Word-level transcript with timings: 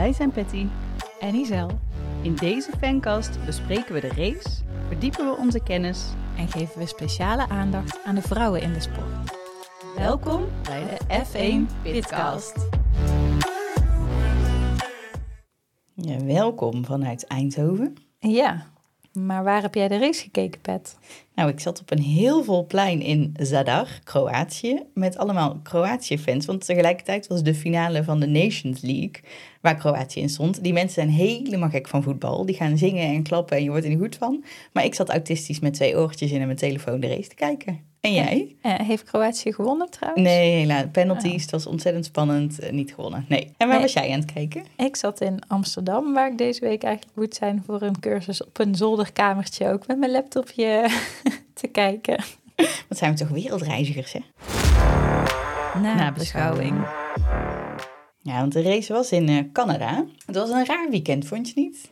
Wij 0.00 0.12
zijn 0.12 0.30
Patty. 0.30 0.66
en 1.20 1.34
Isel. 1.34 1.70
In 2.22 2.34
deze 2.34 2.70
fancast 2.78 3.44
bespreken 3.44 3.94
we 3.94 4.00
de 4.00 4.08
race, 4.08 4.48
verdiepen 4.86 5.24
we 5.30 5.36
onze 5.36 5.62
kennis. 5.62 6.04
En 6.36 6.48
geven 6.48 6.78
we 6.78 6.86
speciale 6.86 7.48
aandacht 7.48 8.00
aan 8.04 8.14
de 8.14 8.22
vrouwen 8.22 8.62
in 8.62 8.72
de 8.72 8.80
sport. 8.80 9.36
Welkom 9.96 10.44
bij 10.62 10.84
de 10.84 11.24
F1 11.24 11.82
Pitcast. 11.82 12.68
Ja, 15.94 16.24
welkom 16.24 16.84
vanuit 16.84 17.26
Eindhoven. 17.26 17.94
Ja, 18.18 18.66
maar 19.12 19.44
waar 19.44 19.62
heb 19.62 19.74
jij 19.74 19.88
de 19.88 19.98
race 19.98 20.22
gekeken, 20.22 20.60
Pat? 20.60 20.98
Nou, 21.40 21.52
ik 21.52 21.60
zat 21.60 21.80
op 21.80 21.90
een 21.90 22.02
heel 22.02 22.44
vol 22.44 22.66
plein 22.66 23.00
in 23.02 23.34
Zadar, 23.38 23.88
Kroatië, 24.04 24.82
met 24.94 25.16
allemaal 25.18 25.60
Kroatië-fans. 25.62 26.46
Want 26.46 26.64
tegelijkertijd 26.66 27.26
was 27.26 27.42
de 27.42 27.54
finale 27.54 28.04
van 28.04 28.20
de 28.20 28.26
Nations 28.26 28.80
League, 28.80 29.20
waar 29.60 29.76
Kroatië 29.76 30.20
in 30.20 30.28
stond. 30.28 30.62
Die 30.62 30.72
mensen 30.72 30.94
zijn 30.94 31.08
helemaal 31.08 31.68
gek 31.70 31.88
van 31.88 32.02
voetbal. 32.02 32.46
Die 32.46 32.56
gaan 32.56 32.78
zingen 32.78 33.06
en 33.14 33.22
klappen 33.22 33.56
en 33.56 33.62
je 33.62 33.68
wordt 33.70 33.84
er 33.84 33.90
niet 33.90 34.00
goed 34.00 34.16
van. 34.16 34.44
Maar 34.72 34.84
ik 34.84 34.94
zat 34.94 35.08
autistisch 35.08 35.60
met 35.60 35.74
twee 35.74 35.96
oortjes 35.96 36.30
in 36.30 36.40
en 36.40 36.46
mijn 36.46 36.58
telefoon 36.58 37.00
de 37.00 37.08
race 37.08 37.28
te 37.28 37.34
kijken. 37.34 37.88
En 38.00 38.12
jij? 38.12 38.56
Eh, 38.62 38.74
heeft 38.78 39.04
Kroatië 39.04 39.52
gewonnen 39.52 39.90
trouwens? 39.90 40.22
Nee, 40.24 40.50
helaas. 40.50 40.84
Penalties, 40.92 41.42
het 41.42 41.50
was 41.50 41.66
ontzettend 41.66 42.04
spannend. 42.04 42.58
eh, 42.58 42.72
niet 42.72 42.92
gewonnen. 42.94 43.24
Nee. 43.28 43.44
En 43.44 43.52
waar 43.56 43.68
Nee. 43.68 43.80
was 43.80 43.92
jij 43.92 44.12
aan 44.12 44.20
het 44.20 44.32
kijken? 44.32 44.62
Ik 44.76 44.96
zat 44.96 45.20
in 45.20 45.38
Amsterdam, 45.46 46.12
waar 46.14 46.30
ik 46.30 46.38
deze 46.38 46.60
week 46.60 46.82
eigenlijk 46.82 47.16
moet 47.16 47.34
zijn 47.34 47.62
voor 47.66 47.82
een 47.82 48.00
cursus 48.00 48.44
op 48.44 48.58
een 48.58 48.74
zolderkamertje 48.74 49.68
ook 49.68 49.86
met 49.86 49.98
mijn 49.98 50.10
laptopje 50.12 50.88
te 51.60 51.68
kijken. 51.68 52.24
Wat 52.88 52.98
zijn 52.98 53.12
we 53.12 53.18
toch 53.18 53.28
wereldreizigers, 53.28 54.12
hè? 54.12 54.20
Nabeschouwing. 55.80 56.86
Ja, 58.22 58.40
want 58.40 58.52
de 58.52 58.62
race 58.62 58.92
was 58.92 59.12
in 59.12 59.28
eh, 59.28 59.44
Canada. 59.52 60.04
Het 60.26 60.36
was 60.36 60.50
een 60.50 60.66
raar 60.66 60.90
weekend, 60.90 61.26
vond 61.26 61.48
je 61.48 61.60
niet? 61.60 61.90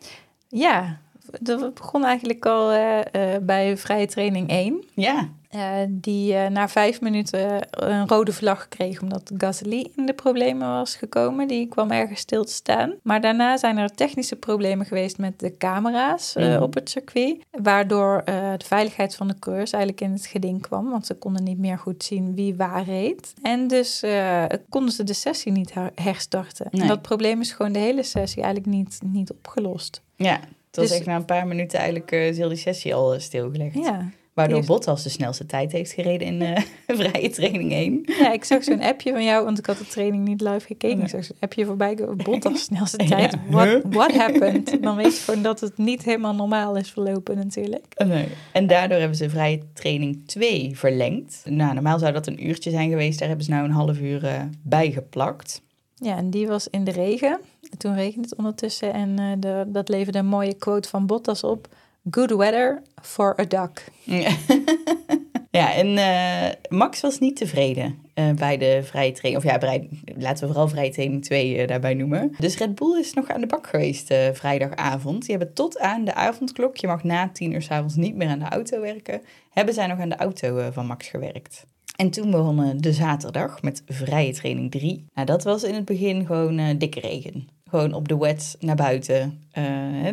Ja, 0.49 0.99
dat 1.41 1.75
begon 1.75 2.05
eigenlijk 2.05 2.47
al 2.47 2.71
eh, 2.71 3.35
eh, 3.35 3.43
bij 3.43 3.77
vrije 3.77 4.07
training 4.07 4.49
1. 4.49 4.85
Ja, 4.95 5.29
Eh, 5.49 5.71
die 5.89 6.35
eh, 6.35 6.51
na 6.51 6.69
vijf 6.69 7.01
minuten 7.01 7.67
een 7.71 8.09
rode 8.09 8.33
vlag 8.33 8.69
kreeg 8.69 9.01
omdat 9.03 9.31
Gasly 9.37 9.91
in 9.97 10.07
de 10.07 10.13
problemen 10.13 10.69
was 10.69 10.97
gekomen. 10.97 11.49
Die 11.49 11.69
kwam 11.69 11.91
ergens 11.91 12.21
stil 12.21 12.45
te 12.45 12.53
staan. 12.53 12.95
Maar 13.03 13.21
daarna 13.21 13.57
zijn 13.57 13.79
er 13.79 13.95
technische 13.95 14.37
problemen 14.37 14.87
geweest 14.87 15.19
met 15.19 15.39
de 15.41 15.57
camera's 15.57 16.35
eh, 16.35 16.49
Mhm. 16.55 16.63
op 16.63 16.75
het 16.75 16.91
circuit. 16.91 17.37
Waardoor 17.51 18.23
eh, 18.25 18.53
de 18.57 18.65
veiligheid 18.65 19.15
van 19.17 19.29
de 19.29 19.39
coureurs 19.39 19.73
eigenlijk 19.73 20.03
in 20.03 20.13
het 20.13 20.27
geding 20.27 20.61
kwam. 20.63 20.91
Want 20.91 21.07
ze 21.07 21.15
konden 21.15 21.45
niet 21.45 21.59
meer 21.59 21.79
goed 21.79 22.05
zien 22.05 22.35
wie 22.35 22.55
waar 22.57 22.85
reed. 22.85 23.33
En 23.43 23.69
dus 23.69 24.03
eh, 24.03 24.45
konden 24.69 24.93
ze 24.93 25.05
de 25.05 25.13
sessie 25.15 25.53
niet 25.53 25.75
her- 25.75 25.93
herstarten. 25.95 26.67
En 26.71 26.87
dat 26.87 27.03
probleem 27.03 27.41
is 27.41 27.53
gewoon 27.53 27.73
de 27.73 27.79
hele 27.79 28.03
sessie 28.03 28.43
eigenlijk 28.43 28.75
niet, 28.75 28.99
niet 29.05 29.31
opgelost. 29.31 30.03
ja. 30.17 30.41
Het 30.69 30.77
was 30.77 30.89
Dus- 30.89 30.97
echt 30.99 31.07
na 31.07 31.17
een 31.17 31.25
paar 31.25 31.47
minuten 31.47 31.79
eigenlijk 31.79 32.13
eh, 32.13 32.29
is 32.29 32.37
heel 32.37 32.49
die 32.49 32.59
sessie 32.59 32.95
al 32.95 33.15
eh, 33.15 33.21
stilgelegd. 33.21 33.75
Ja. 33.75 34.09
Waardoor 34.39 34.65
Bottas 34.65 35.03
de 35.03 35.09
snelste 35.09 35.47
tijd 35.47 35.73
heeft 35.73 35.93
gereden 35.93 36.27
in 36.27 36.43
eh, 36.43 36.63
vrije 37.01 37.31
training 37.31 37.73
1. 37.73 38.03
Ja, 38.05 38.33
ik 38.33 38.45
zag 38.45 38.65
zo'n 38.65 38.83
appje 38.83 39.13
van 39.13 39.25
jou, 39.25 39.45
want 39.45 39.59
ik 39.59 39.67
had 39.67 39.79
de 39.79 39.87
training 39.87 40.25
niet 40.29 40.41
live 40.41 40.67
gekeken. 40.67 41.01
Ik 41.01 41.09
zag 41.09 41.25
zo'n 41.25 41.37
appje 41.41 41.65
voorbij 41.65 41.95
komen, 41.95 42.17
Bottas 42.25 42.63
snelste 42.63 43.03
Ja. 43.03 43.09
tijd. 43.09 43.37
What, 43.51 43.83
what 43.89 44.13
happened? 44.13 44.83
Dan 44.83 44.97
weet 44.97 45.17
je 45.17 45.23
gewoon 45.23 45.43
dat 45.43 45.61
het 45.61 45.79
niet 45.79 46.05
helemaal 46.05 46.35
normaal 46.35 46.77
is 46.77 46.91
verlopen 46.91 47.37
natuurlijk. 47.37 47.85
Nee. 48.07 48.27
En 48.53 48.67
daardoor 48.67 48.99
hebben 48.99 49.17
ze 49.17 49.31
vrije 49.31 49.61
training 49.73 50.23
2 50.27 50.71
verlengd. 50.75 51.43
Nou, 51.45 51.75
normaal 51.75 51.99
zou 51.99 52.13
dat 52.13 52.27
een 52.27 52.47
uurtje 52.47 52.71
zijn 52.71 52.91
geweest. 52.91 53.19
Daar 53.19 53.29
hebben 53.29 53.47
ze 53.47 53.51
nou 53.53 53.65
een 53.65 53.71
half 53.71 53.99
uur 54.01 54.25
eh, 54.25 54.43
bij 54.63 54.91
geplakt. 54.91 55.63
Ja, 55.95 56.17
en 56.17 56.31
die 56.31 56.47
was 56.47 56.69
in 56.71 56.85
de 56.85 56.91
regen. 56.91 57.41
Toen 57.77 57.95
regende 57.95 58.29
het 58.29 58.39
ondertussen 58.39 58.93
en 58.93 59.19
eh, 59.19 59.25
de, 59.39 59.65
dat 59.67 59.89
leverde 59.89 60.19
een 60.19 60.27
mooie 60.27 60.55
quote 60.55 60.89
van 60.89 61.07
Bottas 61.07 61.45
op. 61.45 61.69
Good 62.11 62.31
weather 62.31 62.83
for 63.03 63.41
a 63.41 63.45
duck. 63.45 63.85
Ja, 65.51 65.75
en 65.75 65.97
eh, 65.97 66.55
Max 66.79 67.01
was 67.01 67.19
niet 67.19 67.37
tevreden 67.37 67.99
eh, 68.15 68.31
bij 68.31 68.57
de 68.57 68.81
vrije 68.83 69.13
training. 69.13 69.45
Of 69.45 69.51
ja, 69.51 69.81
laten 70.17 70.41
we 70.41 70.53
vooral 70.53 70.69
vrije 70.69 70.91
training 70.91 71.25
2 71.25 71.57
eh, 71.57 71.69
daarbij 71.69 71.95
noemen. 71.95 72.35
Dus 72.39 72.57
Red 72.57 72.75
Bull 72.75 72.99
is 72.99 73.15
nog 73.15 73.29
aan 73.29 73.41
de 73.41 73.47
bak 73.47 73.67
geweest 73.67 74.15
vrijdagavond. 74.33 75.21
Die 75.27 75.37
hebben 75.37 75.55
tot 75.55 75.79
aan 75.79 76.05
de 76.05 76.15
avondklok, 76.15 76.77
je 76.77 76.87
mag 76.87 77.05
na 77.05 77.29
tien 77.29 77.53
uur 77.53 77.63
s'avonds 77.63 77.95
niet 77.95 78.15
meer 78.15 78.29
aan 78.29 78.39
de 78.39 78.49
auto 78.49 78.81
werken, 78.81 79.21
hebben 79.51 79.75
zij 79.75 79.87
nog 79.87 79.99
aan 79.99 80.09
de 80.09 80.17
auto 80.17 80.71
van 80.73 80.87
Max 80.87 81.09
gewerkt. 81.09 81.67
En 81.97 82.11
toen 82.11 82.31
begonnen 82.31 82.81
de 82.81 82.93
zaterdag 82.93 83.63
met 83.63 83.83
vrije 83.87 84.33
training 84.33 84.71
3. 84.71 85.05
Nou, 85.15 85.27
dat 85.27 85.45
was 85.45 85.63
in 85.63 85.75
het 85.75 85.85
begin 85.85 86.27
gewoon 86.27 86.79
dikke 86.79 87.01
regen. 87.01 87.49
Gewoon 87.69 87.93
op 87.93 88.09
de 88.09 88.19
wet 88.19 88.57
naar 88.61 88.77
buiten. 88.77 89.47
Eh, 89.51 89.65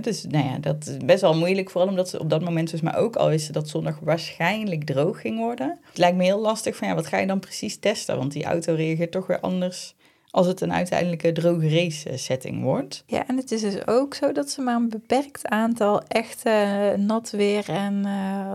dus 0.02 0.26
nou 0.30 0.46
ja, 0.46 0.58
dat 0.58 0.88
is 0.88 0.98
best 1.06 1.22
wel 1.22 1.36
moeilijk. 1.36 1.70
Vooral 1.70 1.90
omdat 1.90 2.10
ze 2.10 2.20
op 2.20 2.30
dat 2.30 2.44
moment 2.44 2.72
dus 2.72 2.82
maar 2.82 2.98
ook 2.98 3.16
al 3.16 3.30
wisten 3.30 3.54
dat 3.54 3.70
zondag 3.70 4.00
waarschijnlijk 4.00 4.84
droog 4.84 5.22
ging 5.22 5.38
worden. 5.38 5.80
Het 5.90 5.98
lijkt 5.98 6.18
me 6.18 6.24
heel 6.24 6.40
lastig 6.40 6.76
van 6.76 6.88
ja, 6.88 6.96
wat 6.96 7.08
ga 7.08 7.18
je 7.18 7.28
dan 7.28 7.40
precies 7.40 7.80
testen? 7.80 8.18
Want 8.18 8.32
die 8.32 8.44
auto 8.44 8.74
reageert 8.74 9.12
toch 9.12 9.28
weer 9.28 9.40
anders 9.40 9.96
als 10.30 10.48
het 10.48 10.62
een 10.62 10.74
uiteindelijke 10.74 11.32
droge 11.32 11.70
race 11.70 12.10
eh, 12.10 12.18
setting 12.18 12.64
wordt. 12.64 13.04
Ja, 13.08 13.28
en 13.28 13.38
het 13.38 13.52
is 13.52 13.62
dus 13.62 13.88
ook 13.88 14.14
zo 14.14 14.32
dat 14.32 14.50
ze 14.50 14.62
maar 14.62 14.76
een 14.76 14.90
beperkt 14.90 15.48
aantal 15.48 16.02
echte 16.08 16.50
eh, 16.50 17.00
nat 17.00 17.32
weer 17.32 17.70
en 17.70 18.06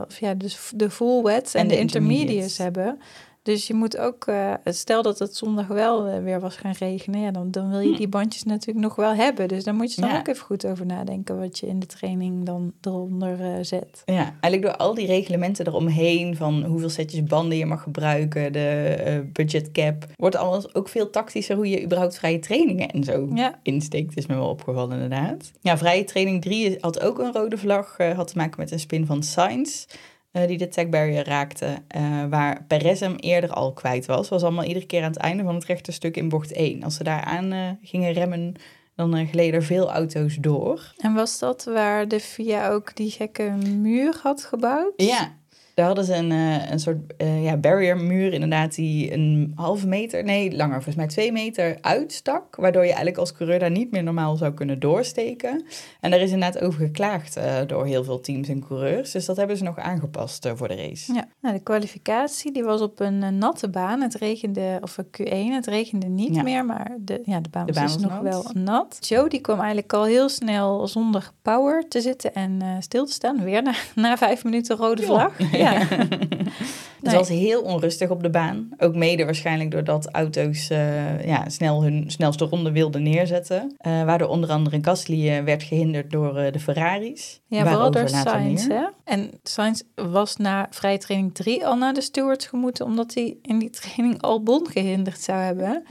of 0.09 0.21
ja, 0.21 0.35
dus 0.35 0.71
de 0.75 0.91
full 0.91 1.23
wets 1.23 1.55
en, 1.55 1.61
En 1.61 1.69
de, 1.69 1.75
de 1.75 1.81
intermediates. 1.81 2.59
hebben. 2.59 2.99
Dus 3.43 3.67
je 3.67 3.75
moet 3.75 3.99
ook, 3.99 4.27
eh, 4.27 4.55
stel 4.65 5.03
dat 5.03 5.19
het 5.19 5.37
zondag 5.37 5.67
wel 5.67 6.07
eh, 6.07 6.23
weer 6.23 6.41
was 6.41 6.57
gaan 6.57 6.75
regenen, 6.79 7.21
ja, 7.21 7.31
dan, 7.31 7.51
dan 7.51 7.71
wil 7.71 7.81
je 7.81 7.97
die 7.97 8.09
bandjes 8.09 8.43
natuurlijk 8.43 8.87
nog 8.87 8.95
wel 8.97 9.15
hebben. 9.15 9.49
Dus 9.49 9.65
daar 9.65 9.75
moet 9.75 9.95
je 9.95 10.01
dan 10.01 10.11
Ja. 10.11 10.19
ook 10.19 10.29
even 10.29 10.45
goed 10.45 10.67
over 10.67 10.87
nadenken 10.87 11.39
wat 11.39 11.59
je 11.59 11.67
in 11.67 11.79
de 11.81 11.87
training 11.87 12.45
dan 12.45 12.73
eronder 12.81 13.41
eh, 13.41 13.53
zet. 13.61 14.03
Ja, 14.05 14.23
eigenlijk 14.41 14.63
door 14.63 14.77
al 14.77 14.95
die 14.95 15.07
reglementen 15.07 15.67
eromheen 15.67 16.37
van 16.37 16.63
hoeveel 16.65 16.89
setjes 16.89 17.25
banden 17.25 17.59
je 17.59 17.67
mag 17.67 17.83
gebruiken, 17.83 18.53
de 18.53 19.29
budget 19.33 19.71
cap, 19.73 20.07
wordt 20.17 20.37
alles 20.37 20.75
ook 20.75 20.89
veel 20.89 21.11
tactischer 21.11 21.57
hoe 21.57 21.69
je 21.69 21.83
überhaupt 21.85 22.19
vrije 22.19 22.39
trainingen 22.39 22.89
en 22.91 23.05
zo 23.05 23.29
Ja. 23.35 23.59
insteekt, 23.63 24.17
is 24.17 24.27
me 24.27 24.35
wel 24.35 24.49
opgevallen 24.49 24.93
inderdaad. 25.01 25.51
Ja, 25.61 25.79
vrije 25.79 26.05
training 26.05 26.43
3 26.43 26.77
had 26.81 27.01
ook 27.01 27.19
een 27.19 27.33
rode 27.33 27.59
vlag, 27.59 27.97
had 28.15 28.27
te 28.29 28.37
maken 28.37 28.61
met 28.61 28.71
een 28.71 28.81
spin 28.81 29.07
van 29.07 29.23
Sainz. 29.23 29.87
Eh, 30.33 30.47
die 30.47 30.59
de 30.59 30.69
tag 30.69 30.89
barrier 30.89 31.25
raakte, 31.25 31.83
eh, 31.89 32.25
waar 32.31 32.65
Perez 32.69 33.01
hem 33.01 33.17
eerder 33.17 33.53
al 33.53 33.73
kwijt 33.73 34.07
was. 34.07 34.29
Was 34.29 34.43
allemaal 34.43 34.65
iedere 34.65 34.87
keer 34.87 35.03
aan 35.03 35.11
het 35.11 35.21
einde 35.21 35.43
van 35.43 35.55
het 35.55 35.65
rechte 35.65 35.93
stuk 35.93 36.17
in 36.17 36.29
bocht 36.29 36.53
1. 36.53 36.83
Als 36.83 36.95
ze 36.95 37.05
daar 37.05 37.25
aan 37.25 37.53
eh, 37.53 37.71
gingen 37.83 38.13
remmen, 38.13 38.55
dan 38.95 39.27
gleden 39.27 39.55
er 39.55 39.67
veel 39.67 39.91
auto's 39.91 40.37
door. 40.41 40.93
En 40.99 41.15
was 41.15 41.39
dat 41.39 41.65
waar 41.65 42.09
de 42.09 42.21
VIA 42.21 42.71
ook 42.71 42.97
die 42.97 43.11
gekke 43.11 43.51
muur 43.67 44.19
had 44.23 44.45
gebouwd? 44.45 44.93
Ja, 44.97 45.37
daar 45.81 45.89
hadden 45.89 46.05
ze 46.05 46.15
een, 46.15 46.33
eh, 46.33 46.71
een 46.71 46.79
soort 46.81 46.97
eh, 47.17 47.45
ja, 47.45 47.57
barriermuur 47.57 48.33
inderdaad 48.33 48.75
die 48.75 49.13
een 49.13 49.53
halve 49.55 49.87
meter, 49.87 50.25
nee 50.25 50.57
langer, 50.57 50.75
volgens 50.75 50.95
mij 50.97 51.07
twee 51.07 51.33
meter 51.33 51.79
uitstak. 51.81 52.57
Waardoor 52.57 52.83
je 52.83 52.89
eigenlijk 52.89 53.19
als 53.19 53.33
coureur 53.33 53.59
daar 53.59 53.71
niet 53.71 53.91
meer 53.91 54.03
normaal 54.03 54.37
zou 54.37 54.53
kunnen 54.53 54.79
doorsteken. 54.79 55.65
En 56.01 56.11
daar 56.11 56.21
is 56.21 56.31
inderdaad 56.31 56.63
over 56.63 56.81
geklaagd 56.81 57.37
eh, 57.37 57.57
door 57.67 57.87
heel 57.87 58.05
veel 58.05 58.21
teams 58.21 58.49
en 58.49 58.67
coureurs. 58.67 59.11
Dus 59.11 59.25
dat 59.27 59.37
hebben 59.37 59.57
ze 59.57 59.65
nog 59.65 59.79
aangepast 59.79 60.49
voor 60.55 60.69
de 60.69 60.75
race. 60.77 61.13
Ja, 61.15 61.25
nou, 61.41 61.55
de 61.55 61.63
kwalificatie 61.63 62.53
die 62.53 62.65
was 62.65 62.81
op 62.81 63.01
een 63.01 63.39
natte 63.39 63.69
baan. 63.69 64.01
Het 64.01 64.15
regende, 64.15 64.79
of 64.81 64.99
een 64.99 65.07
Q1, 65.51 65.55
het 65.55 65.67
regende 65.67 66.07
niet 66.07 66.35
Ja. 66.35 66.43
meer, 66.43 66.65
maar 66.65 66.97
de, 66.99 67.23
ja, 67.25 67.41
de 67.41 67.49
baan 67.51 67.67
De 67.67 67.73
was, 67.73 67.83
baan 67.83 67.93
dus 67.93 68.03
was 68.03 68.13
nog 68.13 68.21
wel 68.21 68.63
nat. 68.65 68.97
Joe 69.01 69.29
die 69.29 69.41
kwam 69.41 69.59
eigenlijk 69.59 69.93
al 69.93 70.05
heel 70.05 70.29
snel 70.29 70.87
zonder 70.89 71.31
power 71.43 71.89
te 71.89 72.01
zitten 72.01 72.35
en 72.35 72.63
stil 72.81 73.07
te 73.07 73.13
staan. 73.13 73.45
Weer 73.45 73.63
na, 73.63 73.73
na 73.95 74.17
vijf 74.17 74.45
minuten 74.45 74.77
rode 74.77 75.03
vlag. 75.03 75.39
Ja. 75.53 75.70
Het 75.79 77.03
Nee. 77.03 77.15
was 77.15 77.29
heel 77.29 77.63
onrustig 77.63 78.11
op 78.11 78.23
de 78.23 78.31
baan. 78.31 78.69
Ook 78.79 78.95
mede 78.95 79.25
waarschijnlijk 79.25 79.71
doordat 79.71 80.09
auto's 80.13 80.71
eh, 80.71 81.27
ja, 81.27 81.49
snel 81.49 81.83
hun 81.83 82.05
snelste 82.07 82.45
ronde 82.45 82.73
wilden 82.73 83.03
neerzetten. 83.03 83.75
Eh, 83.79 84.05
waardoor 84.05 84.29
onder 84.29 84.51
andere 84.51 84.79
Gasly 84.83 85.29
eh, 85.29 85.45
werd 85.45 85.63
gehinderd 85.63 86.11
door 86.11 86.35
de 86.53 86.61
Ferraris. 86.61 87.41
Ja, 87.47 87.67
vooral 87.67 87.91
door 87.91 88.09
Sainz. 88.09 88.67
Hè? 88.67 88.85
En 89.05 89.31
Sainz 89.43 89.83
was 89.95 90.37
na 90.37 90.67
vrije 90.71 90.99
training 90.99 91.35
3 91.35 91.67
al 91.67 91.77
naar 91.77 91.95
de 91.95 92.01
stewards 92.01 92.47
gemoeten, 92.47 92.85
omdat 92.85 93.15
hij 93.15 93.37
in 93.43 93.59
die 93.59 93.71
training 93.71 94.23
Albon 94.23 94.67
gehinderd 94.71 95.21
zou 95.21 95.39
hebben. 95.39 95.83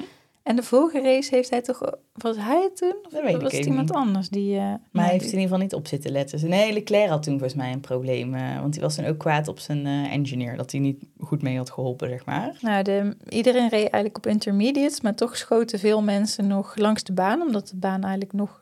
En 0.50 0.56
de 0.56 0.64
vorige 0.64 1.02
race 1.02 1.36
heeft 1.36 1.50
hij 1.50 1.62
toch... 1.62 1.82
Was 2.14 2.36
hij 2.38 2.62
het 2.62 2.76
toen? 2.78 2.94
Of 3.06 3.12
Dat 3.12 3.22
weet 3.24 3.36
ik 3.36 3.42
was 3.42 3.52
het 3.58 3.66
iemand 3.66 3.88
niet. 3.88 3.98
anders 3.98 4.30
die... 4.30 4.56
eh, 4.56 4.62
Maar 4.62 4.80
nou, 4.92 5.04
hij 5.06 5.12
heeft 5.12 5.20
die- 5.24 5.34
in 5.34 5.40
ieder 5.40 5.42
geval 5.42 5.58
niet 5.58 5.74
op 5.74 5.88
zitten 5.88 6.12
letten. 6.12 6.50
Nee, 6.50 6.74
Leclerc 6.74 7.10
had 7.10 7.24
toen 7.24 7.34
volgens 7.40 7.54
mij 7.60 7.72
een 7.72 7.80
probleem. 7.80 8.34
eh, 8.34 8.60
want 8.60 8.74
hij 8.76 8.84
was 8.84 8.96
dan 8.96 9.06
ook 9.06 9.18
kwaad 9.18 9.48
op 9.48 9.60
zijn 9.60 9.86
eh, 9.86 10.12
engineer. 10.14 10.58
Dat 10.58 10.72
hij 10.72 10.80
niet 10.80 11.04
goed 11.20 11.42
mee 11.42 11.58
had 11.58 11.70
geholpen, 11.72 12.10
zeg 12.10 12.26
maar. 12.26 12.58
Nou, 12.62 12.84
de, 12.84 13.16
iedereen 13.30 13.70
reed 13.70 13.72
eigenlijk 13.90 14.18
op 14.18 14.28
intermediates, 14.28 15.02
maar 15.02 15.16
toch 15.16 15.38
schoten 15.38 15.80
veel 15.80 16.02
mensen 16.02 16.48
nog 16.48 16.76
langs 16.76 17.04
de 17.04 17.14
baan, 17.14 17.42
omdat 17.42 17.68
de 17.68 17.76
baan 17.78 18.02
eigenlijk 18.02 18.34
nog 18.34 18.62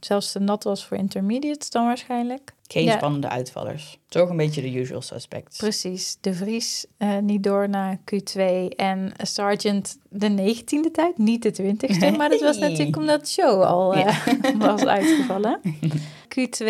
zelfs 0.00 0.32
te 0.32 0.38
nat 0.38 0.64
was 0.64 0.86
voor 0.86 0.96
intermediates 0.96 1.70
dan 1.70 1.84
waarschijnlijk. 1.84 2.54
Geen 2.68 2.84
Ja. 2.84 2.96
spannende 2.96 3.28
uitvallers. 3.28 3.98
Toch 4.08 4.28
een 4.30 4.36
beetje 4.36 4.60
de 4.62 4.72
usual 4.74 5.02
suspects. 5.02 5.56
Precies, 5.58 6.16
De 6.20 6.34
Vries 6.34 6.86
eh, 6.96 7.18
niet 7.18 7.42
door 7.42 7.68
naar 7.68 7.98
Q2 7.98 8.40
en 8.76 9.12
Sargent 9.16 9.98
de 10.10 10.28
19e 10.30 10.90
tijd, 10.92 11.18
niet 11.18 11.42
de 11.42 11.52
20e. 11.62 12.10
Maar 12.16 12.28
dat 12.28 12.40
was 12.40 12.58
natuurlijk 12.58 12.96
omdat 12.96 13.20
de 13.20 13.26
show 13.26 13.62
al 13.62 13.94
eh, 13.94 14.16
was 14.58 14.84
uitgevallen. 14.86 15.60
Q2, 16.38 16.66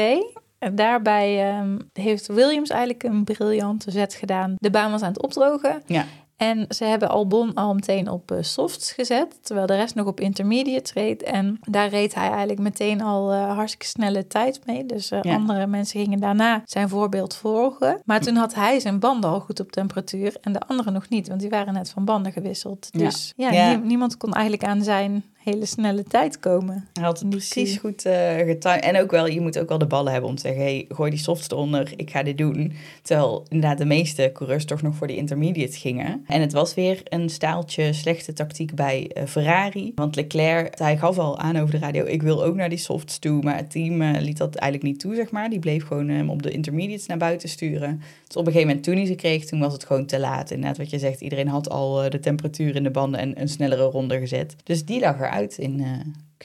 en 0.59 0.75
daarbij 0.75 1.49
ehm, 1.49 1.79
heeft 1.93 2.27
Williams 2.27 2.71
eigenlijk 2.71 3.03
een 3.03 3.25
briljante 3.25 3.91
zet 3.91 4.15
gedaan. 4.15 4.55
De 4.57 4.71
baan 4.71 4.91
was 4.91 5.03
aan 5.03 5.13
het 5.13 5.23
opdrogen. 5.23 5.83
Ja. 5.87 6.07
En 6.39 6.65
ze 6.69 6.85
hebben 6.85 7.09
Albon 7.09 7.55
al 7.55 7.75
meteen 7.75 8.09
op 8.11 8.31
eh, 8.31 8.39
softs 8.41 8.93
gezet, 8.93 9.39
terwijl 9.43 9.67
de 9.67 9.75
rest 9.77 9.95
nog 9.95 10.07
op 10.07 10.21
intermediate 10.21 10.93
reed. 10.95 11.23
En 11.23 11.59
daar 11.61 11.89
reed 11.89 12.15
hij 12.15 12.29
eigenlijk 12.29 12.59
meteen 12.61 13.03
al 13.03 13.33
eh, 13.33 13.55
hartstikke 13.55 13.87
snelle 13.87 14.27
tijd 14.27 14.61
mee. 14.67 14.87
Dus 14.87 15.11
eh, 15.11 15.19
Ja. 15.23 15.35
andere 15.35 15.67
mensen 15.67 16.01
gingen 16.01 16.21
daarna 16.21 16.63
zijn 16.65 16.89
voorbeeld 16.89 17.35
volgen. 17.37 18.01
Maar 18.05 18.21
toen 18.21 18.37
had 18.37 18.55
hij 18.55 18.81
zijn 18.81 18.99
banden 18.99 19.31
al 19.31 19.41
goed 19.41 19.61
op 19.61 19.73
temperatuur 19.73 20.37
en 20.41 20.53
de 20.53 20.61
anderen 20.61 20.93
nog 20.93 21.09
niet, 21.09 21.29
want 21.29 21.41
die 21.41 21.51
waren 21.51 21.73
net 21.75 21.91
van 21.91 22.05
banden 22.05 22.33
gewisseld. 22.33 22.89
Ja. 22.91 22.99
Dus 22.99 23.33
ja, 23.37 23.51
Ja. 23.51 23.69
nie- 23.71 23.85
niemand 23.87 24.17
kon 24.17 24.33
eigenlijk 24.33 24.65
aan 24.65 24.83
zijn 24.83 25.25
hele 25.49 25.67
snelle 25.67 26.03
tijd 26.03 26.41
komen. 26.41 26.89
Hij 26.93 27.05
had 27.05 27.19
het 27.19 27.31
precies 27.31 27.77
goed 27.77 28.05
eh 28.05 28.37
getimed. 28.37 28.81
En 28.81 29.01
ook 29.01 29.11
wel, 29.11 29.27
je 29.27 29.41
moet 29.41 29.59
ook 29.59 29.69
wel 29.69 29.79
de 29.79 29.87
ballen 29.87 30.13
hebben 30.13 30.31
om 30.31 30.37
te 30.37 30.43
zeggen... 30.43 30.63
hey, 30.63 30.85
gooi 30.89 31.11
die 31.11 31.19
softs 31.19 31.51
eronder, 31.51 31.93
ik 31.97 32.11
ga 32.11 32.23
dit 32.23 32.39
doen. 32.39 32.73
Terwijl 33.03 33.45
inderdaad 33.49 33.79
de 33.79 33.85
meeste 33.85 34.31
coureurs 34.33 34.65
toch 34.65 34.83
nog 34.83 34.95
voor 34.95 35.07
die 35.07 35.17
intermediates 35.17 35.77
gingen. 35.77 36.25
En 36.27 36.41
het 36.41 36.53
was 36.53 36.75
weer 36.75 37.01
een 37.05 37.29
staaltje 37.29 37.93
slechte 37.93 38.33
tactiek 38.33 38.75
bij 38.75 39.11
eh, 39.13 39.25
Ferrari. 39.25 39.93
Want 39.95 40.17
Leclerc, 40.17 40.79
hij 40.79 40.97
gaf 40.97 41.19
al 41.19 41.39
aan 41.39 41.57
over 41.57 41.71
de 41.71 41.79
radio... 41.79 42.05
ik 42.05 42.23
wil 42.23 42.45
ook 42.45 42.55
naar 42.55 42.69
die 42.69 42.79
softs 42.79 43.19
toe. 43.19 43.43
Maar 43.43 43.57
het 43.57 43.71
team 43.71 44.03
eh, 44.03 44.21
liet 44.21 44.39
dat 44.39 44.55
eigenlijk 44.55 44.93
niet 44.93 45.01
toe, 45.01 45.15
zeg 45.15 45.31
maar. 45.31 45.51
Die 45.51 45.59
bleef 45.59 45.87
gewoon 45.87 46.09
hem 46.09 46.31
op 46.31 46.43
de 46.43 46.51
intermediates 46.51 47.07
naar 47.07 47.19
buiten 47.19 47.49
sturen. 47.49 48.03
Dus 48.27 48.37
op 48.37 48.47
een 48.47 48.53
gegeven 48.53 48.67
moment 48.67 48.85
toen 48.85 48.97
hij 48.97 49.07
ze 49.07 49.15
kreeg, 49.15 49.45
toen 49.45 49.61
was 49.61 49.73
het 49.73 49.85
gewoon 49.85 50.07
te 50.07 50.19
laat. 50.19 50.51
Inderdaad, 50.51 50.79
wat 50.79 50.91
je 50.91 50.99
zegt, 50.99 51.21
iedereen 51.21 51.49
had 51.49 51.71
al 51.71 52.11
de 52.11 52.21
temperatuur 52.21 52.77
in 52.77 52.83
de 52.83 52.91
banden... 52.91 53.21
en 53.21 53.41
een 53.41 53.49
snellere 53.49 53.83
ronde 53.83 54.19
gezet. 54.19 54.57
Dus 54.65 54.85
die 54.85 55.01
lag 55.01 55.17
eruit 55.17 55.38
in... 55.59 55.81
eh, 55.81 55.91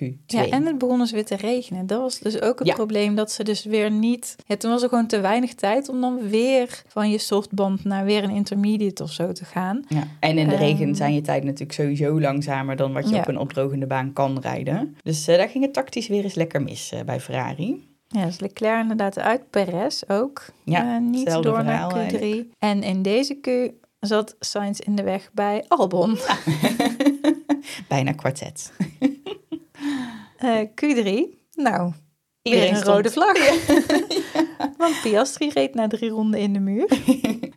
Q2. 0.03 0.15
Ja, 0.25 0.47
en 0.49 0.65
het 0.65 0.77
begon 0.77 0.99
dus 0.99 1.11
weer 1.11 1.25
te 1.25 1.35
regenen. 1.35 1.87
Dat 1.87 1.99
was 2.01 2.19
dus 2.19 2.41
ook 2.41 2.63
Ja. 2.63 2.73
probleem 2.73 3.15
dat 3.15 3.31
ze 3.31 3.43
dus 3.43 3.65
weer 3.65 3.91
niet... 3.91 4.35
Ja, 4.45 4.55
toen 4.57 4.71
was 4.71 4.83
er 4.83 4.89
gewoon 4.89 5.07
te 5.07 5.19
weinig 5.19 5.53
tijd 5.53 5.89
om 5.89 6.01
dan 6.01 6.29
weer 6.29 6.83
van 6.87 7.09
je 7.09 7.17
softband 7.17 7.83
naar 7.83 8.05
weer 8.05 8.23
een 8.23 8.29
intermediate 8.29 9.03
of 9.03 9.11
zo 9.11 9.31
te 9.31 9.45
gaan. 9.45 9.85
Ja. 9.87 10.03
En 10.19 10.37
in 10.37 10.47
de 10.47 10.53
Ehm. 10.53 10.63
regen 10.63 10.95
zijn 10.95 11.13
je 11.13 11.21
tijd 11.21 11.43
natuurlijk 11.43 11.71
sowieso 11.73 12.19
langzamer 12.21 12.75
dan 12.75 12.93
wat 12.93 13.09
je 13.09 13.15
Ja. 13.15 13.21
op 13.21 13.27
een 13.27 13.37
opdrogende 13.37 13.87
baan 13.87 14.13
kan 14.13 14.39
rijden. 14.41 14.95
Dus 15.03 15.27
eh, 15.27 15.37
daar 15.37 15.49
ging 15.49 15.63
het 15.63 15.73
tactisch 15.73 16.07
weer 16.07 16.23
eens 16.23 16.35
lekker 16.35 16.61
mis 16.61 16.91
eh, 16.91 17.01
bij 17.01 17.19
Ferrari. 17.19 17.87
Ja, 18.07 18.25
dus 18.25 18.39
Leclerc 18.39 18.81
inderdaad 18.81 19.19
uit, 19.19 19.49
Perez 19.49 20.01
ook. 20.07 20.45
Ja, 20.63 20.99
niet 20.99 21.31
door 21.41 21.43
naar 21.43 21.63
verhaal 21.63 21.89
Q3. 21.91 21.93
eigenlijk. 21.95 22.45
En 22.59 22.83
in 22.83 23.01
deze 23.01 23.33
Q 23.41 23.47
zat 23.99 24.35
Sainz 24.39 24.79
in 24.79 24.95
de 24.95 25.03
weg 25.03 25.29
bij 25.33 25.65
Albon. 25.67 26.17
Bijna 27.87 28.11
kwartet. 28.11 28.71
Eh, 30.37 30.59
Q3, 30.59 31.09
nou, 31.51 31.91
weer 32.41 32.53
Iedereen 32.53 32.75
een 32.75 32.83
rode 32.83 33.11
vlag. 33.11 33.37
Want 34.77 35.01
Piastri 35.01 35.49
reed 35.49 35.73
na 35.73 35.87
drie 35.87 36.09
ronden 36.09 36.39
in 36.39 36.53
de 36.53 36.59
muur. 36.59 36.87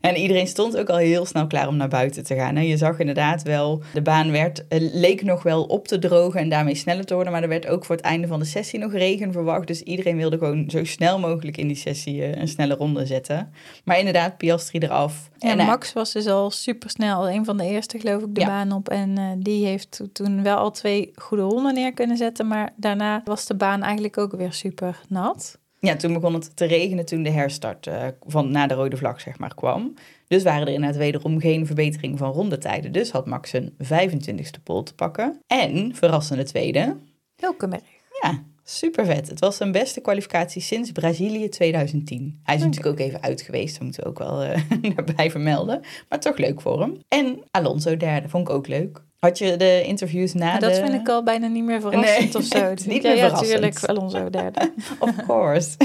En 0.06 0.17
iedereen 0.17 0.47
stond 0.47 0.76
ook 0.76 0.88
al 0.91 0.97
heel 0.97 1.25
snel 1.26 1.47
klaar 1.47 1.69
om 1.69 1.76
naar 1.76 1.88
buiten 1.88 2.25
te 2.25 2.35
gaan. 2.35 2.56
hè. 2.56 2.62
Je 2.62 2.76
zag 2.76 2.99
inderdaad 2.99 3.43
wel, 3.43 3.82
de 3.94 4.03
baan 4.03 4.31
werd, 4.31 4.69
eh, 4.69 4.79
leek 4.93 5.23
nog 5.23 5.43
wel 5.43 5.62
op 5.64 5.88
te 5.88 5.99
drogen 5.99 6.41
en 6.41 6.49
daarmee 6.49 6.75
sneller 6.75 7.05
te 7.05 7.14
worden. 7.14 7.32
Maar 7.32 7.43
er 7.43 7.49
werd 7.49 7.67
ook 7.67 7.85
voor 7.85 7.97
het 7.97 8.05
einde 8.05 8.26
van 8.26 8.38
de 8.38 8.44
sessie 8.44 8.79
nog 8.79 8.93
regen 8.93 9.32
verwacht. 9.32 9.67
Dus 9.67 9.82
iedereen 9.82 10.17
wilde 10.17 10.38
gewoon 10.38 10.70
zo 10.70 10.85
snel 10.85 11.19
mogelijk 11.19 11.56
in 11.56 11.67
die 11.67 11.76
sessie 11.76 12.23
eh, 12.23 12.41
een 12.41 12.49
snelle 12.49 12.75
ronde 12.75 13.06
zetten. 13.06 13.53
Maar 13.85 13.99
inderdaad, 13.99 14.37
Piastri 14.37 14.79
eraf. 14.79 15.31
En 15.38 15.58
eh, 15.58 15.67
Max 15.67 15.93
was 15.93 16.12
dus 16.12 16.26
al 16.26 16.50
super 16.50 16.91
snel, 16.91 17.29
een 17.31 17.44
van 17.44 17.56
de 17.56 17.64
eerste 17.64 17.99
geloof 17.99 18.23
ik, 18.23 18.35
de 18.35 18.41
Ja. 18.41 18.47
baan 18.47 18.73
op. 18.73 18.88
En 18.88 19.38
die 19.43 19.67
heeft 19.67 19.91
to- 19.91 20.06
toen 20.12 20.43
wel 20.43 20.56
al 20.56 20.70
twee 20.70 21.11
goede 21.14 21.43
ronden 21.43 21.75
neer 21.75 21.93
kunnen 21.93 22.17
zetten. 22.17 22.47
Maar 22.47 22.73
daarna 22.76 23.23
was 23.25 23.47
de 23.47 23.55
baan 23.55 23.82
eigenlijk 23.82 24.19
ook 24.19 24.32
weer 24.37 24.52
super 24.52 25.00
nat. 25.09 25.59
Ja, 25.87 25.97
toen 25.97 26.12
begon 26.12 26.35
het 26.35 26.56
te 26.56 26.65
regenen 26.65 27.05
toen 27.06 27.23
de 27.23 27.31
herstart 27.31 27.87
eh, 27.87 28.06
van 28.27 28.50
na 28.50 28.67
de 28.67 28.75
rode 28.75 28.97
vlag 28.97 29.21
zeg 29.21 29.38
maar 29.38 29.55
kwam. 29.55 29.94
Dus 30.29 30.43
waren 30.43 30.67
er 30.67 30.73
inderdaad 30.73 30.99
wederom 30.99 31.41
geen 31.41 31.67
verbetering 31.67 32.19
van 32.19 32.33
rondetijden. 32.33 32.93
Dus 32.93 33.11
had 33.11 33.27
Max 33.27 33.53
een 33.53 33.73
25ste 33.85 34.62
pole 34.62 34.83
te 34.83 34.94
pakken. 34.94 35.41
En, 35.47 35.94
verrassende 35.94 36.43
tweede, 36.43 36.97
Hulkenberg. 37.37 37.83
ja, 38.23 38.43
super 38.65 39.05
vet. 39.06 39.29
Het 39.29 39.41
was 39.41 39.56
zijn 39.56 39.73
beste 39.73 40.00
kwalificatie 40.00 40.62
sinds 40.62 40.93
Brazilië 40.93 41.49
2010. 41.49 42.41
Hij 42.43 42.55
is 42.55 42.62
natuurlijk 42.62 43.00
ook 43.00 43.06
even 43.06 43.23
uit 43.23 43.41
geweest, 43.41 43.75
dat 43.75 43.83
moeten 43.83 44.03
we 44.03 44.09
ook 44.09 44.19
wel 44.19 44.43
eh 44.43 44.61
daarbij 44.97 45.31
vermelden. 45.31 45.81
Maar 46.09 46.21
toch 46.21 46.37
leuk 46.37 46.61
voor 46.61 46.81
hem. 46.81 46.99
En 47.09 47.38
Alonso 47.50 47.97
derde, 47.97 48.29
vond 48.29 48.49
ik 48.49 48.55
ook 48.55 48.67
leuk. 48.69 49.05
Had 49.26 49.38
je 49.38 49.56
de 49.56 49.82
interviews 49.84 50.34
na 50.34 50.58
de... 50.58 50.67
dat 50.67 50.78
vind 50.78 50.94
ik 50.94 51.08
al 51.08 51.23
bijna 51.23 51.46
niet 51.46 51.64
meer 51.64 51.81
verrassend 51.81 52.32
Nee, 52.32 52.37
of 52.37 52.44
zo. 52.44 52.58
het 52.58 52.78
is 52.78 52.84
Dan 52.84 52.94
niet 52.94 53.02
meer 53.02 53.17
ja, 53.17 53.23
verrassend. 53.23 53.50
tuurlijk, 53.50 53.84
Alonso 53.84 54.31
derde. 54.31 54.73
Of 54.99 55.11
course. 55.26 55.76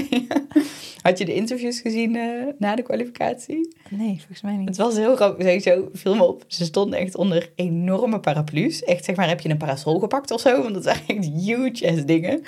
Had 1.02 1.18
je 1.18 1.26
de 1.26 1.34
interviews 1.34 1.80
gezien 1.80 2.16
eh, 2.16 2.24
na 2.58 2.76
de 2.76 2.82
kwalificatie? 2.82 3.76
Nee, 3.90 4.16
volgens 4.18 4.42
mij 4.42 4.54
Het 4.54 4.66
niet. 4.66 4.78
was 4.78 4.98
heel 4.98 5.16
grappig. 5.16 5.46
Sowieso, 5.46 5.90
film 5.96 6.22
op. 6.22 6.44
Ze 6.48 6.66
stonden 6.66 7.00
echt 7.00 7.16
onder 7.16 7.52
enorme 7.56 8.20
paraplu's. 8.20 8.84
Echt, 8.84 9.06
zeg 9.06 9.16
maar, 9.16 9.28
heb 9.28 9.40
je 9.42 9.50
een 9.50 9.58
parasol 9.58 10.00
gepakt 10.00 10.32
of 10.32 10.42
zo? 10.42 10.62
Want 10.62 10.74
dat 10.74 10.84
waren 10.84 11.02
echt 11.08 11.30
huge 11.46 11.92
ass 11.92 12.06
dingen. 12.06 12.44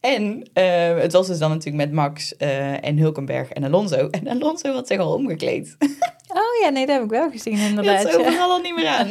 En 0.00 0.48
eh, 0.52 0.96
het 0.96 1.12
was 1.12 1.26
dus 1.26 1.38
dan 1.38 1.50
natuurlijk 1.50 1.84
met 1.84 1.92
Max 1.92 2.36
eh, 2.36 2.84
en 2.84 2.98
Hulkenberg 2.98 3.48
en 3.50 3.64
Alonso. 3.64 4.08
En 4.10 4.28
Alonso 4.28 4.72
had 4.72 4.86
zich 4.86 4.98
al 4.98 5.14
omgekleed. 5.14 5.76
Oh 6.28 6.62
ja, 6.62 6.68
nee, 6.68 6.86
dat 6.86 6.94
heb 6.94 7.04
ik 7.04 7.10
wel 7.10 7.30
gezien 7.30 7.58
inderdaad. 7.58 8.00
ze 8.00 8.18
ja. 8.18 8.26
overal 8.26 8.50
al 8.50 8.60
niet 8.60 8.74
meer 8.74 8.88
aan. 8.88 9.08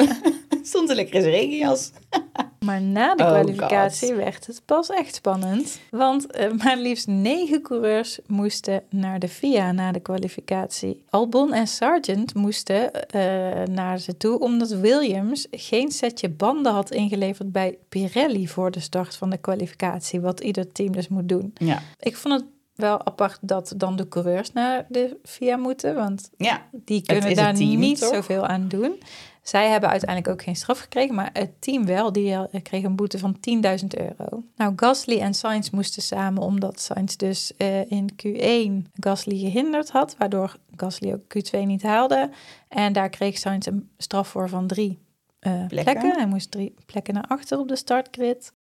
Stond 0.68 0.90
er 0.90 0.96
lekker 0.96 1.16
in 1.16 1.22
zijn 1.22 1.34
regenjas. 1.34 1.92
Maar 2.66 2.82
na 2.82 3.16
de 3.16 3.24
Oh, 3.24 3.30
kwalificatie 3.30 4.14
werd 4.14 4.48
het 4.48 4.62
pas 4.66 4.90
echt 4.90 5.16
spannend. 5.16 5.80
Want 5.90 6.32
eh, 6.32 6.52
maar 6.52 6.78
liefst 6.78 7.08
negen 7.08 7.62
coureurs 7.62 8.20
moesten 8.26 8.84
naar 8.90 9.20
de 9.20 9.28
FIA 9.28 9.72
na 9.72 9.92
de 9.92 10.00
kwalificatie. 10.00 11.04
Albon 11.10 11.54
en 11.54 11.68
Sargent 11.68 12.34
moesten 12.34 13.10
eh, 13.10 13.22
naar 13.64 14.00
ze 14.00 14.18
toe 14.18 14.40
omdat 14.40 14.70
Williams 14.70 15.48
geen 15.52 15.92
setje 15.92 16.30
banden 16.30 16.72
had 16.72 16.92
ingeleverd 16.92 17.52
bij 17.52 17.78
Pirelli 17.90 18.48
voor 18.48 18.72
de 18.72 18.80
start 18.80 19.16
van 19.16 19.30
de 19.30 19.38
kwalificatie. 19.38 20.22
Wat 20.22 20.40
ieder 20.40 20.72
team 20.72 20.92
dus 20.92 21.08
moet 21.08 21.30
doen. 21.30 21.54
Ja, 21.54 21.82
Ik 22.00 22.16
vond 22.16 22.34
het 22.34 22.46
wel 22.76 23.06
apart 23.06 23.38
dat 23.42 23.74
dan 23.78 23.96
de 23.96 24.08
coureurs 24.08 24.54
naar 24.54 24.86
de 24.90 25.18
FIA 25.24 25.58
moeten. 25.58 25.96
Want 25.96 26.30
ja. 26.38 26.66
die 26.72 27.02
kunnen 27.02 27.36
daar 27.36 27.56
team, 27.56 27.80
niet 27.80 28.00
toch? 28.00 28.14
zoveel 28.14 28.46
aan 28.46 28.68
doen. 28.68 29.00
Zij 29.48 29.70
hebben 29.70 29.90
uiteindelijk 29.90 30.32
ook 30.34 30.42
geen 30.44 30.56
straf 30.56 30.80
gekregen, 30.80 31.16
maar 31.16 31.30
het 31.34 31.62
team 31.62 31.86
wel. 31.86 32.12
Die 32.12 32.34
eh, 32.34 32.62
kreeg 32.64 32.84
een 32.84 32.96
boete 32.96 33.20
van 33.20 33.36
10.000 33.36 33.88
euro. 33.88 34.44
Nou, 34.56 34.74
Gasly 34.76 35.20
en 35.20 35.34
Sainz 35.34 35.70
moesten 35.70 36.02
samen, 36.02 36.42
omdat 36.42 36.80
Sainz 36.80 37.16
dus 37.16 37.56
eh, 37.58 37.92
in 37.92 38.10
Q1 38.12 38.92
Gasly 38.94 39.38
gehinderd 39.38 39.90
had, 39.90 40.16
waardoor 40.18 40.56
Gasly 40.76 41.14
ook 41.14 41.22
Q2 41.38 41.60
niet 41.60 41.84
haalde. 41.84 42.30
En 42.68 42.94
daar 42.94 43.10
kreeg 43.10 43.38
Sainz 43.38 43.66
een 43.66 43.90
straf 43.98 44.28
voor 44.28 44.50
van 44.50 44.68
drie 44.68 45.00
eh, 45.40 45.52
plekken. 45.52 45.94
Plekken. 45.94 46.16
Hij 46.16 46.28
moest 46.28 46.52
drie 46.52 46.74
plekken 46.86 47.14
naar 47.14 47.28
achter 47.28 47.60
op 47.60 47.68
de 47.68 47.76
startgrid. 47.76 48.54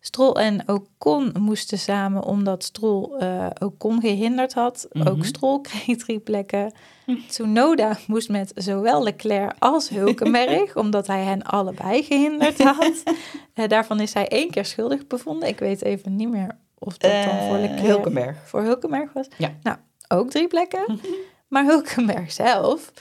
Stroll 0.00 0.32
en 0.32 0.62
Ocon 0.68 1.32
moesten 1.38 1.78
samen 1.78 2.22
omdat 2.24 2.64
Stroll 2.64 3.18
eh 3.18 3.46
Ocon 3.62 4.00
gehinderd 4.00 4.54
had. 4.54 4.88
Mhm. 4.92 5.08
Ook 5.08 5.24
Stroll 5.24 5.60
kreeg 5.68 5.96
drie 5.96 6.18
plekken. 6.18 6.72
Tsunoda 7.28 7.96
moest 8.06 8.28
met 8.28 8.52
zowel 8.54 9.02
Leclerc 9.02 9.52
als 9.58 9.88
Hulkenberg, 9.88 10.76
omdat 10.82 11.06
hij 11.06 11.22
hen 11.22 11.42
allebei 11.42 12.02
gehinderd 12.02 12.62
had. 12.62 13.02
Eh, 13.54 13.68
daarvan 13.68 14.00
is 14.00 14.14
hij 14.14 14.28
één 14.28 14.50
keer 14.50 14.64
schuldig 14.64 15.06
bevonden. 15.06 15.48
Ik 15.48 15.58
weet 15.58 15.82
even 15.82 16.16
niet 16.16 16.28
meer 16.30 16.56
of 16.78 16.96
dat 16.98 17.10
dan 17.10 17.38
voor 17.46 17.54
Eh, 17.56 17.60
Leclerc 17.60 17.86
Hulkenberg. 17.86 18.36
voor 18.48 18.62
Hulkenberg 18.62 19.12
was. 19.12 19.26
Ja. 19.36 19.54
Nou, 19.62 19.76
ook 20.08 20.30
drie 20.30 20.46
plekken. 20.48 21.00
Maar 21.48 21.64
Hulkenberg 21.64 22.32
zelf 22.32 22.92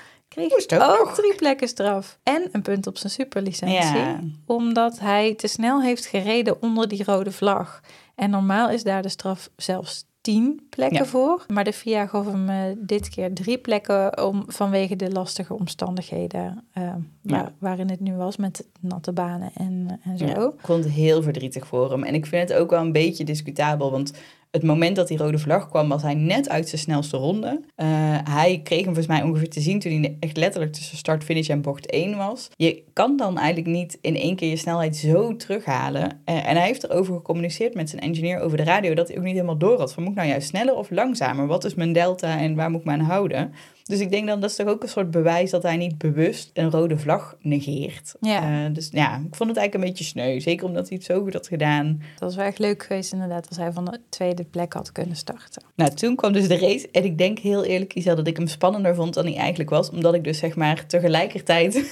kreeg 0.46 0.50
Moest 0.52 0.74
ook 0.76 0.82
ook 1.00 1.06
nog. 1.06 1.16
drie 1.16 1.36
plekken 1.36 1.68
straf. 1.68 2.20
En 2.24 2.50
een 2.52 2.62
punt 2.62 2.88
op 2.88 2.98
zijn 2.98 3.12
superlicentie 3.12 3.98
Ja. 3.98 4.20
omdat 4.46 5.00
hij 5.00 5.36
te 5.36 5.48
snel 5.48 5.82
heeft 5.82 6.06
gereden 6.06 6.62
onder 6.62 6.88
die 6.88 7.04
rode 7.04 7.32
vlag. 7.32 7.80
En 8.16 8.30
normaal 8.30 8.70
is 8.70 8.84
daar 8.84 9.02
de 9.02 9.10
straf 9.10 9.50
zelfs 9.56 10.06
10 10.22 10.68
plekken 10.70 10.98
Ja. 10.98 11.06
voor. 11.06 11.46
Maar 11.48 11.64
de 11.64 11.74
FIA 11.74 12.06
gaf 12.08 12.26
hem 12.26 12.50
eh, 12.50 12.58
dit 12.78 13.10
keer 13.10 13.34
drie 13.34 13.58
plekken 13.58 14.24
om, 14.26 14.44
vanwege 14.48 14.96
de 14.96 15.12
lastige 15.12 15.54
omstandigheden 15.54 16.64
eh, 16.74 16.84
waar- 17.22 17.40
Ja. 17.44 17.54
waarin 17.60 17.90
het 17.90 18.00
nu 18.00 18.14
was 18.16 18.38
met 18.38 18.66
natte 18.80 19.12
banen 19.14 19.52
en, 19.54 20.00
en 20.04 20.18
zo. 20.18 20.26
Ja, 20.26 20.36
ik 20.36 20.52
vond 20.66 20.84
het 20.84 20.94
heel 20.94 21.22
verdrietig 21.22 21.68
voor 21.68 21.92
hem. 21.92 22.04
En 22.04 22.14
ik 22.14 22.26
vind 22.26 22.50
het 22.50 22.58
ook 22.58 22.70
wel 22.70 22.82
een 22.82 22.92
beetje 22.92 23.24
discutabel, 23.24 23.92
want 23.92 24.14
het 24.52 24.64
moment 24.64 24.96
dat 24.96 25.08
die 25.08 25.18
rode 25.18 25.40
vlag 25.40 25.70
kwam, 25.70 25.90
was 25.90 26.02
hij 26.02 26.14
net 26.14 26.50
uit 26.50 26.70
zijn 26.70 26.82
snelste 26.82 27.18
ronde. 27.18 27.60
Uh, 27.78 27.86
hij 28.24 28.62
kreeg 28.64 28.86
hem 28.86 28.94
volgens 28.94 29.08
mij 29.08 29.22
ongeveer 29.22 29.50
te 29.50 29.62
zien 29.62 29.80
toen 29.80 29.92
hij 29.92 30.18
echt 30.20 30.38
letterlijk 30.38 30.74
tussen 30.74 30.98
start, 30.98 31.24
finish 31.24 31.50
en 31.50 31.62
bocht 31.62 31.90
1 31.90 32.18
was. 32.18 32.48
Je 32.56 32.84
kan 32.94 33.18
dan 33.18 33.38
eigenlijk 33.38 33.68
niet 33.68 33.98
in 34.02 34.16
één 34.16 34.36
keer 34.36 34.50
je 34.50 34.56
snelheid 34.56 34.96
zo 34.96 35.36
terughalen. 35.36 36.04
Uh, 36.04 36.50
en 36.50 36.56
hij 36.56 36.66
heeft 36.66 36.84
erover 36.84 37.14
gecommuniceerd 37.14 37.74
met 37.74 37.90
zijn 37.90 38.02
engineer 38.02 38.40
over 38.40 38.58
de 38.58 38.64
radio 38.64 38.94
dat 38.94 39.08
hij 39.08 39.18
ook 39.18 39.24
niet 39.24 39.34
helemaal 39.34 39.58
door 39.58 39.80
had 39.80 39.94
van 39.94 40.04
moet 40.04 40.12
ik 40.12 40.18
nou 40.18 40.30
juist 40.30 40.48
sneller 40.48 40.76
of 40.76 40.90
langzamer? 40.90 41.48
Wat 41.48 41.66
is 41.66 41.76
mijn 41.76 41.94
delta 41.94 42.40
en 42.40 42.56
waar 42.56 42.70
moet 42.70 42.80
ik 42.80 42.86
me 42.86 42.92
aan 42.92 43.00
houden? 43.00 43.54
Dus 43.88 44.00
ik 44.00 44.12
denk 44.12 44.28
dan 44.28 44.40
dat 44.40 44.50
is 44.50 44.56
toch 44.56 44.68
ook 44.68 44.84
een 44.84 44.90
soort 44.90 45.12
bewijs 45.12 45.52
dat 45.52 45.64
hij 45.64 45.78
niet 45.78 45.98
bewust 45.98 46.50
een 46.54 46.72
rode 46.72 46.98
vlag 46.98 47.36
negeert. 47.42 48.16
Ja. 48.20 48.66
Uh, 48.66 48.74
dus 48.74 48.90
ja, 48.92 49.16
ik 49.16 49.36
vond 49.36 49.50
het 49.50 49.58
eigenlijk 49.58 49.74
een 49.74 49.90
beetje 49.90 50.04
sneu. 50.04 50.40
Zeker 50.40 50.66
omdat 50.66 50.88
hij 50.90 50.98
het 50.98 51.06
zo 51.06 51.22
goed 51.22 51.34
had 51.34 51.48
gedaan. 51.48 52.02
Dat 52.12 52.20
was 52.20 52.36
wel 52.36 52.46
echt 52.46 52.60
leuk 52.60 52.84
geweest 52.84 53.14
inderdaad 53.14 53.48
als 53.48 53.58
hij 53.58 53.72
van 53.72 53.86
de 53.86 54.00
tweede 54.10 54.44
plek 54.44 54.74
had 54.74 54.92
kunnen 54.92 55.16
starten. 55.16 55.64
Nou, 55.76 55.92
toen 55.94 56.16
kwam 56.16 56.34
dus 56.34 56.48
de 56.48 56.58
race. 56.58 56.90
En 56.92 57.04
ik 57.04 57.18
denk 57.18 57.40
heel 57.40 57.64
eerlijk, 57.64 57.94
Isel, 57.94 58.16
dat 58.16 58.28
ik 58.28 58.38
hem 58.38 58.48
spannender 58.48 58.96
vond 58.96 59.14
dan 59.14 59.26
hij 59.26 59.36
eigenlijk 59.36 59.70
was. 59.70 59.90
Omdat 59.90 60.14
ik 60.14 60.24
dus 60.24 60.38
zeg 60.38 60.56
maar 60.56 60.86
tegelijkertijd... 60.86 61.74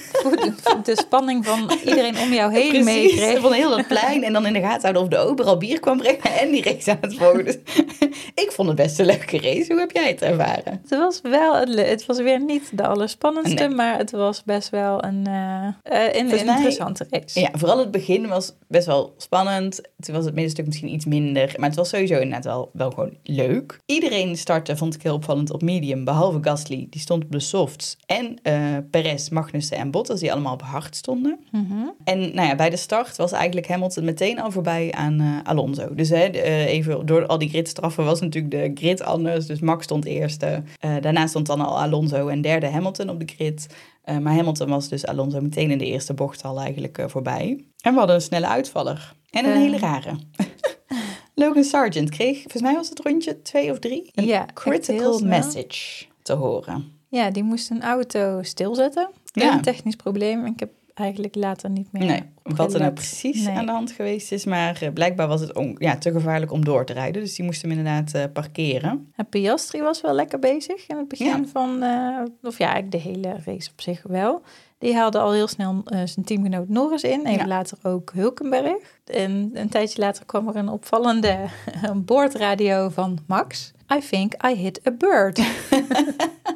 De 0.84 0.96
spanning 0.96 1.46
van 1.46 1.70
iedereen 1.84 2.18
om 2.18 2.32
jou 2.32 2.52
heen 2.52 2.68
Precies, 2.68 2.84
meekreeg. 2.84 3.40
van 3.40 3.52
heel 3.52 3.70
dat 3.70 3.86
plein. 3.86 4.24
En 4.24 4.32
dan 4.32 4.46
in 4.46 4.52
de 4.52 4.60
gaten 4.60 4.80
houden 4.80 5.02
of 5.02 5.08
de 5.08 5.16
ober 5.16 5.44
al 5.44 5.56
bier 5.56 5.80
kwam 5.80 5.98
brengen. 5.98 6.22
En 6.22 6.50
die 6.50 6.62
race 6.62 6.90
aan 6.90 6.98
het 7.00 7.14
volgen. 7.14 7.44
Dus 7.44 7.58
ik 8.44 8.48
vond 8.52 8.68
het 8.68 8.76
best 8.76 8.98
een 8.98 9.06
leuke 9.06 9.40
race. 9.40 9.64
Hoe 9.68 9.80
heb 9.80 9.90
jij 9.90 10.08
het 10.08 10.22
ervaren? 10.22 10.80
Het 10.82 10.98
was 10.98 11.20
wel 11.20 11.56
een 11.60 11.68
het 11.86 12.06
was 12.06 12.18
weer 12.22 12.44
niet 12.44 12.70
de 12.72 12.86
allerspannendste, 12.86 13.66
Nee. 13.66 13.74
maar 13.76 13.98
het 13.98 14.10
was 14.10 14.44
best 14.44 14.70
wel 14.70 15.04
een, 15.04 15.22
mij- 15.22 16.10
interessante 16.12 17.06
race. 17.10 17.40
Ja, 17.40 17.48
vooral 17.52 17.78
het 17.78 17.90
begin 17.90 18.26
was 18.28 18.52
best 18.68 18.86
wel 18.86 19.14
spannend. 19.16 19.80
Toen 20.00 20.14
was 20.14 20.24
het 20.24 20.34
middenstuk 20.34 20.66
misschien 20.66 20.92
iets 20.92 21.04
minder. 21.04 21.54
Maar 21.56 21.68
het 21.68 21.78
was 21.78 21.88
sowieso 21.88 22.14
inderdaad 22.14 22.44
wel, 22.44 22.70
wel 22.72 22.90
gewoon 22.90 23.12
leuk. 23.22 23.78
Iedereen 23.86 24.36
startte, 24.36 24.76
vond 24.76 24.94
ik 24.94 25.02
heel 25.02 25.14
opvallend, 25.14 25.52
op 25.52 25.62
medium. 25.62 26.04
Behalve 26.04 26.38
Gasly, 26.42 26.86
die 26.90 27.00
stond 27.00 27.24
op 27.24 27.32
de 27.32 27.40
softs. 27.40 27.96
En 28.06 28.38
eh 28.42 28.54
Perez, 28.90 29.28
Magnussen 29.28 29.76
en 29.76 29.90
Bottas, 29.90 30.20
die 30.20 30.32
allemaal 30.32 30.52
op 30.52 30.62
hard 30.62 30.96
stonden. 30.96 31.38
Mhm. 31.50 31.62
En 32.04 32.18
nou 32.34 32.48
ja, 32.48 32.54
bij 32.54 32.70
de 32.70 32.76
start 32.76 33.16
was 33.16 33.32
eigenlijk 33.32 33.68
Hamilton 33.68 34.04
meteen 34.04 34.40
al 34.40 34.50
voorbij 34.50 34.92
aan 34.92 35.40
Alonso. 35.44 35.94
Dus 35.94 36.08
hè, 36.08 36.24
even 36.66 37.06
door 37.06 37.26
al 37.26 37.38
die 37.38 37.48
gridstraffen 37.48 38.04
was 38.04 38.20
natuurlijk 38.20 38.54
de 38.54 38.70
grid 38.82 39.02
anders. 39.02 39.46
Dus 39.46 39.60
Max 39.60 39.84
stond 39.84 40.04
eerste. 40.04 40.62
Daarna 41.00 41.26
stond 41.26 41.46
dan 41.46 41.60
al 41.60 41.75
Alonso 41.78 42.28
en 42.28 42.40
derde 42.40 42.66
Hamilton 42.66 43.08
op 43.10 43.20
de 43.20 43.34
grid. 43.34 43.66
Eh, 44.02 44.18
maar 44.18 44.34
Hamilton 44.34 44.68
was 44.68 44.88
dus 44.88 45.06
Alonso 45.06 45.40
meteen 45.40 45.70
in 45.70 45.78
de 45.78 45.86
eerste 45.86 46.14
bocht 46.14 46.42
al 46.42 46.60
eigenlijk 46.60 46.98
eh, 46.98 47.08
voorbij. 47.08 47.64
En 47.80 47.92
we 47.92 47.98
hadden 47.98 48.16
een 48.16 48.22
snelle 48.22 48.46
uitvaller. 48.46 49.14
En 49.30 49.44
een 49.44 49.52
Eh. 49.52 49.58
hele 49.58 49.78
rare. 49.78 50.16
Logan 51.34 51.64
Sargent 51.64 52.10
kreeg, 52.10 52.40
volgens 52.40 52.62
mij 52.62 52.74
was 52.74 52.88
het 52.88 53.00
rondje 53.00 53.42
twee 53.42 53.70
of 53.70 53.78
drie, 53.78 54.10
een 54.14 54.24
Ja, 54.26 54.46
critical 54.54 55.18
message 55.20 56.04
te 56.22 56.32
horen. 56.32 56.92
Ja, 57.08 57.30
die 57.30 57.42
moest 57.42 57.70
een 57.70 57.82
auto 57.82 58.42
stilzetten. 58.42 59.08
Ja. 59.32 59.52
Een 59.52 59.62
technisch 59.62 59.96
probleem. 59.96 60.46
Ik 60.46 60.60
heb 60.60 60.70
eigenlijk 60.98 61.34
later 61.34 61.70
niet 61.70 61.92
meer 61.92 62.04
Nee, 62.04 62.22
wat 62.42 62.74
er 62.74 62.80
nou 62.80 62.92
precies 62.92 63.44
Nee. 63.44 63.54
aan 63.56 63.66
de 63.66 63.72
hand 63.72 63.90
geweest 63.90 64.32
is. 64.32 64.44
Maar 64.44 64.78
eh, 64.82 64.92
blijkbaar 64.92 65.28
was 65.28 65.40
het 65.40 65.54
on- 65.54 65.76
ja, 65.78 65.96
te 65.96 66.10
gevaarlijk 66.12 66.52
om 66.52 66.64
door 66.64 66.84
te 66.84 66.92
rijden. 66.92 67.22
Dus 67.22 67.34
die 67.34 67.44
moesten 67.44 67.68
hem 67.68 67.78
inderdaad 67.78 68.14
eh, 68.14 68.24
parkeren. 68.32 69.12
En 69.16 69.26
Piastri 69.28 69.80
was 69.82 70.00
wel 70.00 70.12
lekker 70.14 70.38
bezig 70.38 70.86
in 70.86 70.96
het 70.96 71.08
begin 71.08 71.26
Ja. 71.26 71.44
van, 71.52 71.82
eh, 71.82 72.22
of 72.42 72.58
ja, 72.58 72.72
eigenlijk 72.72 73.04
de 73.04 73.10
hele 73.10 73.36
race 73.44 73.70
op 73.72 73.80
zich 73.80 74.02
wel. 74.08 74.42
Die 74.78 74.94
haalde 74.94 75.18
al 75.18 75.32
heel 75.32 75.48
snel 75.48 75.82
zijn 75.84 76.24
teamgenoot 76.24 76.68
Norris 76.68 77.02
in. 77.02 77.20
Even 77.26 77.32
Ja. 77.32 77.46
later 77.46 77.78
ook 77.82 78.12
Hulkenberg. 78.14 78.98
En 79.04 79.50
een 79.54 79.68
tijdje 79.68 80.00
later 80.02 80.24
kwam 80.24 80.48
er 80.48 80.56
een 80.56 80.68
opvallende 80.68 81.38
boordradio 81.94 82.88
van 82.88 83.18
Max. 83.26 83.72
I 83.94 83.98
think 84.00 84.32
I 84.46 84.54
hit 84.54 84.80
a 84.86 84.90
bird. 84.90 85.40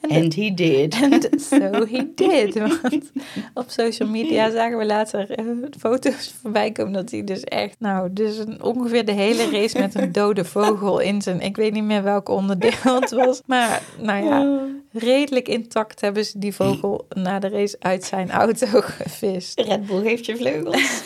And 0.00 0.34
he 0.34 0.54
did. 0.54 0.94
And 1.02 1.28
so 1.36 1.84
he 1.84 2.12
did. 2.14 2.54
Want 2.54 3.12
op 3.54 3.70
social 3.70 4.08
media 4.08 4.50
zagen 4.56 4.78
we 4.78 4.86
later 4.86 5.30
eh, 5.30 5.44
foto's 5.78 6.34
voorbij 6.40 6.72
komen 6.72 6.92
dat 6.92 7.10
hij 7.10 7.24
dus 7.24 7.44
echt, 7.44 7.76
nou, 7.78 8.12
dus 8.12 8.38
een, 8.38 8.62
ongeveer 8.62 9.04
de 9.04 9.12
hele 9.12 9.50
race 9.50 9.78
met 9.78 9.94
een 9.94 10.12
dode 10.12 10.44
vogel 10.44 10.98
in 10.98 11.22
zijn, 11.22 11.40
ik 11.40 11.56
weet 11.56 11.72
niet 11.72 11.84
meer 11.84 12.02
welk 12.02 12.28
onderdeel 12.28 13.00
het 13.00 13.10
was, 13.10 13.42
maar 13.46 13.82
nou 14.00 14.24
ja, 14.24 14.66
redelijk 14.92 15.48
intact 15.48 16.00
hebben 16.00 16.24
ze 16.24 16.38
die 16.38 16.54
vogel 16.54 17.06
na 17.08 17.38
de 17.38 17.48
race 17.48 17.76
uit 17.78 18.04
zijn 18.04 18.30
auto 18.30 18.66
gevist. 18.96 19.60
Red 19.60 19.86
Bull 19.86 20.02
geeft 20.02 20.26
je 20.26 20.36
vleugels. 20.36 21.02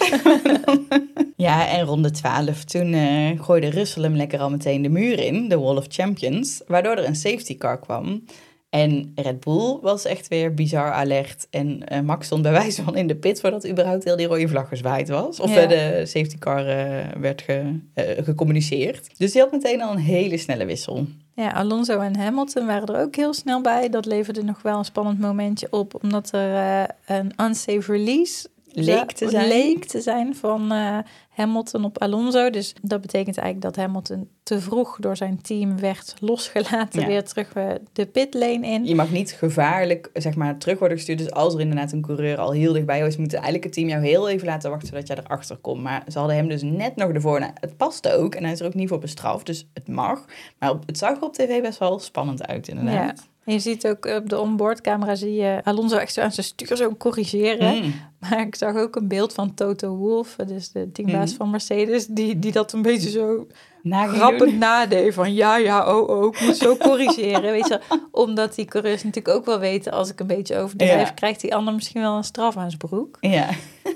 ja, 1.36 1.68
en 1.68 1.84
ronde 1.84 2.10
12. 2.10 2.64
Toen 2.64 2.92
eh, 2.94 3.40
gooide 3.44 3.68
Russell 3.70 4.02
hem 4.02 4.16
lekker 4.16 4.38
al 4.38 4.50
meteen 4.50 4.82
de 4.82 4.88
muur 4.88 5.18
in, 5.18 5.48
de 5.48 5.58
Wall 5.58 5.76
of 5.76 5.84
Champions. 5.88 6.62
Waardoor 6.66 6.96
er 6.96 7.06
een 7.06 7.16
safety 7.16 7.56
car 7.58 7.78
kwam. 7.80 8.24
En 8.70 9.12
Red 9.14 9.40
Bull 9.40 9.78
was 9.82 10.04
echt 10.04 10.28
weer 10.28 10.54
bizar 10.54 10.92
alert. 10.92 11.46
En 11.50 11.88
eh, 11.88 12.00
Max 12.00 12.26
stond 12.26 12.42
bij 12.42 12.52
wijze 12.52 12.82
van 12.82 12.96
in 12.96 13.06
de 13.06 13.16
pit 13.16 13.40
voordat 13.40 13.68
überhaupt 13.68 14.04
heel 14.04 14.16
die 14.16 14.26
rode 14.26 14.48
vlag 14.48 14.68
gezwaaid 14.68 15.08
was. 15.08 15.40
Of 15.40 15.54
Ja. 15.54 15.60
eh, 15.60 15.68
de 15.68 16.06
safety 16.06 16.38
car 16.38 16.66
eh, 16.66 17.04
werd 17.20 17.42
ge- 17.42 17.78
gecommuniceerd. 18.22 19.18
Dus 19.18 19.32
die 19.32 19.40
had 19.40 19.52
meteen 19.52 19.82
al 19.82 19.90
een 19.92 19.98
hele 19.98 20.36
snelle 20.38 20.64
wissel. 20.64 21.06
Ja, 21.36 21.50
Alonso 21.50 22.00
en 22.00 22.16
Hamilton 22.16 22.66
waren 22.66 22.88
er 22.88 23.00
ook 23.00 23.16
heel 23.16 23.34
snel 23.34 23.60
bij. 23.60 23.88
Dat 23.88 24.06
leverde 24.06 24.42
nog 24.42 24.62
wel 24.62 24.78
een 24.78 24.84
spannend 24.84 25.18
momentje 25.18 25.66
op, 25.70 26.02
omdat 26.02 26.32
er 26.32 26.54
eh, 26.54 27.16
een 27.16 27.32
unsafe 27.40 27.92
release 27.92 28.48
Leek 28.84 29.12
te 29.12 29.28
zijn. 29.28 29.48
leek 29.48 29.84
te 29.84 30.00
zijn 30.00 30.34
van 30.34 30.72
eh, 30.72 30.98
Hamilton 31.28 31.84
op 31.84 31.98
Alonso. 31.98 32.50
Dus 32.50 32.74
dat 32.82 33.00
betekent 33.00 33.38
eigenlijk 33.38 33.74
dat 33.74 33.84
Hamilton 33.84 34.28
te 34.42 34.60
vroeg 34.60 34.96
door 35.00 35.16
zijn 35.16 35.42
team 35.42 35.80
werd 35.80 36.14
losgelaten. 36.20 37.00
Ja. 37.00 37.06
Weer 37.06 37.24
terug 37.24 37.52
eh, 37.52 37.68
de 37.92 38.06
pitlane 38.06 38.66
in. 38.66 38.84
Je 38.84 38.94
mag 38.94 39.10
niet 39.10 39.32
gevaarlijk 39.32 40.10
zeg 40.14 40.34
maar, 40.34 40.58
terug 40.58 40.78
worden 40.78 40.96
gestuurd. 40.96 41.18
Dus 41.18 41.30
als 41.30 41.54
er 41.54 41.60
inderdaad 41.60 41.92
een 41.92 42.02
coureur 42.02 42.38
al 42.38 42.50
heel 42.50 42.72
dichtbij 42.72 43.00
is, 43.06 43.16
moet 43.16 43.34
eigenlijk 43.34 43.64
het 43.64 43.72
team 43.72 43.88
jou 43.88 44.04
heel 44.04 44.28
even 44.28 44.46
laten 44.46 44.70
wachten 44.70 44.88
zodat 44.88 45.06
jij 45.06 45.16
erachter 45.16 45.56
komt. 45.56 45.82
Maar 45.82 46.04
ze 46.08 46.18
hadden 46.18 46.36
hem 46.36 46.48
dus 46.48 46.62
net 46.62 46.96
nog 46.96 47.10
ervoor. 47.10 47.40
Nou, 47.40 47.52
het 47.60 47.76
paste 47.76 48.16
ook 48.16 48.34
en 48.34 48.42
hij 48.42 48.52
is 48.52 48.60
er 48.60 48.66
ook 48.66 48.74
niet 48.74 48.88
voor 48.88 48.98
bestraft, 48.98 49.46
dus 49.46 49.68
het 49.74 49.88
mag. 49.88 50.24
Maar 50.58 50.70
op, 50.70 50.86
het 50.86 50.98
zag 50.98 51.16
er 51.16 51.22
op 51.22 51.34
tv 51.34 51.62
best 51.62 51.78
wel 51.78 51.98
spannend 51.98 52.46
uit, 52.46 52.68
inderdaad. 52.68 53.28
En 53.46 53.52
je 53.52 53.58
ziet 53.58 53.86
ook 53.86 54.04
op 54.06 54.28
de 54.28 54.40
onboardcamera 54.40 55.14
zie 55.14 55.32
je 55.34 55.60
Alonso 55.64 55.96
echt 55.96 56.12
zo 56.12 56.20
aan 56.20 56.32
zijn 56.32 56.46
stuur 56.46 56.76
zo 56.76 56.94
corrigeren. 56.96 57.74
Mm. 57.84 57.94
Maar 58.20 58.40
ik 58.40 58.54
zag 58.54 58.76
ook 58.76 58.96
een 58.96 59.08
beeld 59.08 59.32
van 59.32 59.54
Toto 59.54 59.96
Wolff, 59.96 60.36
dus 60.46 60.70
de 60.72 60.92
teambaas 60.92 61.28
Mhm. 61.28 61.36
van 61.38 61.50
Mercedes, 61.50 62.06
die, 62.06 62.38
die 62.38 62.52
dat 62.52 62.72
een 62.72 62.82
beetje 62.82 63.10
zo 63.10 63.46
grappig 63.90 64.52
nadeed 64.52 65.14
van 65.14 65.34
ja, 65.34 65.56
ja, 65.56 65.96
oh, 65.96 66.08
oh, 66.08 66.24
ik 66.34 66.40
moet 66.40 66.56
zo 66.56 66.76
corrigeren. 66.76 67.52
weet 67.58 67.68
je, 67.68 67.80
omdat 68.10 68.54
die 68.54 68.64
coureurs 68.64 69.02
natuurlijk 69.04 69.36
ook 69.36 69.44
wel 69.44 69.58
weten, 69.58 69.92
als 69.92 70.10
ik 70.10 70.20
een 70.20 70.26
beetje 70.26 70.58
overdrijf, 70.58 71.08
Ja. 71.08 71.14
krijgt 71.14 71.40
die 71.40 71.54
ander 71.54 71.74
misschien 71.74 72.00
wel 72.00 72.16
een 72.16 72.24
straf 72.24 72.56
aan 72.56 72.70
zijn 72.70 72.78
broek. 72.90 73.16
Ja. 73.20 73.48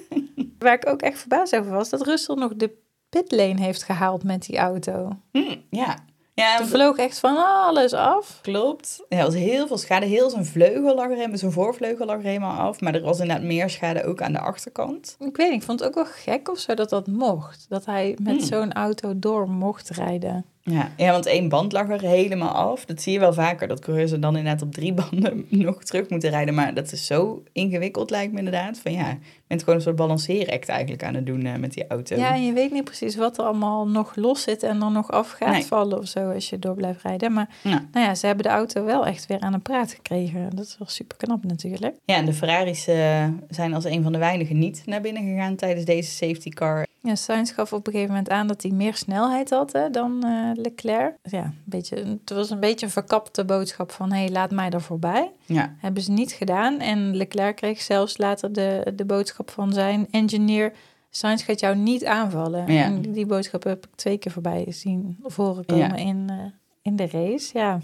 Waar 0.58 0.74
ik 0.74 0.86
ook 0.88 1.00
echt 1.02 1.18
verbaasd 1.18 1.56
over 1.56 1.72
was, 1.72 1.88
dat 1.90 2.06
Russell 2.06 2.34
nog 2.34 2.54
de 2.56 2.70
pitlane 3.08 3.60
heeft 3.60 3.82
gehaald 3.82 4.24
met 4.24 4.42
die 4.46 4.58
auto. 4.58 5.08
Mm, 5.32 5.62
ja. 5.70 5.96
Ja, 6.40 6.58
Er 6.58 6.66
vloog 6.66 6.96
echt 6.96 7.18
van 7.18 7.36
alles 7.36 7.92
af. 7.92 8.38
klopt. 8.42 9.04
Ja, 9.08 9.18
er 9.18 9.24
was 9.24 9.34
heel 9.34 9.66
veel 9.66 9.78
schade. 9.78 10.06
Heel 10.06 10.30
zijn 10.30 10.46
vleugel 10.46 10.94
lag 10.94 11.04
er 11.10 11.14
helemaal, 11.16 11.36
zijn 11.38 11.52
voorvleugel 11.52 12.06
lag 12.06 12.16
er 12.16 12.22
helemaal 12.22 12.58
af. 12.58 12.80
Maar 12.80 12.94
er 12.94 13.00
was 13.02 13.18
inderdaad 13.20 13.44
meer 13.44 13.70
schade 13.70 14.04
ook 14.04 14.22
aan 14.22 14.32
de 14.32 14.40
achterkant. 14.40 15.16
Ik 15.18 15.36
weet 15.36 15.50
niet, 15.50 15.60
ik 15.60 15.66
vond 15.66 15.80
het 15.80 15.88
ook 15.88 15.94
wel 15.94 16.04
gek 16.04 16.50
of 16.50 16.58
zo 16.58 16.74
dat 16.74 16.90
dat 16.90 17.06
mocht. 17.06 17.66
Dat 17.68 17.84
hij 17.84 18.16
met 18.22 18.36
Hmm. 18.36 18.44
zo'n 18.46 18.72
auto 18.72 19.12
door 19.18 19.48
mocht 19.50 19.88
rijden. 19.90 20.44
Ja. 20.62 20.90
ja, 20.96 21.10
want 21.12 21.26
één 21.26 21.48
band 21.48 21.72
lag 21.72 21.88
er 21.88 22.00
helemaal 22.00 22.48
af. 22.50 22.84
Dat 22.84 23.02
zie 23.02 23.12
je 23.12 23.18
wel 23.18 23.32
vaker, 23.32 23.68
dat 23.68 23.80
coureurs 23.80 24.10
dan 24.10 24.36
inderdaad 24.36 24.62
op 24.62 24.72
drie 24.72 24.92
banden 25.10 25.46
nog 25.48 25.82
terug 25.84 26.08
moeten 26.08 26.30
rijden. 26.30 26.54
Maar 26.54 26.74
dat 26.74 26.92
is 26.92 27.06
zo 27.06 27.42
ingewikkeld, 27.52 28.10
lijkt 28.10 28.32
me 28.32 28.38
inderdaad. 28.38 28.78
Van 28.78 28.92
ja, 28.92 29.08
je 29.08 29.16
bent 29.46 29.60
gewoon 29.60 29.74
een 29.74 29.84
soort 29.84 29.96
balanceeract 29.96 30.68
eigenlijk 30.68 31.02
aan 31.04 31.14
het 31.14 31.26
doen 31.26 31.44
eh, 31.46 31.54
met 31.56 31.72
die 31.72 31.86
auto. 31.86 32.16
Ja, 32.16 32.34
en 32.34 32.44
je 32.46 32.52
weet 32.52 32.72
niet 32.72 32.84
precies 32.84 33.16
wat 33.16 33.38
er 33.38 33.44
allemaal 33.44 33.88
nog 33.88 34.16
los 34.16 34.42
zit 34.42 34.62
en 34.62 34.82
er 34.82 34.90
nog 34.90 35.10
af 35.10 35.30
gaat 35.30 35.52
Nee. 35.52 35.64
vallen 35.64 35.98
of 35.98 36.06
zo 36.06 36.30
als 36.30 36.50
je 36.50 36.58
door 36.58 36.74
blijft 36.74 37.02
rijden. 37.02 37.32
Maar 37.32 37.48
Ja. 37.62 37.84
nou 37.92 38.06
ja, 38.06 38.14
ze 38.14 38.26
hebben 38.26 38.44
de 38.44 38.50
auto 38.50 38.84
wel 38.84 39.06
echt 39.06 39.26
weer 39.26 39.40
aan 39.40 39.52
de 39.52 39.58
praat 39.58 39.92
gekregen. 39.92 40.50
Dat 40.56 40.64
is 40.64 40.76
wel 40.78 40.88
super 40.88 41.16
knap 41.16 41.44
natuurlijk. 41.44 41.94
Ja, 42.04 42.14
en 42.16 42.24
de 42.24 42.32
Ferraris 42.32 42.86
eh, 42.86 43.26
zijn 43.48 43.74
als 43.74 43.84
een 43.84 44.02
van 44.02 44.12
de 44.12 44.18
weinigen 44.18 44.58
niet 44.58 44.82
naar 44.86 45.00
binnen 45.00 45.22
gegaan 45.22 45.56
tijdens 45.56 45.84
deze 45.84 46.10
safety 46.10 46.48
car. 46.48 46.86
Ja, 47.02 47.14
Sainz 47.14 47.54
gaf 47.54 47.72
op 47.72 47.86
een 47.86 47.92
gegeven 47.92 48.14
moment 48.14 48.30
aan 48.30 48.46
dat 48.46 48.62
hij 48.62 48.70
meer 48.70 48.94
snelheid 48.94 49.50
had 49.50 49.72
hè, 49.72 49.90
dan 49.90 50.24
eh, 50.24 50.50
Leclerc. 50.54 51.14
Ja, 51.22 51.42
een 51.44 51.54
beetje, 51.64 51.96
het 51.96 52.30
was 52.30 52.50
een 52.50 52.60
beetje 52.60 52.86
een 52.86 52.92
verkapte 52.92 53.44
boodschap 53.44 53.90
van... 53.92 54.12
hé, 54.12 54.18
hey, 54.18 54.30
laat 54.30 54.50
mij 54.50 54.70
er 54.70 54.80
voorbij. 54.82 55.32
Ja, 55.46 55.74
Hebben 55.78 56.02
ze 56.02 56.10
niet 56.12 56.32
gedaan. 56.32 56.78
En 56.80 57.16
Leclerc 57.16 57.56
kreeg 57.56 57.80
zelfs 57.80 58.18
later 58.18 58.52
de, 58.52 58.92
de 58.96 59.04
boodschap 59.04 59.50
van 59.50 59.72
zijn 59.72 60.06
engineer... 60.10 60.72
Sainz 61.12 61.44
gaat 61.44 61.60
jou 61.60 61.76
niet 61.76 62.04
aanvallen. 62.04 62.72
Ja. 62.72 62.82
En 62.84 63.00
die 63.12 63.26
boodschap 63.26 63.62
heb 63.62 63.84
ik 63.86 63.90
twee 63.94 64.18
keer 64.18 64.32
voorbij 64.32 64.64
zien 64.68 65.16
voorkomen 65.22 65.76
Ja. 65.88 65.94
in, 65.94 66.26
eh, 66.28 66.36
in 66.82 66.96
de 66.96 67.06
race. 67.08 67.58
Ja, 67.58 67.80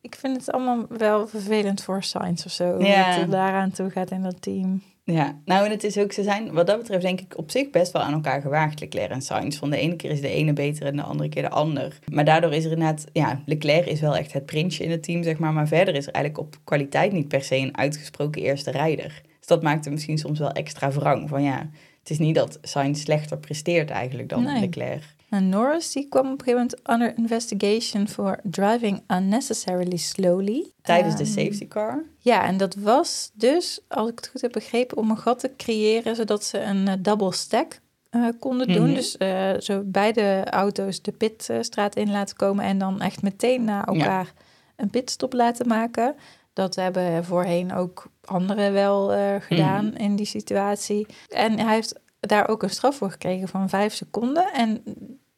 Ik 0.00 0.14
vind 0.14 0.36
het 0.36 0.52
allemaal 0.52 0.86
wel 0.88 1.26
vervelend 1.26 1.82
voor 1.82 2.02
Sainz 2.02 2.44
of 2.46 2.52
zo. 2.52 2.82
Ja. 2.82 3.10
Dat 3.10 3.20
het 3.20 3.30
daaraan 3.30 3.70
toe 3.70 3.90
gaat 3.90 4.10
in 4.10 4.22
dat 4.22 4.42
team. 4.42 4.82
Ja, 5.06 5.40
nou 5.44 5.64
en 5.64 5.70
het 5.70 5.84
is 5.84 5.98
ook, 5.98 6.12
ze 6.12 6.22
zijn 6.22 6.52
wat 6.52 6.66
dat 6.66 6.78
betreft 6.78 7.02
denk 7.02 7.20
ik 7.20 7.38
op 7.38 7.50
zich 7.50 7.70
best 7.70 7.92
wel 7.92 8.02
aan 8.02 8.12
elkaar 8.12 8.40
gewaagd, 8.40 8.80
Leclerc 8.80 9.10
en 9.10 9.22
Sainz. 9.22 9.58
Van 9.58 9.70
de 9.70 9.76
ene 9.76 9.96
keer 9.96 10.10
is 10.10 10.20
de 10.20 10.28
ene 10.28 10.52
beter 10.52 10.86
en 10.86 10.96
de 10.96 11.02
andere 11.02 11.28
keer 11.28 11.42
de 11.42 11.50
ander. 11.50 11.98
Maar 12.12 12.24
daardoor 12.24 12.52
is 12.52 12.64
er 12.64 12.70
inderdaad, 12.70 13.04
ja, 13.12 13.42
Leclerc 13.46 13.86
is 13.86 14.00
wel 14.00 14.16
echt 14.16 14.32
het 14.32 14.46
prinsje 14.46 14.84
in 14.84 14.90
het 14.90 15.02
team, 15.02 15.22
zeg 15.22 15.38
maar. 15.38 15.52
Maar 15.52 15.68
verder 15.68 15.94
is 15.94 16.06
er 16.06 16.12
eigenlijk 16.12 16.46
op 16.46 16.56
kwaliteit 16.64 17.12
niet 17.12 17.28
per 17.28 17.42
se 17.42 17.56
een 17.56 17.76
uitgesproken 17.76 18.42
eerste 18.42 18.70
rijder. 18.70 19.22
Dus 19.38 19.46
dat 19.46 19.62
maakt 19.62 19.84
hem 19.84 19.92
misschien 19.92 20.18
soms 20.18 20.38
wel 20.38 20.52
extra 20.52 20.90
wrang. 20.90 21.28
Van 21.28 21.42
ja, 21.42 21.70
het 21.98 22.10
is 22.10 22.18
niet 22.18 22.34
dat 22.34 22.58
Sainz 22.62 23.02
slechter 23.02 23.38
presteert 23.38 23.90
eigenlijk 23.90 24.28
dan 24.28 24.42
Nee. 24.42 24.60
Leclerc. 24.60 25.02
En 25.34 25.48
Norris 25.48 25.92
die 25.92 26.08
kwam 26.08 26.32
op 26.32 26.40
een 26.40 26.44
gegeven 26.44 26.60
moment 26.60 26.88
under 26.88 27.18
investigation 27.18 28.08
for 28.08 28.38
driving 28.42 29.02
unnecessarily 29.08 29.96
slowly. 29.96 30.72
Tijdens 30.82 31.16
de 31.16 31.24
safety 31.24 31.68
car. 31.68 32.02
Ja, 32.18 32.44
en 32.44 32.56
dat 32.56 32.74
was 32.74 33.30
dus, 33.32 33.80
als 33.88 34.10
ik 34.10 34.16
het 34.16 34.28
goed 34.28 34.40
heb 34.40 34.52
begrepen, 34.52 34.96
om 34.96 35.10
een 35.10 35.18
gat 35.18 35.38
te 35.38 35.50
creëren 35.56 36.16
zodat 36.16 36.44
ze 36.44 36.60
een 36.60 36.88
eh, 36.88 36.94
double 36.98 37.32
stack 37.32 37.80
eh, 38.10 38.28
konden 38.38 38.66
doen. 38.66 38.86
Mhm. 38.86 38.94
Dus 38.94 39.16
eh, 39.16 39.50
zo 39.58 39.82
beide 39.84 40.44
auto's 40.50 41.02
de 41.02 41.12
pitstraat 41.12 41.96
in 41.96 42.10
laten 42.10 42.36
komen 42.36 42.64
en 42.64 42.78
dan 42.78 43.00
echt 43.00 43.22
meteen 43.22 43.64
na 43.64 43.86
elkaar 43.86 44.32
een 44.76 44.90
pitstop 44.90 45.32
laten 45.32 45.68
maken. 45.68 46.14
Dat 46.52 46.74
hebben 46.74 47.24
voorheen 47.24 47.72
ook 47.72 48.06
anderen 48.24 48.72
wel 48.72 49.08
gedaan 49.40 49.86
Mhm. 49.86 49.96
in 49.96 50.16
die 50.16 50.26
situatie. 50.26 51.06
En 51.28 51.58
hij 51.58 51.74
heeft 51.74 52.00
daar 52.20 52.48
ook 52.48 52.62
een 52.62 52.70
straf 52.70 52.96
voor 52.96 53.10
gekregen 53.10 53.48
van 53.48 53.68
vijf 53.68 53.94
seconden. 53.94 54.52
En 54.52 54.82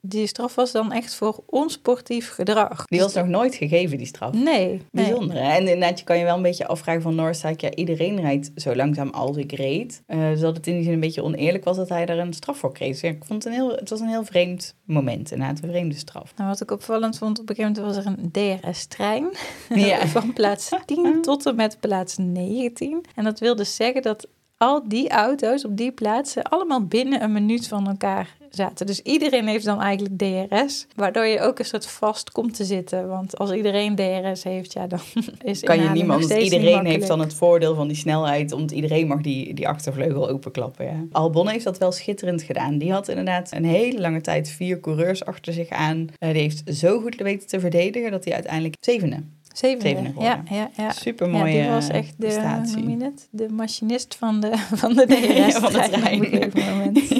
die 0.08 0.26
straf 0.26 0.54
was 0.54 0.72
dan 0.72 0.92
echt 0.92 1.14
voor 1.14 1.42
onsportief 1.46 2.30
gedrag. 2.30 2.84
Die 2.86 3.00
was 3.00 3.14
nog 3.14 3.26
nooit 3.26 3.54
gegeven, 3.54 3.98
die 3.98 4.06
straf. 4.06 4.32
Nee. 4.32 4.82
Bijzonder. 4.90 5.36
En 5.36 5.58
inderdaad, 5.58 5.98
je 5.98 6.04
kan 6.04 6.18
je 6.18 6.24
wel 6.24 6.36
een 6.36 6.42
beetje 6.42 6.66
afvragen 6.66 7.02
van 7.02 7.34
ik, 7.50 7.60
ja, 7.60 7.74
iedereen 7.74 8.20
rijdt 8.20 8.50
zo 8.56 8.74
langzaam 8.74 9.10
als 9.10 9.36
ik 9.36 9.52
reed. 9.52 10.02
Eh, 10.06 10.28
dus 10.28 10.40
dat 10.40 10.56
het 10.56 10.66
in 10.66 10.74
die 10.74 10.84
zin 10.84 10.92
een 10.92 11.00
beetje 11.00 11.22
oneerlijk 11.22 11.64
was 11.64 11.76
dat 11.76 11.88
hij 11.88 12.06
daar 12.06 12.18
een 12.18 12.32
straf 12.32 12.58
voor 12.58 12.72
kreeg. 12.72 12.90
Dus 12.90 13.00
ja, 13.00 13.08
ik 13.08 13.24
vond 13.24 13.44
het 13.44 13.52
een 13.52 13.58
heel, 13.58 13.70
het 13.70 13.90
was 13.90 14.00
een 14.00 14.08
heel 14.08 14.24
vreemd 14.24 14.74
moment, 14.84 15.30
inderdaad, 15.30 15.62
een 15.62 15.68
vreemde 15.68 15.94
straf. 15.94 16.32
Nou, 16.36 16.48
wat 16.48 16.60
ik 16.60 16.70
opvallend 16.70 17.18
vond, 17.18 17.38
op 17.38 17.48
een 17.48 17.54
gegeven 17.54 17.82
moment 17.82 17.96
was 17.96 18.04
er 18.04 18.12
een 18.12 18.60
DRS-trein. 18.60 19.28
Ja. 19.74 20.06
Van 20.16 20.32
plaats 20.32 20.70
10 20.86 21.22
tot 21.22 21.46
en 21.46 21.56
met 21.56 21.80
plaats 21.80 22.16
19. 22.16 23.04
En 23.14 23.24
dat 23.24 23.38
wil 23.38 23.56
dus 23.56 23.76
zeggen 23.76 24.02
dat 24.02 24.28
al 24.58 24.88
die 24.88 25.10
auto's 25.10 25.64
op 25.64 25.76
die 25.76 25.92
plaatsen 25.92 26.42
allemaal 26.42 26.84
binnen 26.84 27.22
een 27.22 27.32
minuut 27.32 27.68
van 27.68 27.86
elkaar 27.86 28.36
zaten. 28.50 28.86
Dus 28.86 29.00
iedereen 29.00 29.46
heeft 29.46 29.64
dan 29.64 29.80
eigenlijk 29.80 30.18
DRS, 30.18 30.86
waardoor 30.94 31.24
je 31.24 31.40
ook 31.40 31.58
een 31.58 31.64
soort 31.64 31.86
vast 31.86 32.30
komt 32.30 32.54
te 32.54 32.64
zitten. 32.64 33.08
Want 33.08 33.38
als 33.38 33.52
iedereen 33.52 33.96
DRS 33.96 34.42
heeft, 34.42 34.72
ja, 34.72 34.86
dan 34.86 35.00
is 35.44 35.60
Kan 35.60 35.82
je 35.82 35.88
niemand, 35.88 36.30
iedereen 36.30 36.86
heeft 36.86 37.06
dan 37.06 37.20
het 37.20 37.34
voordeel 37.34 37.74
van 37.74 37.88
die 37.88 37.96
snelheid, 37.96 38.50
want 38.50 38.70
iedereen 38.70 39.06
mag 39.06 39.20
die, 39.20 39.54
die 39.54 39.68
achtervleugel 39.68 40.28
openklappen. 40.28 40.84
Ja. 40.84 41.04
Albon 41.12 41.48
heeft 41.48 41.64
dat 41.64 41.78
wel 41.78 41.92
schitterend 41.92 42.42
gedaan. 42.42 42.78
Die 42.78 42.92
had 42.92 43.08
inderdaad 43.08 43.52
een 43.52 43.64
hele 43.64 44.00
lange 44.00 44.20
tijd 44.20 44.48
vier 44.48 44.80
coureurs 44.80 45.24
achter 45.24 45.52
zich 45.52 45.68
aan. 45.68 46.08
Eh, 46.18 46.32
die 46.32 46.40
heeft 46.40 46.62
zo 46.76 47.00
goed 47.00 47.14
weten 47.16 47.48
te 47.48 47.60
verdedigen 47.60 48.10
dat 48.10 48.24
hij 48.24 48.34
uiteindelijk 48.34 48.74
zevende. 48.80 49.22
Zevende. 49.56 49.88
zevende 49.88 50.20
ja, 50.20 50.42
ja, 50.50 50.70
ja. 50.76 50.90
Super 50.90 51.30
Ja, 51.30 51.44
die 51.44 51.68
was 51.68 51.88
echt 51.88 52.14
de, 52.16 52.26
hoe 52.26 52.36
prestatie. 52.36 52.76
noem 52.76 52.98
je 52.98 53.04
het? 53.04 53.28
de 53.30 53.48
machinist 53.48 54.16
van 54.18 54.40
de, 54.40 54.50
van 54.82 54.92
de 54.94 55.06
DRS 55.06 55.36
Ja, 55.36 55.60
van 55.60 55.72
de 55.72 55.88
trein. 55.90 56.20
op 56.20 56.32
een 56.32 56.50
gegeven 56.50 56.76
moment. 56.76 56.98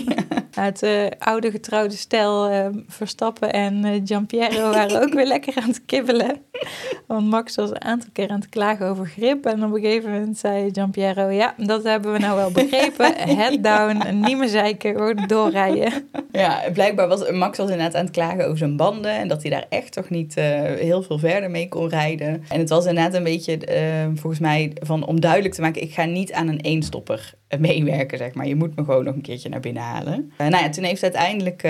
Het 0.57 0.83
eh, 0.83 1.07
oude 1.19 1.51
getrouwde 1.51 1.97
stel 1.97 2.49
eh, 2.49 2.67
Verstappen 2.89 3.53
en 3.53 3.85
eh 3.85 4.01
Giampiero 4.05 4.71
waren 4.71 5.03
ook 5.03 5.15
weer 5.15 5.27
lekker 5.27 5.55
aan 5.57 5.69
het 5.69 5.83
kibbelen. 5.87 6.41
Want 7.07 7.27
Max 7.27 7.55
was 7.55 7.71
een 7.71 7.85
aantal 7.85 8.09
keer 8.13 8.29
aan 8.29 8.41
het 8.41 8.49
klagen 8.49 8.87
over 8.87 9.07
grip. 9.07 9.47
En 9.47 9.65
op 9.65 9.75
een 9.75 9.81
gegeven 9.81 10.11
moment 10.11 10.39
zei 10.39 10.69
Giampiero... 10.73 11.29
ja, 11.29 11.55
dat 11.57 11.83
hebben 11.83 12.13
we 12.13 12.19
nou 12.19 12.37
wel 12.37 12.51
begrepen. 12.51 13.15
Head 13.39 13.63
down, 13.63 14.21
niet 14.21 14.39
meer 14.39 14.49
zeiken, 14.49 14.95
gewoon 14.95 15.25
doorrijden. 15.27 15.93
Ja, 16.33 16.63
blijkbaar 16.73 17.09
was 17.09 17.31
Max 17.31 17.59
was 17.59 17.71
inderdaad 17.71 17.95
aan 17.95 18.05
het 18.05 18.15
klagen 18.15 18.45
over 18.45 18.59
zijn 18.59 18.77
banden 18.77 19.11
en 19.11 19.29
dat 19.29 19.43
hij 19.43 19.51
daar 19.51 19.67
echt 19.69 19.93
toch 19.93 20.11
niet 20.11 20.37
eh, 20.37 20.63
heel 20.63 21.03
veel 21.03 21.19
verder 21.19 21.51
mee 21.51 21.69
kon 21.69 21.89
rijden. 21.89 22.45
En 22.49 22.59
het 22.59 22.69
was 22.69 22.87
inderdaad 22.87 23.15
een 23.15 23.23
beetje, 23.23 23.57
eh, 23.59 24.07
volgens 24.15 24.41
mij, 24.41 24.73
van 24.83 25.07
om 25.07 25.21
duidelijk 25.21 25.55
te 25.55 25.61
maken, 25.61 25.83
ik 25.83 25.93
ga 25.93 26.05
niet 26.05 26.33
aan 26.33 26.49
een 26.49 26.61
eenstopper 26.61 27.35
meewerken, 27.59 28.19
zeg 28.19 28.35
maar. 28.35 28.47
Je 28.47 28.55
moet 28.55 28.77
me 28.77 28.85
gewoon 28.85 29.05
nog 29.05 29.15
een 29.15 29.21
keertje 29.21 29.49
naar 29.49 29.61
binnen 29.61 29.83
halen. 29.83 30.33
Eh, 30.37 30.47
nou 30.47 30.65
ja, 30.65 30.71
toen 30.71 30.85
heeft 30.85 31.03
uiteindelijk 31.03 31.69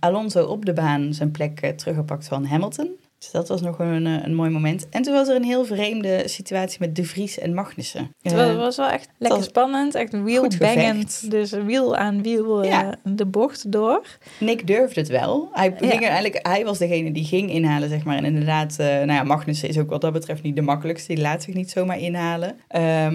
Alonso 0.00 0.44
op 0.44 0.64
de 0.64 0.72
baan 0.72 1.14
zijn 1.14 1.30
plek 1.30 1.72
teruggepakt 1.76 2.28
van 2.28 2.44
Hamilton. 2.44 2.90
Dus 3.22 3.30
dat 3.30 3.48
was 3.48 3.60
nog 3.60 3.78
een, 3.78 4.06
eh, 4.06 4.12
een 4.22 4.34
mooi 4.34 4.50
moment. 4.50 4.88
En 4.88 5.02
toen 5.02 5.12
was 5.14 5.28
er 5.28 5.36
een 5.36 5.44
heel 5.44 5.64
vreemde 5.64 6.22
situatie 6.24 6.76
met 6.80 6.96
De 6.96 7.04
Vries 7.04 7.38
en 7.38 7.54
Magnussen. 7.54 8.14
Het 8.22 8.32
was, 8.32 8.48
Eh, 8.48 8.56
was 8.56 8.76
wel 8.76 8.88
echt 8.88 9.08
lekker 9.18 9.38
was 9.38 9.48
spannend. 9.48 9.94
Echt 9.94 10.22
wielbangend. 10.22 11.30
Dus 11.30 11.50
wiel 11.50 11.96
aan 11.96 12.22
wiel 12.22 12.62
eh, 12.62 12.70
Ja. 12.70 12.94
de 13.04 13.26
bocht 13.26 13.72
door. 13.72 14.00
Nick 14.38 14.66
durfde 14.66 15.00
het 15.00 15.08
wel. 15.08 15.48
Hij, 15.52 15.74
Ja. 15.80 15.88
ging 15.88 16.02
eigenlijk, 16.04 16.46
hij 16.46 16.64
was 16.64 16.78
degene 16.78 17.12
die 17.12 17.24
ging 17.24 17.50
inhalen, 17.50 17.88
zeg 17.88 18.04
maar. 18.04 18.16
En 18.16 18.24
inderdaad, 18.24 18.74
nou 18.78 19.12
ja, 19.12 19.22
Magnussen 19.22 19.68
is 19.68 19.78
ook 19.78 19.90
wat 19.90 20.00
dat 20.00 20.12
betreft 20.12 20.42
niet 20.42 20.56
de 20.56 20.62
makkelijkste. 20.62 21.14
Die 21.14 21.22
laat 21.22 21.42
zich 21.42 21.54
niet 21.54 21.70
zomaar 21.70 21.98
inhalen. 21.98 22.56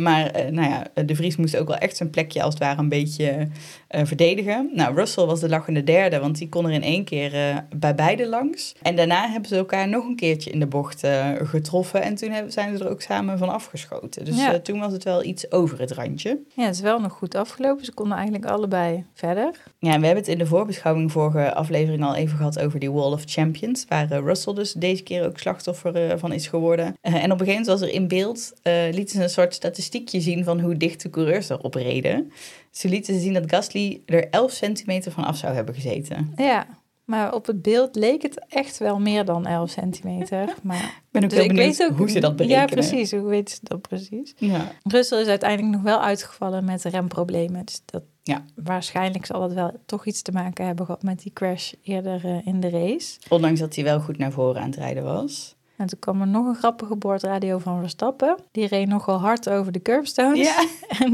Maar 0.01 0.31
nou 0.51 0.69
ja, 0.69 1.03
De 1.05 1.15
Vries 1.15 1.35
moest 1.35 1.57
ook 1.57 1.67
wel 1.67 1.77
echt 1.77 1.97
zijn 1.97 2.09
plekje 2.09 2.41
als 2.41 2.53
het 2.53 2.63
ware 2.63 2.79
een 2.79 2.89
beetje 2.89 3.47
verdedigen. 3.89 4.69
Nou, 4.73 4.95
Russell 4.95 5.25
was 5.25 5.39
de 5.39 5.49
lachende 5.49 5.83
derde, 5.83 6.19
want 6.19 6.37
die 6.37 6.49
kon 6.49 6.65
er 6.65 6.71
in 6.71 6.83
één 6.83 7.03
keer 7.03 7.63
bij 7.75 7.95
beide 7.95 8.27
langs. 8.27 8.75
En 8.81 8.95
daarna 8.95 9.29
hebben 9.29 9.49
ze 9.49 9.55
elkaar 9.55 9.87
nog 9.87 9.96
een 10.03 10.15
keertje 10.15 10.49
in 10.51 10.59
de 10.59 10.67
bocht 10.67 11.03
eh, 11.03 11.29
getroffen. 11.43 12.01
En 12.01 12.15
toen 12.15 12.29
hebben, 12.31 12.51
zijn 12.51 12.77
ze 12.77 12.83
er 12.83 12.89
ook 12.89 13.01
samen 13.01 13.37
van 13.37 13.49
afgeschoten. 13.49 14.25
Dus 14.25 14.37
Ja. 14.37 14.53
eh, 14.53 14.59
toen 14.59 14.79
was 14.79 14.91
het 14.93 15.03
wel 15.03 15.23
iets 15.23 15.51
over 15.51 15.79
het 15.79 15.91
randje. 15.91 16.39
Ja, 16.55 16.65
het 16.65 16.75
is 16.75 16.81
wel 16.81 16.99
nog 16.99 17.11
goed 17.13 17.35
afgelopen. 17.35 17.85
Ze 17.85 17.93
konden 17.93 18.15
eigenlijk 18.17 18.45
allebei 18.45 19.03
verder. 19.13 19.63
Ja, 19.79 19.93
en 19.93 19.99
we 19.99 20.05
hebben 20.05 20.23
het 20.23 20.33
in 20.33 20.37
de 20.37 20.45
voorbeschouwing 20.45 21.11
vorige 21.11 21.53
aflevering 21.53 22.03
al 22.03 22.15
even 22.15 22.37
gehad 22.37 22.59
over 22.59 22.79
die 22.79 22.91
Wall 22.91 23.11
of 23.11 23.23
Champions, 23.25 23.85
waar 23.87 24.11
eh, 24.11 24.19
Russell 24.19 24.53
dus 24.53 24.73
deze 24.73 25.03
keer 25.03 25.25
ook 25.25 25.37
slachtoffer 25.39 26.19
van 26.19 26.31
is 26.31 26.47
geworden. 26.47 26.85
En 27.01 27.13
op 27.13 27.15
een 27.15 27.21
gegeven 27.23 27.45
moment 27.47 27.65
was 27.67 27.81
er 27.81 27.89
in 27.89 28.07
beeld, 28.07 28.53
lieten 28.91 29.15
ze 29.17 29.23
een 29.23 29.29
soort 29.29 29.53
statistiekje 29.53 30.21
zien 30.21 30.43
van 30.43 30.59
hoe 30.59 30.77
dicht 30.77 31.01
de 31.01 31.09
coureurs 31.09 31.49
erop 31.49 31.73
reden. 31.73 32.31
Ze 32.71 32.89
lieten 32.89 33.19
zien 33.19 33.33
dat 33.33 33.43
Gasly 33.49 34.01
er 34.05 34.29
11 34.29 34.51
centimeter 34.51 35.11
van 35.11 35.23
af 35.23 35.37
zou 35.37 35.53
hebben 35.53 35.75
gezeten. 35.75 36.33
Ja, 36.35 36.67
maar 37.07 37.33
op 37.33 37.45
het 37.45 37.61
beeld 37.61 37.95
leek 37.95 38.21
het 38.21 38.45
echt 38.47 38.77
wel 38.77 38.99
meer 38.99 39.25
dan 39.25 39.45
11 39.45 39.69
centimeter. 39.69 40.53
Maar 40.63 40.77
Ik 40.83 41.01
ben 41.11 41.23
ook 41.23 41.29
Dus 41.29 41.39
heel 41.39 41.47
benieuwd 41.47 41.77
weet 41.77 41.89
ook- 41.89 41.97
hoe 41.97 42.09
ze 42.09 42.19
dat 42.19 42.35
berekenen. 42.35 42.61
Ja, 42.61 42.73
precies. 42.73 43.11
Hoe 43.11 43.21
weten 43.27 43.55
ze 43.55 43.59
dat 43.63 43.81
precies? 43.81 44.33
Ja. 44.37 44.71
Russell 44.83 45.21
is 45.21 45.27
uiteindelijk 45.27 45.71
nog 45.73 45.81
wel 45.81 46.01
uitgevallen 46.01 46.65
met 46.65 46.83
remproblemen. 46.83 47.65
Dus 47.65 47.81
dat, 47.85 48.03
Ja. 48.23 48.43
waarschijnlijk 48.55 49.25
zal 49.25 49.39
dat 49.39 49.53
wel 49.53 49.71
toch 49.85 50.05
iets 50.05 50.21
te 50.21 50.31
maken 50.31 50.65
hebben 50.65 50.85
gehad 50.85 51.03
met 51.03 51.19
die 51.21 51.33
crash 51.33 51.73
eerder 51.83 52.25
eh, 52.25 52.47
in 52.47 52.59
de 52.59 52.69
race. 52.69 53.19
Ondanks 53.29 53.59
dat 53.59 53.75
hij 53.75 53.83
wel 53.83 53.99
goed 53.99 54.17
naar 54.17 54.31
voren 54.31 54.61
aan 54.61 54.69
het 54.69 54.75
rijden 54.79 55.03
was. 55.03 55.55
En 55.77 55.87
toen 55.87 55.99
kwam 55.99 56.21
er 56.21 56.27
nog 56.27 56.45
een 56.47 56.55
grappige 56.55 56.95
boordradio 56.95 57.57
van 57.57 57.79
Verstappen. 57.79 58.35
Die 58.51 58.67
reed 58.67 58.87
nogal 58.87 59.19
hard 59.19 59.49
over 59.49 59.71
de 59.71 59.81
curbstones. 59.81 60.39
Ja, 60.39 60.65
En 61.05 61.13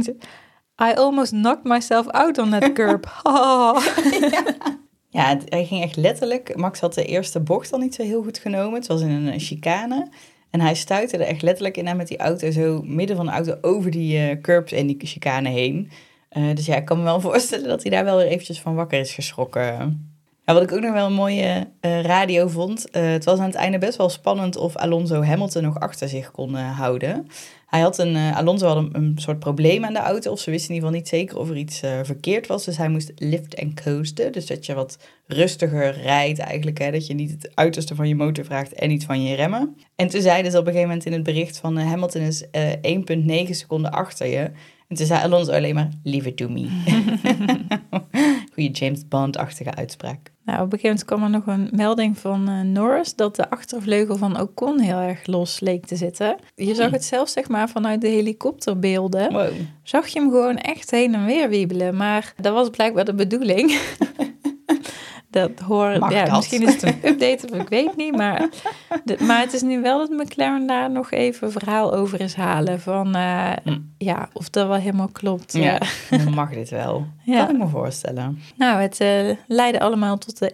I 0.89 0.93
almost 0.95 1.32
knocked 1.32 1.63
myself 1.63 2.08
out 2.08 2.38
on 2.38 2.49
that 2.49 2.73
curb. 2.73 3.12
Oh. 3.23 3.86
Ja, 4.32 4.43
het- 5.21 5.43
hij 5.49 5.65
ging 5.65 5.84
echt 5.84 5.95
letterlijk. 5.95 6.56
Max 6.56 6.80
had 6.80 6.93
de 6.93 7.06
eerste 7.06 7.39
bocht 7.39 7.73
al 7.73 7.80
niet 7.80 7.95
zo 7.95 8.04
heel 8.04 8.23
goed 8.23 8.38
genomen. 8.38 8.73
Het 8.80 8.88
was 8.88 9.02
in 9.02 9.10
een 9.10 9.30
eh, 9.32 9.39
chicane. 9.39 10.08
En 10.49 10.62
hij 10.62 10.76
stuitte 10.76 11.17
er 11.17 11.28
echt 11.28 11.41
letterlijk 11.41 11.78
in 11.78 11.97
met 11.97 12.08
die 12.08 12.17
auto 12.17 12.52
zo 12.52 12.82
midden 12.86 13.15
van 13.15 13.26
de 13.26 13.32
auto 13.32 13.58
over 13.62 13.91
die 13.91 14.17
eh, 14.17 14.41
curbs 14.41 14.71
en 14.71 14.88
die 14.88 14.97
chicane 14.99 15.49
heen. 15.49 15.91
Eh, 16.30 16.43
dus 16.56 16.65
ja, 16.65 16.76
ik 16.76 16.86
kan 16.86 16.97
me 16.97 17.04
wel 17.04 17.21
voorstellen 17.32 17.67
dat 17.67 17.82
hij 17.82 17.91
daar 17.91 18.04
wel 18.04 18.17
weer 18.17 18.26
eventjes 18.28 18.60
van 18.62 18.76
wakker 18.76 18.99
is 18.99 19.13
geschrokken. 19.13 20.08
Ja, 20.45 20.54
wat 20.54 20.63
ik 20.63 20.71
ook 20.71 20.80
nog 20.82 20.93
wel 20.93 21.06
een 21.06 21.13
mooie 21.13 21.67
radio 21.82 22.47
vond. 22.47 22.88
het 22.91 23.23
was 23.26 23.39
aan 23.39 23.45
het 23.45 23.56
einde 23.56 23.78
best 23.78 23.97
wel 23.97 24.10
spannend 24.10 24.56
of 24.58 24.76
Alonso 24.76 25.23
Hamilton 25.23 25.63
nog 25.63 25.80
achter 25.80 26.10
zich 26.10 26.32
kon 26.32 26.56
houden. 26.56 27.28
Hij 27.73 27.81
had 27.81 27.97
een, 27.97 28.15
eh, 28.15 28.38
Alonso 28.38 28.67
had 28.67 28.77
een, 28.77 28.89
een 28.91 29.13
soort 29.15 29.39
probleem 29.39 29.86
aan 29.86 29.93
de 29.93 29.99
auto. 29.99 30.31
Of 30.31 30.39
ze 30.39 30.51
wisten 30.51 30.69
in 30.69 30.75
ieder 30.75 30.89
geval 30.89 31.01
niet 31.03 31.19
zeker 31.19 31.38
of 31.38 31.49
er 31.49 31.57
iets 31.57 31.81
eh, 31.81 31.99
verkeerd 32.03 32.47
was. 32.47 32.65
Dus 32.65 32.77
hij 32.77 32.89
moest 32.89 33.12
lift 33.15 33.53
en 33.55 33.73
coasten. 33.83 34.31
Dus 34.31 34.45
dat 34.45 34.65
je 34.65 34.73
wat 34.73 34.97
rustiger 35.27 35.91
rijdt 36.01 36.39
eigenlijk. 36.39 36.77
Hè? 36.77 36.91
Dat 36.91 37.07
je 37.07 37.13
niet 37.13 37.31
het 37.31 37.51
uiterste 37.53 37.95
van 37.95 38.07
je 38.07 38.15
motor 38.15 38.45
vraagt 38.45 38.73
en 38.73 38.89
niet 38.89 39.05
van 39.05 39.23
je 39.23 39.36
remmen. 39.36 39.75
En 39.95 40.07
toen 40.07 40.21
zeiden 40.21 40.51
ze 40.51 40.57
op 40.57 40.65
een 40.65 40.71
gegeven 40.71 40.89
moment 40.89 41.07
in 41.07 41.13
het 41.13 41.23
bericht 41.23 41.57
van 41.57 41.77
eh, 41.77 41.86
Hamilton 41.86 42.21
is 42.21 42.49
eh 42.49 43.45
1,9 43.45 43.49
seconden 43.49 43.91
achter 43.91 44.27
je. 44.27 44.51
En 44.88 44.95
toen 44.95 45.05
zei 45.05 45.23
Alonso 45.23 45.51
alleen 45.51 45.75
maar, 45.75 45.89
leave 46.03 46.27
it 46.27 46.38
to 46.38 46.49
me. 46.49 46.67
Goeie 48.53 48.71
James 48.71 49.07
Bond-achtige 49.07 49.75
uitspraak. 49.75 50.32
Nou, 50.45 50.62
op 50.62 50.73
een 50.73 50.79
gegeven 50.79 50.89
moment 50.89 51.06
kwam 51.06 51.23
er 51.23 51.29
nog 51.29 51.47
een 51.47 51.69
melding 51.77 52.17
van 52.17 52.47
eh, 52.47 52.60
Norris 52.62 53.15
dat 53.15 53.36
de 53.36 53.49
achtervleugel 53.49 54.17
van 54.17 54.39
Ocon 54.41 54.79
heel 54.79 54.97
erg 54.97 55.25
los 55.27 55.60
leek 55.60 55.86
te 55.86 55.95
zitten. 55.95 56.36
Je 56.56 56.75
zag 56.75 56.86
Hmm. 56.86 56.93
het 56.93 57.03
zelfs 57.03 57.34
zeg 57.34 57.47
maar 57.49 57.69
vanuit 57.69 58.01
de 58.01 58.08
helikopterbeelden. 58.08 59.32
Wow. 59.32 59.49
Zag 59.84 60.08
je 60.08 60.19
hem 60.19 60.29
gewoon 60.29 60.58
echt 60.58 60.91
heen 60.91 61.13
en 61.15 61.25
weer 61.25 61.49
wiebelen. 61.49 61.95
Maar 61.95 62.34
dat 62.41 62.53
was 62.53 62.69
blijkbaar 62.69 63.06
de 63.06 63.13
bedoeling. 63.13 63.71
Dat 65.33 65.59
hoor 65.59 65.99
Mag 65.99 66.11
ja, 66.11 66.25
dat? 66.25 66.35
Misschien 66.35 66.61
is 66.67 66.73
het 66.73 66.83
een 66.83 66.99
update 67.11 67.47
of 67.51 67.59
ik 67.59 67.69
weet 67.69 67.95
niet. 67.95 68.15
Maar, 68.15 68.49
de- 69.05 69.17
maar 69.23 69.39
het 69.39 69.53
is 69.53 69.61
nu 69.61 69.81
wel 69.81 69.97
dat 69.97 70.09
McLaren 70.09 70.67
daar 70.67 70.91
nog 70.91 71.11
even 71.11 71.47
een 71.47 71.53
verhaal 71.53 71.93
over 71.93 72.21
is 72.21 72.35
halen. 72.35 72.79
Van 72.79 73.15
eh, 73.15 73.51
Hm. 73.63 73.77
ja, 73.97 74.29
of 74.33 74.49
dat 74.49 74.67
wel 74.67 74.77
helemaal 74.77 75.07
klopt. 75.07 75.53
Ja, 75.53 75.81
dan 76.09 76.33
mag 76.33 76.49
dit 76.49 76.69
wel. 76.69 77.05
Ja. 77.25 77.45
Kan 77.45 77.55
ik 77.55 77.61
me 77.61 77.67
voorstellen. 77.67 78.39
nou, 78.55 78.81
het 78.81 78.99
eh, 78.99 79.29
leidde 79.47 79.79
allemaal 79.79 80.17
tot 80.17 80.39
de 80.39 80.51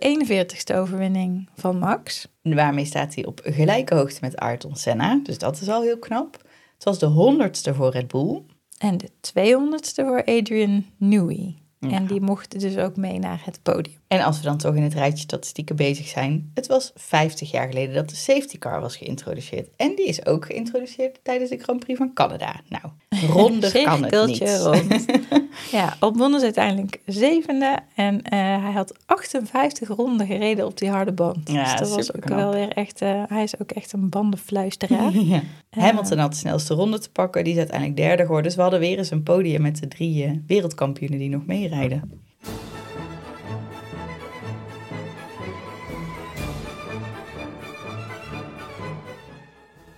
41ste 0.67 0.75
overwinning 0.75 1.49
van 1.55 1.77
Max. 1.79 2.27
Waarmee 2.41 2.85
staat 2.85 3.15
hij 3.15 3.25
op 3.25 3.41
gelijke 3.43 3.95
hoogte 3.95 4.17
met 4.21 4.37
Ayrton 4.37 4.75
Senna. 4.75 5.19
Dus 5.23 5.37
dat 5.37 5.61
is 5.61 5.69
al 5.69 5.81
heel 5.81 5.97
knap. 5.99 6.37
Het 6.73 6.83
was 6.83 6.99
de 6.99 7.05
honderdste 7.05 7.73
voor 7.73 7.91
Red 7.91 8.07
Bull. 8.07 8.41
En 8.77 8.97
de 8.97 9.09
200ste 9.09 10.05
voor 10.05 10.23
Adrian 10.25 10.85
Newey. 10.97 11.55
Ja. 11.79 11.89
En 11.89 12.05
die 12.05 12.21
mocht 12.21 12.59
dus 12.59 12.77
ook 12.77 12.95
mee 12.95 13.19
naar 13.19 13.41
het 13.43 13.59
podium. 13.63 13.97
En 14.07 14.21
als 14.21 14.37
we 14.37 14.43
dan 14.43 14.57
toch 14.57 14.75
in 14.75 14.83
het 14.83 14.93
rijtje 14.93 15.23
statistieken 15.23 15.75
bezig 15.75 16.07
zijn. 16.07 16.51
Het 16.53 16.67
was 16.67 16.91
50 16.95 17.51
jaar 17.51 17.67
geleden 17.67 17.95
dat 17.95 18.09
de 18.09 18.15
safety 18.15 18.57
car 18.57 18.81
was 18.81 18.97
geïntroduceerd. 18.97 19.69
En 19.75 19.95
die 19.95 20.05
is 20.05 20.25
ook 20.25 20.45
geïntroduceerd 20.45 21.19
tijdens 21.23 21.49
de 21.49 21.57
Grand 21.57 21.79
Prix 21.79 21.97
van 21.97 22.13
Canada. 22.13 22.61
Nou, 22.69 22.83
ronder 23.31 23.83
kan 23.83 24.03
het 24.03 24.25
niet. 24.25 24.59
Rond. 24.59 25.05
ja, 25.71 25.95
Albon 25.99 26.35
is 26.35 26.41
uiteindelijk 26.41 27.01
zevende. 27.05 27.79
En 27.95 28.21
eh, 28.21 28.39
hij 28.39 28.71
had 28.71 28.93
58 29.05 29.87
ronden 29.87 30.27
gereden 30.27 30.65
op 30.65 30.77
die 30.77 30.89
harde 30.89 31.13
band. 31.13 31.51
Ja, 31.51 31.63
dus 31.63 31.79
dat 31.79 31.95
was 31.95 32.13
ook 32.13 32.27
wel 32.27 32.51
weer 32.53 32.69
echt... 32.69 33.01
eh, 33.01 33.23
hij 33.27 33.43
is 33.43 33.59
ook 33.59 33.71
echt 33.71 33.93
een 33.93 34.09
bandenfluisteraar. 34.09 35.11
Ja. 35.29 35.41
Hamilton 35.81 36.17
had 36.17 36.31
de 36.31 36.37
snelste 36.37 36.73
ronde 36.73 36.99
te 36.99 37.09
pakken. 37.09 37.43
Die 37.43 37.53
is 37.53 37.59
uiteindelijk 37.59 37.97
derde 37.97 38.21
geworden. 38.21 38.45
Dus 38.45 38.55
we 38.55 38.61
hadden 38.61 38.79
weer 38.79 38.97
eens 38.97 39.11
een 39.11 39.23
podium 39.23 39.61
met 39.61 39.79
de 39.79 39.87
drie 39.87 40.23
eh, 40.23 40.31
wereldkampioenen 40.47 41.19
die 41.19 41.29
nog 41.29 41.45
meerijden. 41.69 42.21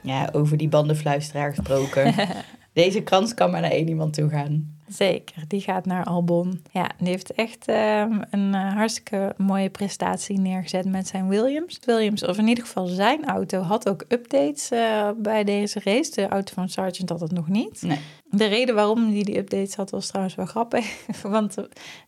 Ja, 0.01 0.29
over 0.31 0.57
die 0.57 0.69
bandenfluisteraar 0.69 1.53
gesproken. 1.53 2.13
Deze 2.73 3.01
krans 3.01 3.33
kan 3.33 3.51
maar 3.51 3.61
naar 3.61 3.71
één 3.71 3.87
iemand 3.87 4.13
toe 4.13 4.29
gaan. 4.29 4.79
Zeker, 4.87 5.43
die 5.47 5.61
gaat 5.61 5.85
naar 5.85 6.05
Albon. 6.05 6.61
Ja, 6.71 6.89
die 6.97 7.07
heeft 7.07 7.33
echt 7.33 7.67
ehm, 7.67 8.21
een 8.29 8.53
eh, 8.53 8.73
hartstikke 8.73 9.33
mooie 9.37 9.69
prestatie 9.69 10.39
neergezet 10.39 10.85
met 10.85 11.07
zijn 11.07 11.27
Williams. 11.27 11.79
Williams, 11.85 12.25
of 12.25 12.37
in 12.37 12.47
ieder 12.47 12.63
geval 12.63 12.85
zijn 12.85 13.25
auto, 13.25 13.61
had 13.61 13.89
ook 13.89 14.05
updates 14.07 14.71
eh, 14.71 15.09
bij 15.17 15.43
deze 15.43 15.79
race. 15.83 16.11
De 16.11 16.27
auto 16.27 16.53
van 16.53 16.69
Sargent 16.69 17.09
had 17.09 17.19
het 17.19 17.31
nog 17.31 17.47
niet. 17.47 17.81
Nee. 17.81 17.99
De 18.33 18.45
reden 18.45 18.75
waarom 18.75 19.11
hij 19.13 19.23
die 19.23 19.37
updates 19.37 19.75
had 19.75 19.89
was 19.89 20.07
trouwens 20.07 20.35
wel 20.35 20.45
grappig. 20.45 21.05
Want 21.23 21.55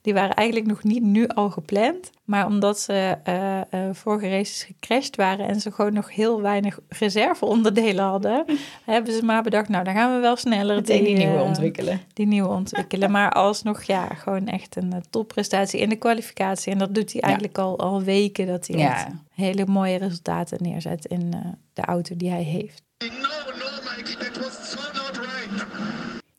die 0.01 0.13
waren 0.13 0.36
eigenlijk 0.36 0.67
nog 0.69 0.83
niet 0.83 1.03
nu 1.03 1.27
al 1.27 1.49
gepland. 1.49 2.09
Maar 2.23 2.45
omdat 2.45 2.79
ze 2.79 3.17
eh, 3.23 3.59
eh, 3.62 3.93
vorige 3.95 4.29
races 4.29 4.63
gecrashed 4.63 5.15
waren 5.15 5.47
en 5.47 5.62
ze 5.62 5.71
gewoon 5.71 5.93
nog 5.93 6.15
heel 6.15 6.41
weinig 6.41 6.79
reserveonderdelen 6.89 8.03
hadden, 8.03 8.45
hebben 8.86 9.13
ze 9.13 9.25
maar 9.25 9.43
bedacht, 9.43 9.69
nou 9.69 9.83
dan 9.83 9.93
gaan 9.93 10.13
we 10.15 10.19
wel 10.21 10.36
sneller 10.36 10.75
Meteen 10.75 11.03
die 11.03 11.15
nieuwe 11.17 11.38
eh, 11.38 11.43
ontwikkelen. 11.43 12.01
die 12.13 12.25
nieuwe 12.27 12.49
ontwikkelen. 12.49 13.12
Maar 13.17 13.31
alsnog, 13.31 13.83
ja, 13.83 14.07
gewoon 14.07 14.47
echt 14.47 14.75
een 14.75 14.93
topprestatie 15.09 15.79
in 15.79 15.89
de 15.89 15.95
kwalificatie. 15.95 16.71
En 16.71 16.77
dat 16.77 16.95
doet 16.95 17.12
hij 17.12 17.21
Ja. 17.21 17.27
eigenlijk 17.27 17.57
al, 17.57 17.79
al 17.79 18.01
weken, 18.01 18.47
dat 18.47 18.67
hij 18.67 18.77
Ja. 18.77 19.07
hele 19.33 19.65
mooie 19.65 19.97
resultaten 19.97 20.57
neerzet 20.62 21.05
in 21.05 21.33
eh, 21.33 21.39
de 21.73 21.81
auto 21.81 22.15
die 22.15 22.29
hij 22.29 22.43
heeft. 22.43 22.81
No, 22.97 23.07
no, 23.09 23.95
Mike, 23.97 24.25
it 24.25 24.38
was 24.38 24.69
so 24.71 24.79
not 24.93 25.17
right. 25.17 25.65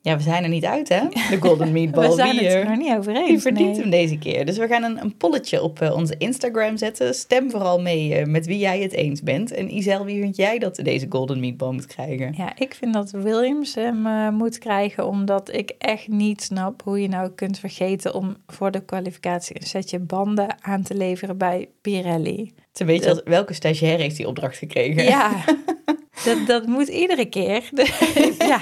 Ja, 0.04 0.16
we 0.16 0.22
zijn 0.22 0.42
er 0.42 0.48
niet 0.48 0.64
uit, 0.64 0.88
hè? 0.88 1.00
De 1.30 1.36
Golden 1.40 1.72
Meatball. 1.72 2.08
we 2.08 2.14
zijn 2.14 2.36
Wie, 2.36 2.44
het 2.44 2.54
er 2.54 2.68
nog 2.68 2.76
niet 2.78 2.96
over 2.96 3.12
Die 3.14 3.28
eens. 3.28 3.42
verdient 3.42 3.70
nee. 3.72 3.80
hem 3.80 3.90
deze 3.90 4.18
keer. 4.18 4.46
Dus 4.46 4.56
we 4.58 4.66
gaan 4.66 4.82
een, 4.82 5.00
een 5.00 5.16
polletje 5.16 5.62
op 5.62 5.80
eh, 5.80 5.94
onze 5.94 6.14
Instagram 6.18 6.76
zetten. 6.76 7.14
Stem 7.14 7.50
vooral 7.50 7.80
mee 7.80 8.14
eh, 8.14 8.26
met 8.26 8.46
wie 8.46 8.58
jij 8.58 8.80
het 8.80 8.92
eens 8.92 9.22
bent. 9.22 9.52
En 9.52 9.74
Isel, 9.76 10.04
wie 10.04 10.20
vind 10.20 10.36
jij 10.36 10.58
dat 10.58 10.76
deze 10.82 11.06
Golden 11.08 11.40
Meatball 11.40 11.72
moet 11.72 11.86
krijgen? 11.86 12.34
Ja, 12.36 12.52
ik 12.56 12.74
vind 12.74 12.94
dat 12.94 13.10
Williams 13.10 13.74
hem 13.74 14.06
eh, 14.06 14.28
moet 14.28 14.58
krijgen, 14.58 15.06
omdat 15.06 15.52
ik 15.54 15.72
echt 15.78 16.08
niet 16.08 16.42
snap 16.42 16.82
hoe 16.82 17.00
je 17.02 17.08
nou 17.08 17.30
kunt 17.30 17.58
vergeten 17.58 18.14
om 18.14 18.36
voor 18.46 18.70
de 18.70 18.84
kwalificatie 18.84 19.60
een 19.60 19.66
setje 19.66 19.98
banden 19.98 20.56
aan 20.60 20.82
te 20.82 20.94
leveren 20.94 21.38
bij 21.38 21.68
Pirelli. 21.80 22.40
Het 22.40 22.74
is 22.74 22.80
een 22.80 22.86
beetje 22.86 23.10
als, 23.10 23.20
welke 23.24 23.52
stagiair 23.52 23.98
heeft 23.98 24.16
die 24.16 24.28
opdracht 24.28 24.56
gekregen? 24.58 25.04
Ja, 25.04 25.44
dat, 26.24 26.46
dat 26.46 26.66
moet 26.66 26.88
iedere 26.88 27.24
keer. 27.24 27.70
ja, 28.38 28.60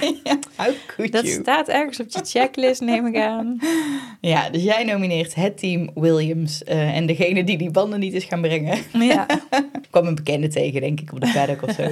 dat 1.09 1.27
staat 1.27 1.67
ergens 1.67 1.99
op 1.99 2.07
je 2.09 2.19
checklist, 2.23 2.81
neem 2.81 3.07
ik 3.07 3.17
aan. 3.17 3.59
Ja, 4.21 4.49
dus 4.49 4.63
jij 4.63 4.83
nomineert 4.83 5.35
het 5.35 5.57
team 5.57 5.89
Williams 5.95 6.63
eh, 6.63 6.95
en 6.95 7.05
degene 7.05 7.43
die 7.43 7.57
die 7.57 7.71
banden 7.71 7.99
niet 7.99 8.13
is 8.13 8.23
gaan 8.23 8.41
brengen. 8.41 8.77
Ja, 8.93 9.29
Ik 9.59 9.87
kwam 9.91 10.07
een 10.07 10.15
bekende 10.15 10.47
tegen, 10.47 10.81
denk 10.81 10.99
ik, 10.99 11.13
op 11.13 11.21
de 11.21 11.31
paddock 11.33 11.61
of 11.61 11.71
zo. 11.71 11.83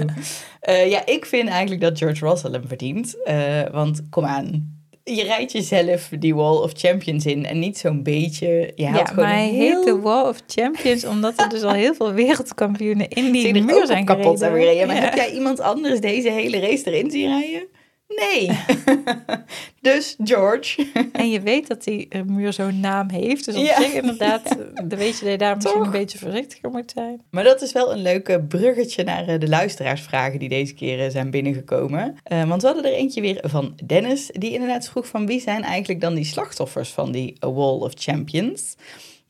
Eh, 0.62 0.89
ja, 0.89 1.06
ik 1.06 1.26
vind 1.26 1.50
eigenlijk 1.50 1.82
dat 1.82 1.97
George 1.97 2.28
Russell 2.28 2.52
hem 2.52 2.67
verdient. 2.67 3.24
Eh, 3.24 3.62
want 3.71 4.02
kom 4.10 4.26
aan, 4.26 4.80
je 5.03 5.23
rijdt 5.23 5.51
jezelf 5.51 6.09
die 6.19 6.35
Wall 6.35 6.55
of 6.57 6.71
Champions 6.75 7.25
in 7.25 7.45
en 7.45 7.59
niet 7.59 7.77
zo'n 7.77 8.03
beetje. 8.03 8.47
Je 8.75 8.83
ja 8.83 9.11
maar 9.15 9.27
hij 9.33 9.49
heet 9.49 9.83
de 9.83 9.99
Wall 9.99 10.27
of 10.27 10.41
Champions 10.47 11.05
omdat 11.05 11.33
er 11.41 11.49
dus 11.49 11.61
al 11.61 11.73
heel 11.73 11.93
veel 11.93 12.11
wereldkampioenen 12.13 13.09
in 13.09 13.31
die 13.31 13.63
muur 13.63 13.85
zijn 13.85 14.05
kapot 14.05 14.23
gereden. 14.23 14.39
hebben 14.43 14.61
gereden. 14.61 14.87
Maar 14.87 14.95
Ja. 14.95 15.01
heb 15.01 15.13
jij 15.15 15.31
iemand 15.31 15.59
anders 15.59 15.99
deze 15.99 16.29
hele 16.29 16.59
race 16.59 16.91
erin 16.91 17.11
zien 17.11 17.27
rijden? 17.27 17.67
Nee. 18.15 18.60
dus 19.82 20.15
George. 20.24 20.88
En 21.12 21.30
je 21.30 21.41
weet 21.41 21.67
dat 21.67 21.84
die 21.84 22.08
eh, 22.10 22.21
muur 22.21 22.54
zo'n 22.54 22.80
naam 22.80 23.10
heeft. 23.10 23.45
Dus 23.45 23.56
op 23.56 23.63
Ja. 23.63 23.82
zich 23.82 23.93
inderdaad, 23.93 24.45
eh, 24.58 24.58
dan 24.88 24.97
weet 25.00 25.17
je 25.17 25.24
dat 25.24 25.32
je 25.32 25.38
daar 25.38 25.56
misschien 25.56 25.76
Toch? 25.78 25.86
een 25.86 25.91
beetje 25.91 26.17
voorzichtiger 26.17 26.69
moet 26.69 26.91
zijn. 26.95 27.21
Maar 27.32 27.43
dat 27.43 27.62
is 27.62 27.71
wel 27.71 27.91
een 27.91 28.02
leuke 28.02 28.41
bruggetje 28.47 29.04
naar 29.04 29.28
eh, 29.28 29.39
de 29.39 29.47
luisteraarsvragen 29.47 30.39
die 30.39 30.50
deze 30.50 30.74
keer 30.74 31.12
zijn 31.12 31.32
binnengekomen. 31.32 32.15
Want 32.47 32.62
we 32.62 32.67
hadden 32.67 32.86
er 32.86 32.93
eentje 32.97 33.21
weer 33.21 33.39
van 33.43 33.80
Dennis, 33.86 34.30
die 34.34 34.52
inderdaad 34.52 34.89
vroeg 34.89 35.08
van 35.08 35.26
wie 35.28 35.41
zijn 35.41 35.63
eigenlijk 35.63 36.02
dan 36.02 36.13
die 36.13 36.26
slachtoffers 36.26 36.89
van 36.89 37.12
die 37.12 37.36
Wall 37.39 37.80
of 37.80 37.91
Champions? 37.95 38.76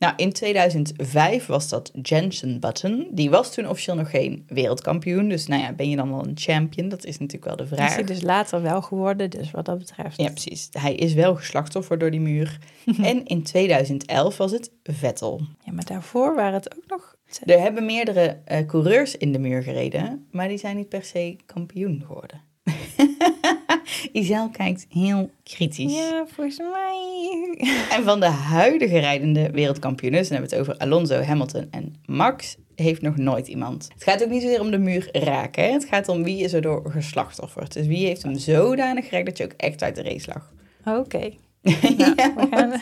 Nou, 0.02 0.14
in 0.16 0.32
2005 0.32 1.46
was 1.46 1.68
dat 1.68 1.90
Jensen 2.02 2.60
Button. 2.60 3.08
Die 3.10 3.30
was 3.30 3.54
toen 3.54 3.68
officieel 3.68 3.96
nog 3.96 4.10
geen 4.10 4.44
wereldkampioen. 4.48 5.28
Dus 5.28 5.46
nou 5.46 5.62
ja, 5.62 5.72
ben 5.72 5.90
je 5.90 5.96
dan 5.96 6.10
wel 6.10 6.26
een 6.26 6.38
champion? 6.38 6.88
Dat 6.88 7.04
is 7.04 7.18
natuurlijk 7.18 7.44
wel 7.44 7.56
de 7.56 7.62
Dat 7.62 7.72
is 7.72 7.78
vraag. 7.78 7.94
hij 7.94 8.04
dus 8.04 8.22
later 8.22 8.62
wel 8.62 8.82
geworden, 8.82 9.30
dus 9.30 9.50
wat 9.50 9.64
dat 9.64 9.78
betreft. 9.78 10.20
Ja, 10.20 10.30
precies. 10.30 10.68
Hij 10.70 10.94
is 10.94 11.14
wel 11.14 11.34
geslachtoffer 11.34 11.98
door 11.98 12.10
die 12.10 12.20
muur. 12.20 12.58
en 13.02 13.24
in 13.24 13.42
2011 13.42 14.36
was 14.36 14.50
het 14.50 14.70
Vettel. 14.82 15.40
Ja, 15.64 15.72
maar 15.72 15.84
daarvoor 15.84 16.34
waren 16.34 16.54
het 16.54 16.76
ook 16.76 16.84
nog... 16.86 17.16
Er 17.44 17.60
hebben 17.60 17.84
meerdere 17.84 18.38
eh, 18.44 18.66
coureurs 18.66 19.16
in 19.16 19.32
de 19.32 19.38
muur 19.38 19.62
gereden, 19.62 20.26
maar 20.30 20.48
die 20.48 20.58
zijn 20.58 20.76
niet 20.76 20.88
per 20.88 21.04
se 21.04 21.36
kampioen 21.46 22.04
geworden. 22.06 22.40
Isel 24.12 24.50
kijkt 24.50 24.86
heel 24.88 25.30
kritisch. 25.42 25.94
Ja, 25.94 26.24
volgens 26.26 26.58
mij... 26.58 27.88
En 27.90 28.04
van 28.04 28.20
de 28.20 28.26
huidige 28.26 28.98
rijdende 28.98 29.50
wereldkampioenen, 29.50 30.20
dus 30.20 30.28
dan 30.28 30.38
hebben 30.38 30.58
we 30.58 30.62
het 30.62 30.70
over 30.70 30.86
Alonso, 30.86 31.20
Hamilton 31.20 31.66
en 31.70 31.94
Max, 32.06 32.56
heeft 32.74 33.02
nog 33.02 33.16
nooit 33.16 33.48
iemand. 33.48 33.88
Het 33.94 34.02
gaat 34.02 34.22
ook 34.22 34.30
niet 34.30 34.42
zozeer 34.42 34.60
om 34.60 34.70
de 34.70 34.78
muur 34.78 35.08
raken, 35.12 35.64
hè? 35.64 35.70
het 35.70 35.84
gaat 35.84 36.08
om 36.08 36.22
wie 36.22 36.42
is 36.42 36.52
er 36.52 36.62
door 36.62 36.90
geslachtofferd. 36.90 37.72
Dus 37.72 37.86
wie 37.86 38.06
heeft 38.06 38.22
hem 38.22 38.38
zodanig 38.38 39.08
gerekt 39.08 39.26
dat 39.26 39.38
je 39.38 39.44
ook 39.44 39.54
echt 39.56 39.82
uit 39.82 39.94
de 39.94 40.02
race 40.02 40.32
lag. 40.34 40.52
Oké. 40.98 41.30
Nou, 41.98 42.14
Ja, 42.16 42.34
we 42.34 42.46
gaan 42.50 42.80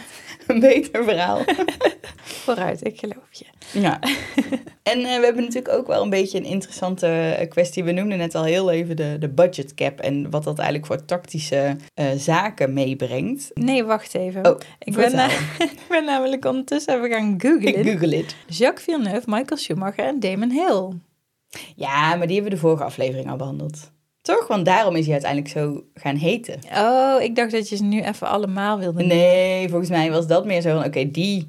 Een 0.50 0.60
beter 0.60 1.04
verhaal. 1.04 1.42
vooruit, 2.44 2.86
ik 2.86 2.98
geloof 2.98 3.28
je. 3.30 3.44
Ja. 3.80 3.98
En 4.82 4.98
eh, 4.98 5.16
we 5.18 5.24
hebben 5.24 5.42
natuurlijk 5.42 5.74
ook 5.74 5.86
wel 5.86 6.02
een 6.02 6.10
beetje 6.10 6.38
een 6.38 6.44
interessante 6.44 7.06
eh, 7.06 7.48
kwestie. 7.48 7.84
We 7.84 7.92
noemden 7.92 8.18
net 8.18 8.34
al 8.34 8.44
heel 8.44 8.70
even 8.70 8.96
de, 8.96 9.16
de 9.20 9.28
budget 9.28 9.74
cap 9.74 10.00
en 10.00 10.30
wat 10.30 10.44
dat 10.44 10.58
eigenlijk 10.58 10.86
voor 10.86 11.04
tactische 11.04 11.76
eh, 11.94 12.06
zaken 12.16 12.72
meebrengt. 12.72 13.50
Nee, 13.54 13.84
wacht 13.84 14.14
even. 14.14 14.46
Oh, 14.46 14.58
ik, 14.78 14.94
ben, 14.94 15.14
na- 15.14 15.28
ik 15.58 15.78
ben 15.88 16.04
namelijk 16.04 16.44
ondertussen 16.44 16.96
even 16.96 17.10
gaan 17.10 17.34
googlen. 17.40 17.84
Google 17.84 18.16
it. 18.16 18.36
Jacques 18.46 18.84
Villeneuve, 18.84 19.22
Michael 19.26 19.56
Schumacher 19.56 20.04
en 20.04 20.20
Damon 20.20 20.50
Hill. 20.50 20.88
Ja, 21.76 22.16
maar 22.16 22.26
die 22.26 22.34
hebben 22.34 22.44
we 22.52 22.58
de 22.58 22.62
vorige 22.66 22.84
aflevering 22.84 23.30
al 23.30 23.36
behandeld. 23.36 23.90
Toch? 24.30 24.46
Want 24.46 24.64
daarom 24.64 24.96
is 24.96 25.04
hij 25.04 25.12
uiteindelijk 25.12 25.52
zo 25.52 25.84
gaan 25.94 26.16
heten. 26.16 26.58
Oh, 26.76 27.22
ik 27.22 27.36
dacht 27.36 27.50
dat 27.50 27.68
je 27.68 27.76
ze 27.76 27.84
nu 27.84 28.02
even 28.02 28.26
allemaal 28.26 28.78
wilde. 28.78 29.02
Nee, 29.04 29.68
volgens 29.68 29.90
mij 29.90 30.10
was 30.10 30.26
dat 30.26 30.44
meer 30.44 30.60
zo 30.60 30.76
van, 30.76 30.84
oké, 30.84 31.10
die, 31.10 31.44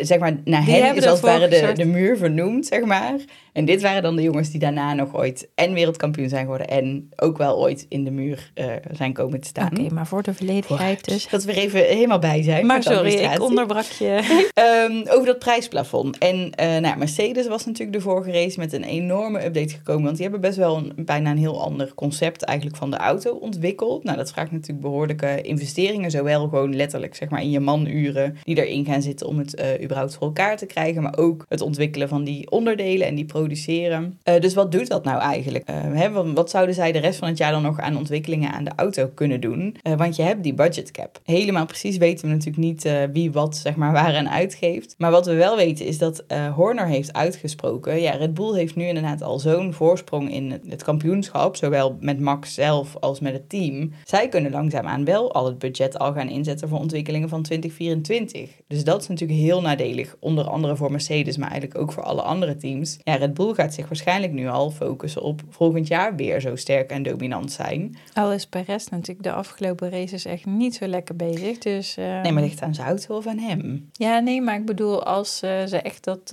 zeg 0.00 0.18
maar, 0.18 0.36
naar 0.44 0.64
Die 0.64 0.74
hen 0.74 0.96
is 0.96 1.06
als 1.06 1.20
het 1.20 1.28
ware 1.30 1.48
de, 1.48 1.72
de 1.74 1.84
muur 1.84 2.16
vernoemd, 2.16 2.66
zeg 2.66 2.84
maar. 2.84 3.14
En 3.56 3.64
dit 3.64 3.82
waren 3.82 4.02
dan 4.02 4.16
de 4.16 4.22
jongens 4.22 4.50
die 4.50 4.60
daarna 4.60 4.94
nog 4.94 5.14
ooit 5.14 5.48
en 5.54 5.72
wereldkampioen 5.72 6.28
zijn 6.28 6.42
geworden 6.42 6.68
en 6.68 7.08
ook 7.16 7.38
wel 7.38 7.58
ooit 7.58 7.86
in 7.88 8.04
de 8.04 8.10
muur 8.10 8.50
eh, 8.54 8.66
zijn 8.90 9.12
komen 9.12 9.40
te 9.40 9.48
staan. 9.48 9.70
Oké, 9.78 9.94
maar 9.94 10.06
voor 10.06 10.22
de 10.22 10.34
volledigheid 10.34 11.04
dus. 11.04 11.28
Dat 11.28 11.44
we 11.44 11.52
er 11.52 11.58
even 11.58 11.84
helemaal 11.84 12.18
bij 12.18 12.42
zijn. 12.42 12.66
Maar 12.66 12.82
sorry, 12.82 13.12
ik 13.12 13.42
onderbrak 13.42 13.84
je. 13.84 14.14
Ehm, 14.52 15.08
over 15.08 15.26
dat 15.26 15.38
prijsplafond. 15.38 16.18
En 16.18 16.50
eh, 16.54 16.76
nou, 16.76 16.98
Mercedes 16.98 17.46
was 17.46 17.66
natuurlijk 17.66 17.96
de 17.96 18.02
vorige 18.02 18.32
race 18.32 18.58
met 18.58 18.72
een 18.72 18.84
enorme 18.84 19.44
update 19.44 19.74
gekomen. 19.74 20.04
Want 20.04 20.14
die 20.14 20.22
hebben 20.22 20.40
best 20.40 20.56
wel 20.56 20.76
een, 20.76 20.92
bijna 21.04 21.30
een 21.30 21.38
heel 21.38 21.62
ander 21.62 21.94
concept 21.94 22.42
eigenlijk 22.42 22.78
van 22.78 22.90
de 22.90 22.96
auto 22.96 23.34
ontwikkeld. 23.34 24.04
Nou, 24.04 24.16
dat 24.16 24.32
vraagt 24.32 24.52
natuurlijk 24.52 24.80
behoorlijke 24.80 25.40
investeringen. 25.40 26.10
Zowel 26.10 26.48
gewoon 26.48 26.76
letterlijk 26.76 27.14
zeg 27.14 27.28
maar 27.28 27.42
in 27.42 27.50
je 27.50 27.60
manuren 27.60 28.36
die 28.44 28.66
erin 28.66 28.84
gaan 28.84 29.02
zitten 29.02 29.26
om 29.26 29.38
het 29.38 29.54
überhaupt 29.82 30.14
voor 30.14 30.26
elkaar 30.26 30.56
te 30.56 30.66
krijgen, 30.66 31.02
maar 31.02 31.18
ook 31.18 31.44
het 31.48 31.60
ontwikkelen 31.60 32.08
van 32.08 32.24
die 32.24 32.50
onderdelen 32.50 33.06
en 33.06 33.14
die 33.14 33.24
produceren. 33.24 34.18
Eh, 34.22 34.40
dus 34.40 34.54
wat 34.54 34.72
doet 34.72 34.88
dat 34.88 35.04
nou 35.04 35.20
eigenlijk? 35.20 35.68
Eh, 35.68 35.74
hè, 35.92 36.32
wat, 36.32 36.50
zouden 36.50 36.74
zij 36.74 36.92
de 36.92 36.98
rest 36.98 37.18
van 37.18 37.28
het 37.28 37.38
jaar 37.38 37.52
dan 37.52 37.62
nog 37.62 37.80
aan 37.80 37.96
ontwikkelingen 37.96 38.52
aan 38.52 38.64
de 38.64 38.72
auto 38.76 39.10
kunnen 39.14 39.40
doen? 39.40 39.76
Want 39.96 40.16
je 40.16 40.22
hebt 40.22 40.42
die 40.42 40.54
budget 40.54 40.90
cap. 40.90 41.20
Helemaal 41.24 41.66
precies 41.66 41.96
weten 41.96 42.28
we 42.28 42.34
natuurlijk 42.34 42.64
niet 42.64 42.88
wie 43.12 43.32
wat 43.32 43.56
zeg 43.56 43.76
maar 43.76 43.92
waar 44.02 44.16
aan 44.16 44.28
uitgeeft. 44.28 44.94
Maar 44.98 45.10
wat 45.10 45.26
we 45.26 45.34
wel 45.34 45.56
weten 45.56 45.86
is 45.86 45.98
dat 45.98 46.24
Horner 46.54 46.86
heeft 46.86 47.12
uitgesproken. 47.12 48.00
Ja, 48.00 48.10
Red 48.10 48.34
Bull 48.34 48.54
heeft 48.54 48.76
nu 48.76 48.86
inderdaad 48.86 49.22
al 49.22 49.38
zo'n 49.38 49.72
voorsprong 49.72 50.32
in 50.32 50.60
het 50.68 50.82
kampioenschap, 50.82 51.56
zowel 51.56 51.96
met 52.00 52.20
Max 52.20 52.54
zelf 52.54 52.96
als 53.00 53.20
met 53.20 53.32
het 53.32 53.48
team. 53.48 53.92
Zij 54.04 54.28
kunnen 54.28 54.50
langzaamaan 54.50 55.04
wel 55.04 55.32
al 55.32 55.46
het 55.46 55.58
budget 55.58 55.98
al 55.98 56.12
gaan 56.12 56.28
inzetten 56.28 56.68
voor 56.68 56.78
ontwikkelingen 56.78 57.28
van 57.28 57.42
2024. 57.42 58.50
Dus 58.68 58.84
dat 58.84 59.00
is 59.00 59.08
natuurlijk 59.08 59.40
heel 59.40 59.55
nadelig, 59.60 60.16
onder 60.20 60.44
andere 60.48 60.76
voor 60.76 60.90
Mercedes, 60.90 61.36
maar 61.36 61.50
eigenlijk 61.50 61.80
ook 61.80 61.92
voor 61.92 62.02
alle 62.02 62.22
andere 62.22 62.56
teams. 62.56 62.98
Ja, 63.04 63.14
Red 63.14 63.34
Bull 63.34 63.54
gaat 63.54 63.74
zich 63.74 63.88
waarschijnlijk 63.88 64.32
nu 64.32 64.48
al 64.48 64.70
focussen 64.70 65.22
op 65.22 65.42
volgend 65.48 65.86
jaar 65.86 66.16
weer 66.16 66.40
zo 66.40 66.56
sterk 66.56 66.90
en 66.90 67.02
dominant 67.02 67.52
zijn. 67.52 67.96
Al 68.14 68.32
is 68.32 68.46
Perez 68.46 68.86
natuurlijk 68.86 69.22
de 69.22 69.32
afgelopen 69.32 69.90
races 69.90 70.24
echt 70.24 70.44
niet 70.46 70.74
zo 70.74 70.86
lekker 70.86 71.16
bezig. 71.16 71.58
Dus, 71.58 71.96
eh, 71.96 72.20
Nee, 72.22 72.32
maar 72.32 72.42
ligt 72.42 72.62
aan 72.62 72.74
zijn 72.74 72.86
auto 72.88 73.16
of 73.16 73.26
aan 73.26 73.38
hem? 73.38 73.88
Ja, 73.92 74.18
nee, 74.18 74.42
maar 74.42 74.56
ik 74.56 74.66
bedoel, 74.66 75.04
als 75.04 75.42
eh, 75.42 75.64
ze 75.64 75.76
echt 75.80 76.04
dat 76.04 76.30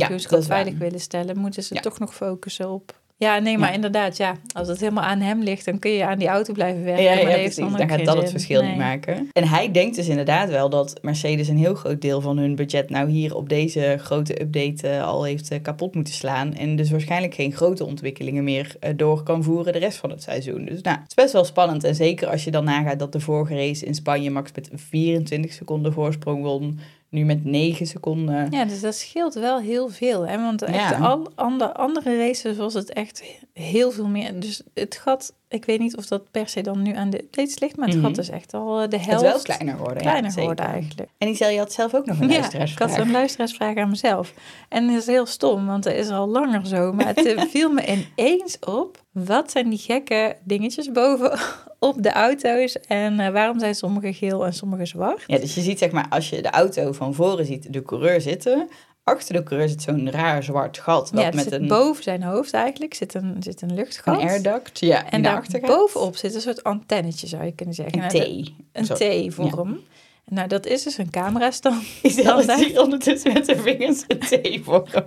Ja, 0.00 0.08
dat 0.08 0.18
is 0.18 0.26
waar. 0.30 0.42
veilig 0.42 0.78
willen 0.78 1.00
stellen, 1.00 1.38
moeten 1.38 1.62
ze 1.62 1.74
Ja. 1.74 1.80
toch 1.80 1.98
nog 1.98 2.14
focussen 2.14 2.70
op. 2.70 2.99
Ja, 3.20 3.38
nee, 3.38 3.58
maar 3.58 3.68
Ja. 3.68 3.74
inderdaad, 3.74 4.16
ja. 4.16 4.34
Als 4.54 4.68
het 4.68 4.80
helemaal 4.80 5.04
aan 5.04 5.20
hem 5.20 5.42
ligt, 5.42 5.64
dan 5.64 5.78
kun 5.78 5.90
je 5.90 6.06
aan 6.06 6.18
die 6.18 6.28
auto 6.28 6.52
blijven 6.52 6.84
werken. 6.84 7.02
Ja, 7.04 7.14
maar 7.14 7.30
ja, 7.30 7.36
precies. 7.36 7.56
Dan 7.56 7.88
gaat 7.88 8.04
dat 8.04 8.16
het 8.16 8.30
verschil 8.30 8.60
Nee. 8.60 8.68
niet 8.70 8.78
maken. 8.78 9.28
En 9.32 9.48
hij 9.48 9.70
denkt 9.70 9.96
dus 9.96 10.08
inderdaad 10.08 10.48
wel 10.50 10.70
dat 10.70 10.98
Mercedes 11.02 11.48
een 11.48 11.56
heel 11.58 11.74
groot 11.74 12.00
deel 12.00 12.20
van 12.20 12.38
hun 12.38 12.54
budget 12.54 12.90
nou 12.90 13.08
hier 13.10 13.34
op 13.36 13.48
deze 13.48 13.96
grote 14.00 14.40
update 14.42 14.88
eh, 14.88 15.06
al 15.06 15.24
heeft 15.24 15.50
eh, 15.50 15.62
kapot 15.62 15.94
moeten 15.94 16.14
slaan. 16.14 16.54
En 16.54 16.76
dus 16.76 16.90
waarschijnlijk 16.90 17.34
geen 17.34 17.52
grote 17.52 17.84
ontwikkelingen 17.84 18.44
meer 18.44 18.76
eh, 18.80 18.92
door 18.96 19.22
kan 19.22 19.42
voeren 19.42 19.72
de 19.72 19.78
rest 19.78 19.98
van 19.98 20.10
het 20.10 20.22
seizoen. 20.22 20.64
Dus 20.64 20.82
nou, 20.82 20.98
het 20.98 21.08
is 21.08 21.14
best 21.14 21.32
wel 21.32 21.44
spannend. 21.44 21.84
En 21.84 21.94
zeker 21.94 22.28
als 22.28 22.44
je 22.44 22.50
dan 22.50 22.64
nagaat 22.64 22.98
dat 22.98 23.12
de 23.12 23.20
vorige 23.20 23.54
race 23.54 23.86
in 23.86 23.94
Spanje 23.94 24.30
Max 24.30 24.50
met 24.54 24.70
24 24.74 25.52
seconden 25.52 25.92
voorsprong 25.92 26.42
won. 26.42 26.78
Nu 27.10 27.24
met 27.24 27.44
9 27.44 27.86
seconden. 27.86 28.50
Ja, 28.50 28.64
dus 28.64 28.80
dat 28.80 28.94
scheelt 28.94 29.34
wel 29.34 29.58
heel 29.60 29.88
veel. 29.88 30.26
Hè? 30.26 30.38
Want 30.38 30.62
echt 30.62 30.90
Ja. 30.90 30.98
al 30.98 31.30
andere, 31.34 31.74
andere 31.74 32.16
races 32.18 32.56
was 32.56 32.74
het 32.74 32.92
echt 32.92 33.22
heel 33.52 33.90
veel 33.90 34.06
meer. 34.06 34.40
Dus 34.40 34.62
het 34.74 34.96
gat, 34.96 35.34
ik 35.50 35.64
weet 35.64 35.78
niet 35.78 35.96
of 35.96 36.06
dat 36.06 36.30
per 36.30 36.48
se 36.48 36.60
dan 36.60 36.82
nu 36.82 36.94
aan 36.94 37.10
de 37.10 37.18
updates 37.22 37.58
ligt, 37.58 37.76
maar 37.76 37.88
het 37.88 38.00
gat 38.00 38.18
is 38.18 38.28
echt 38.28 38.54
al 38.54 38.80
eh, 38.80 38.88
de 38.88 38.96
Het 38.96 39.06
helft 39.06 39.24
is 39.24 39.30
wel 39.32 39.40
kleiner 39.42 39.74
geworden. 39.74 40.02
ja, 40.02 40.20
kleiner 40.20 40.58
eigenlijk. 40.58 41.08
En 41.18 41.28
Isel, 41.28 41.48
je 41.48 41.58
had 41.58 41.72
zelf 41.72 41.94
ook 41.94 42.06
nog 42.06 42.20
een 42.20 42.28
Ja, 42.28 42.34
ik 42.34 42.38
luisteraarsvraag. 42.40 42.90
had 42.90 42.98
een 42.98 43.10
luisteraarsvraag 43.10 43.76
aan 43.76 43.88
mezelf. 43.88 44.34
En 44.68 44.86
dat 44.86 44.96
is 44.96 45.06
heel 45.06 45.26
stom, 45.26 45.66
want 45.66 45.84
dat 45.84 45.92
is 45.94 46.08
al 46.08 46.28
langer 46.28 46.66
zo. 46.66 46.92
Maar 46.92 47.06
het 47.06 47.26
eh, 47.26 47.42
viel 47.52 47.72
me 47.72 47.82
ineens 48.16 48.58
op. 48.58 49.02
Wat 49.12 49.50
zijn 49.50 49.68
die 49.68 49.78
gekke 49.78 50.36
dingetjes 50.44 50.92
boven 50.92 51.38
op 51.78 52.02
de 52.02 52.12
auto's? 52.12 52.80
En 52.80 53.20
eh, 53.20 53.32
waarom 53.32 53.58
zijn 53.58 53.74
sommige 53.74 54.12
geel 54.12 54.46
en 54.46 54.52
sommige 54.54 54.86
zwart? 54.86 55.22
Ja, 55.26 55.38
dus 55.38 55.54
je 55.54 55.60
ziet 55.60 55.78
zeg 55.78 55.90
maar, 55.90 56.06
als 56.10 56.30
je 56.30 56.42
de 56.42 56.50
auto 56.50 56.92
van 56.92 57.14
voren 57.14 57.46
ziet, 57.46 57.72
de 57.72 57.82
coureur 57.82 58.20
zitten. 58.20 58.68
Achter 59.10 59.34
de 59.34 59.42
coureur 59.42 59.68
zit 59.68 59.82
zo'n 59.82 60.10
raar 60.10 60.42
zwart 60.42 60.78
gat. 60.78 61.10
Wat 61.10 61.22
Ja, 61.22 61.30
met 61.34 61.52
een, 61.52 61.68
boven 61.68 62.02
zijn 62.02 62.22
hoofd 62.22 62.52
eigenlijk 62.52 62.94
zit 62.94 63.14
een, 63.14 63.36
zit 63.40 63.62
een 63.62 63.74
luchtgat. 63.74 64.20
een 64.22 64.28
airduct. 64.28 64.78
Ja, 64.78 65.10
En 65.10 65.22
daar 65.22 65.46
bovenop 65.60 66.16
zit 66.16 66.34
een 66.34 66.40
soort 66.40 66.62
antennetje, 66.64 67.26
zou 67.26 67.44
je 67.44 67.52
kunnen 67.52 67.74
zeggen. 67.74 67.94
Een 67.94 68.00
Nou, 68.00 68.18
dat- 68.18 68.44
T. 68.46 68.52
Een 68.72 68.84
Zo. 68.84 68.94
T-vorm. 69.28 69.80
Nou, 70.28 70.48
dat 70.48 70.66
is 70.66 70.82
dus 70.82 70.98
een 70.98 71.10
camerastand. 71.10 71.82
Is 72.02 72.16
hier 72.16 72.80
ondertussen 72.82 73.32
met 73.32 73.44
zijn 73.46 73.58
vingers 73.60 74.04
een 74.08 74.18
T 74.18 74.64
voor 74.64 74.88
hem. 74.90 75.04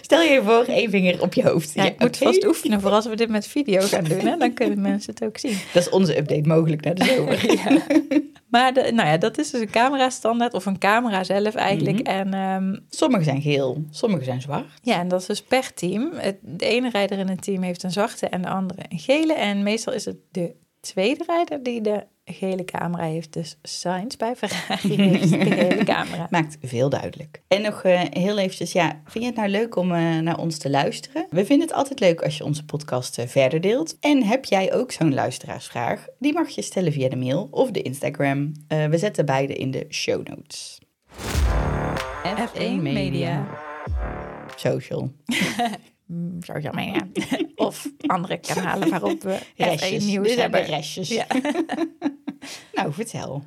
Stel 0.00 0.20
je 0.22 0.42
voor, 0.44 0.64
één 0.64 0.90
vinger 0.90 1.22
op 1.22 1.34
je 1.34 1.42
hoofd. 1.42 1.74
Ja, 1.74 1.84
ik 1.84 1.98
moet 2.00 2.16
vast 2.16 2.46
oefenen 2.46 2.80
voor 2.80 2.90
als 2.90 3.06
we 3.06 3.16
dit 3.16 3.28
met 3.28 3.46
video 3.46 3.80
gaan 3.80 4.04
doen. 4.04 4.18
Hè? 4.18 4.36
Dan 4.36 4.54
kunnen 4.54 4.80
mensen 4.80 5.14
het 5.14 5.24
ook 5.24 5.38
zien. 5.38 5.58
Dat 5.72 5.82
is 5.82 5.88
onze 5.90 6.18
update 6.18 6.48
mogelijk 6.48 6.84
naar 6.84 6.94
de 6.94 7.04
zomer. 7.04 7.44
Maar 8.54 8.72
de, 8.72 8.92
nou 8.92 9.08
ja, 9.08 9.16
dat 9.16 9.38
is 9.38 9.50
dus 9.50 9.60
een 9.60 9.70
camera-standaard 9.70 10.54
of 10.54 10.66
een 10.66 10.78
camera 10.78 11.24
zelf 11.24 11.54
eigenlijk. 11.54 11.98
Mhm. 11.98 12.06
En 12.06 12.34
ehm, 12.34 12.78
Sommige 12.88 13.24
zijn 13.24 13.42
geel, 13.42 13.84
sommige 13.90 14.24
zijn 14.24 14.40
zwart. 14.40 14.66
ja, 14.82 14.98
en 14.98 15.08
dat 15.08 15.20
is 15.20 15.26
dus 15.26 15.42
per 15.42 15.74
team. 15.74 16.12
Het, 16.14 16.36
de 16.40 16.66
ene 16.66 16.90
rijder 16.90 17.18
in 17.18 17.28
het 17.28 17.42
team 17.42 17.62
heeft 17.62 17.82
een 17.82 17.90
zwarte 17.90 18.28
en 18.28 18.42
de 18.42 18.48
andere 18.48 18.82
een 18.88 18.98
gele. 18.98 19.32
En 19.32 19.62
meestal 19.62 19.92
is 19.92 20.04
het 20.04 20.16
de 20.30 20.54
tweede 20.84 21.24
rijder 21.26 21.62
die 21.62 21.80
de 21.80 22.06
gele 22.24 22.64
camera 22.64 23.04
heeft. 23.04 23.32
Dus 23.32 23.58
Sainz 23.62 24.16
bij 24.16 24.36
Ferrari 24.36 25.02
heeft 25.02 25.30
de 25.30 25.38
gele 25.38 25.84
camera. 25.94 26.26
Maakt 26.30 26.56
veel 26.62 26.88
duidelijk. 26.88 27.42
En 27.48 27.62
nog 27.62 27.82
eh, 27.82 28.00
heel 28.10 28.38
eventjes, 28.38 28.72
ja, 28.72 29.00
vind 29.04 29.24
je 29.24 29.30
het 29.30 29.38
nou 29.38 29.48
leuk 29.48 29.76
om 29.76 29.92
eh, 29.92 30.18
naar 30.18 30.38
ons 30.38 30.58
te 30.58 30.70
luisteren? 30.70 31.26
We 31.30 31.44
vinden 31.44 31.66
het 31.66 31.76
altijd 31.76 32.00
leuk 32.00 32.22
als 32.22 32.36
je 32.36 32.44
onze 32.44 32.64
podcast 32.64 33.18
eh, 33.18 33.26
verder 33.26 33.60
deelt. 33.60 33.98
En 34.00 34.22
heb 34.22 34.44
jij 34.44 34.74
ook 34.74 34.92
zo'n 34.92 35.14
luisteraarsvraag? 35.14 36.06
Die 36.18 36.32
mag 36.32 36.48
je 36.48 36.62
stellen 36.62 36.92
via 36.92 37.08
de 37.08 37.16
mail 37.16 37.48
of 37.50 37.70
de 37.70 37.82
Instagram. 37.82 38.52
Eh, 38.68 38.86
we 38.86 38.98
zetten 38.98 39.26
beide 39.26 39.54
in 39.54 39.70
de 39.70 39.86
show 39.88 40.28
notes. 40.28 40.78
F1 42.24 42.82
Media. 42.82 43.46
Social. 44.56 45.10
Mm, 46.06 46.42
Social 46.42 46.72
media. 46.74 47.06
of 47.66 47.86
andere 48.06 48.38
kanalen 48.38 48.90
waarop 48.90 49.22
we 49.22 49.38
F1 49.52 49.54
Restjes. 49.56 50.04
nieuws 50.04 50.34
de 50.34 50.40
hebben. 50.40 50.64
restjes. 50.64 51.08
Ja. 51.08 51.26
Nou, 52.72 52.92
vertel. 52.92 53.42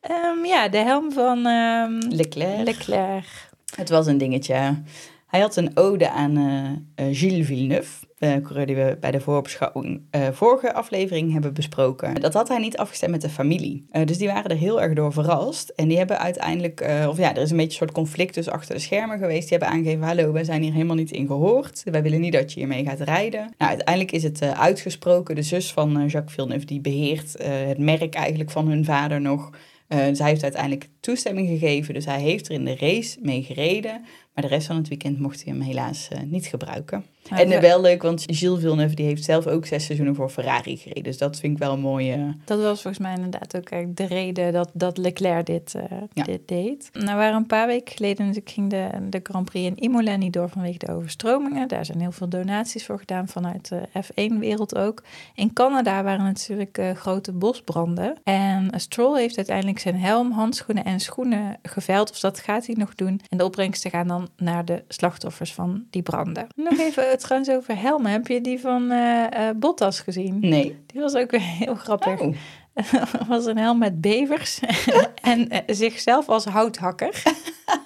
Ehm, 0.00 0.44
ja, 0.44 0.68
de 0.68 0.78
helm 0.78 1.12
van 1.12 1.46
ehm, 1.46 1.92
Leclerc. 2.08 2.64
Leclerc. 2.64 3.50
Het 3.76 3.88
was 3.88 4.06
een 4.06 4.18
dingetje. 4.18 4.82
Hij 5.26 5.40
had 5.40 5.56
een 5.56 5.76
ode 5.76 6.10
aan 6.10 6.36
eh, 6.36 7.06
eh, 7.06 7.16
Gilles 7.16 7.46
Villeneuve, 7.46 8.06
de 8.20 8.40
coureur 8.42 8.66
die 8.66 8.76
we 8.76 8.96
bij 9.00 9.10
de 9.10 9.20
voorbeschouwing 9.20 10.02
eh, 10.10 10.28
vorige 10.32 10.72
aflevering 10.72 11.32
hebben 11.32 11.54
besproken. 11.54 12.14
Dat 12.14 12.32
had 12.32 12.48
hij 12.48 12.58
niet 12.58 12.76
afgestemd 12.76 13.12
met 13.12 13.20
de 13.20 13.28
familie. 13.28 13.86
Eh, 13.90 14.06
dus 14.06 14.18
die 14.18 14.28
waren 14.28 14.50
er 14.50 14.56
heel 14.56 14.82
erg 14.82 14.94
door 14.94 15.12
verrast. 15.12 15.68
En 15.68 15.88
die 15.88 15.98
hebben 15.98 16.18
uiteindelijk, 16.18 16.80
eh, 16.80 17.06
of 17.08 17.16
ja, 17.16 17.34
er 17.34 17.42
is 17.42 17.50
een 17.50 17.56
beetje 17.56 17.70
een 17.70 17.76
soort 17.76 17.92
conflict 17.92 18.34
dus 18.34 18.48
achter 18.48 18.74
de 18.74 18.80
schermen 18.80 19.18
geweest. 19.18 19.48
Die 19.48 19.58
hebben 19.58 19.76
aangegeven, 19.76 20.06
hallo, 20.06 20.32
wij 20.32 20.44
zijn 20.44 20.62
hier 20.62 20.72
helemaal 20.72 20.96
niet 20.96 21.10
in 21.10 21.26
gehoord. 21.26 21.82
Wij 21.84 22.02
willen 22.02 22.20
niet 22.20 22.32
dat 22.32 22.52
je 22.52 22.58
hiermee 22.58 22.84
gaat 22.84 23.00
rijden. 23.00 23.40
Nou, 23.40 23.70
uiteindelijk 23.70 24.12
is 24.12 24.22
het 24.22 24.42
eh, 24.42 24.60
uitgesproken. 24.60 25.34
De 25.34 25.42
zus 25.42 25.72
van 25.72 25.98
eh, 25.98 26.08
Jacques 26.08 26.34
Villeneuve, 26.34 26.66
die 26.66 26.80
beheert 26.80 27.36
eh, 27.36 27.48
het 27.50 27.78
merk 27.78 28.14
eigenlijk 28.14 28.50
van 28.50 28.68
hun 28.68 28.84
vader 28.84 29.20
nog. 29.20 29.50
Eh, 29.90 30.06
zij 30.12 30.28
heeft 30.28 30.42
uiteindelijk 30.42 30.88
toestemming 31.00 31.48
gegeven, 31.48 31.94
dus 31.94 32.04
hij 32.04 32.20
heeft 32.20 32.48
er 32.48 32.54
in 32.54 32.64
de 32.64 32.76
race 32.76 33.18
mee 33.22 33.42
gereden. 33.42 34.00
Maar 34.34 34.44
de 34.44 34.46
rest 34.46 34.66
van 34.66 34.76
het 34.76 34.88
weekend 34.88 35.18
mocht 35.18 35.44
hij 35.44 35.52
hem 35.52 35.62
helaas 35.62 36.08
eh, 36.08 36.20
niet 36.20 36.46
gebruiken. 36.46 37.04
En 37.30 37.52
eh, 37.52 37.60
wel 37.60 37.80
leuk, 37.80 38.02
want 38.02 38.24
Gilles 38.26 38.60
Villeneuve 38.60 38.94
die 38.94 39.06
heeft 39.06 39.24
zelf 39.24 39.46
ook 39.46 39.66
zes 39.66 39.84
seizoenen 39.84 40.14
voor 40.14 40.28
Ferrari 40.30 40.76
gereden. 40.76 41.02
Dus 41.02 41.18
dat 41.18 41.38
vind 41.38 41.52
ik 41.52 41.58
wel 41.58 41.72
een 41.72 41.80
mooie... 41.80 42.36
Dat 42.44 42.60
was 42.60 42.82
volgens 42.82 42.98
mij 43.02 43.14
inderdaad 43.14 43.56
ook 43.56 43.96
de 43.96 44.06
reden 44.06 44.52
dat, 44.52 44.70
dat 44.72 44.98
Leclerc 44.98 45.46
dit, 45.46 45.74
eh, 45.74 45.82
Ja. 46.12 46.24
dit 46.24 46.48
deed. 46.48 46.88
Nou, 46.92 47.16
waren 47.16 47.36
een 47.36 47.46
paar 47.46 47.66
weken 47.66 47.96
geleden 47.96 48.24
natuurlijk 48.26 48.50
ging 48.50 48.70
de, 48.70 48.88
de 49.08 49.20
Grand 49.22 49.50
Prix 49.50 49.66
in 49.66 49.82
Imola 49.84 50.16
niet 50.16 50.32
door 50.32 50.48
vanwege 50.48 50.78
de 50.78 50.92
overstromingen. 50.92 51.68
Daar 51.68 51.84
zijn 51.84 52.00
heel 52.00 52.12
veel 52.12 52.28
donaties 52.28 52.86
voor 52.86 52.98
gedaan 52.98 53.28
vanuit 53.28 53.68
de 53.68 53.80
F1-wereld 54.04 54.76
ook. 54.76 55.02
In 55.34 55.52
Canada 55.52 56.02
waren 56.02 56.24
natuurlijk 56.24 56.78
eh, 56.78 56.90
grote 56.90 57.32
bosbranden. 57.32 58.16
En 58.24 58.70
Stroll 58.76 59.18
heeft 59.18 59.36
uiteindelijk 59.36 59.78
zijn 59.78 59.96
helm, 59.96 60.32
handschoenen 60.32 60.84
en 60.84 61.00
schoenen 61.00 61.58
geveild. 61.62 62.10
Of 62.10 62.20
dat 62.20 62.38
gaat 62.40 62.66
hij 62.66 62.74
nog 62.78 62.94
doen. 62.94 63.20
En 63.28 63.38
de 63.38 63.44
opbrengsten 63.44 63.90
gaan 63.90 64.08
dan 64.08 64.28
naar 64.36 64.64
de 64.64 64.82
slachtoffers 64.88 65.54
van 65.54 65.84
die 65.90 66.02
branden. 66.02 66.46
Nog 66.56 66.78
even 66.78 67.10
het 67.20 67.28
trouwens 67.28 67.50
over 67.50 67.82
helmen. 67.82 68.10
Heb 68.10 68.26
je 68.26 68.40
die 68.40 68.60
van 68.60 68.90
eh, 68.90 69.50
Bottas 69.56 70.00
gezien? 70.00 70.38
Nee. 70.40 70.78
Die 70.86 71.00
was 71.00 71.14
ook 71.14 71.30
weer 71.30 71.40
heel 71.40 71.74
grappig. 71.74 72.20
Oh. 72.20 72.34
was 73.28 73.46
een 73.46 73.58
helm 73.58 73.78
met 73.78 74.00
bevers 74.00 74.60
en 75.22 75.48
eh, 75.48 75.60
zichzelf 75.66 76.28
als 76.28 76.44
houthakker. 76.44 77.22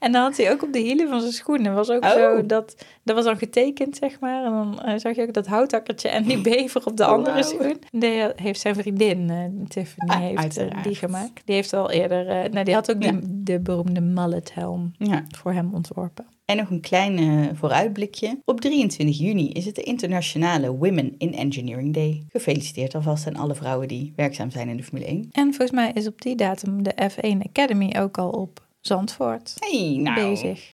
en 0.00 0.12
dan 0.12 0.22
had 0.22 0.36
hij 0.36 0.52
ook 0.52 0.62
op 0.62 0.72
de 0.72 0.78
hielen 0.78 1.08
van 1.08 1.20
zijn 1.20 1.32
schoenen. 1.32 1.74
Was 1.74 1.90
ook 1.90 2.04
Oh. 2.04 2.10
zo 2.10 2.46
dat, 2.46 2.84
dat 3.04 3.14
was 3.16 3.24
dan 3.24 3.36
getekend, 3.38 3.96
zeg 3.96 4.20
maar. 4.20 4.44
En 4.44 4.50
dan 4.52 4.80
eh, 4.82 4.98
zag 4.98 5.16
je 5.16 5.22
ook 5.22 5.32
dat 5.32 5.46
houthakkertje 5.46 6.08
en 6.08 6.24
die 6.24 6.40
bever 6.50 6.86
op 6.86 6.96
de 6.96 7.02
Oh, 7.04 7.08
andere 7.10 7.42
schoen. 7.42 7.76
Die 7.90 8.22
heeft 8.36 8.60
zijn 8.60 8.74
vriendin, 8.74 9.30
eh, 9.30 9.44
Tiffany, 9.68 10.10
Ah, 10.10 10.20
heeft 10.20 10.56
eh, 10.56 10.82
die 10.82 10.94
gemaakt. 10.94 11.42
Die 11.44 11.54
heeft 11.54 11.72
al 11.72 11.90
eerder, 11.90 12.28
eh, 12.28 12.50
nou 12.52 12.64
die 12.64 12.74
had 12.74 12.94
ook 12.94 13.02
Ja. 13.02 13.10
die, 13.12 13.20
de 13.42 13.60
beroemde 13.60 14.00
mallet 14.00 14.54
helm 14.54 14.90
Ja. 14.98 15.24
voor 15.38 15.52
hem 15.52 15.74
ontworpen. 15.74 16.26
En 16.44 16.56
nog 16.56 16.70
een 16.70 16.80
klein 16.80 17.18
eh, 17.18 17.48
vooruitblikje. 17.54 18.38
Op 18.44 18.60
23 18.60 19.18
juni 19.18 19.48
is 19.50 19.64
het 19.66 19.74
de 19.74 19.82
internationale 19.82 20.70
Women 20.76 21.14
in 21.18 21.34
Engineering 21.34 21.94
Day. 21.94 22.22
Gefeliciteerd 22.28 22.94
alvast 22.94 23.26
aan 23.26 23.36
alle 23.36 23.54
vrouwen 23.54 23.88
die 23.88 24.12
werkzaam 24.16 24.50
zijn 24.50 24.68
in 24.68 24.76
de 24.76 24.82
Formule 24.82 25.08
1. 25.08 25.28
En 25.32 25.44
volgens 25.48 25.70
mij 25.70 25.90
is 25.94 26.06
op 26.06 26.20
die 26.22 26.36
datum 26.36 26.82
de 26.82 26.92
F1 27.10 27.38
Academy 27.48 27.94
ook 27.98 28.18
al 28.18 28.30
op 28.30 28.68
Zandvoort 28.80 29.54
Hey, 29.58 29.96
nou. 29.96 30.14
bezig. 30.14 30.72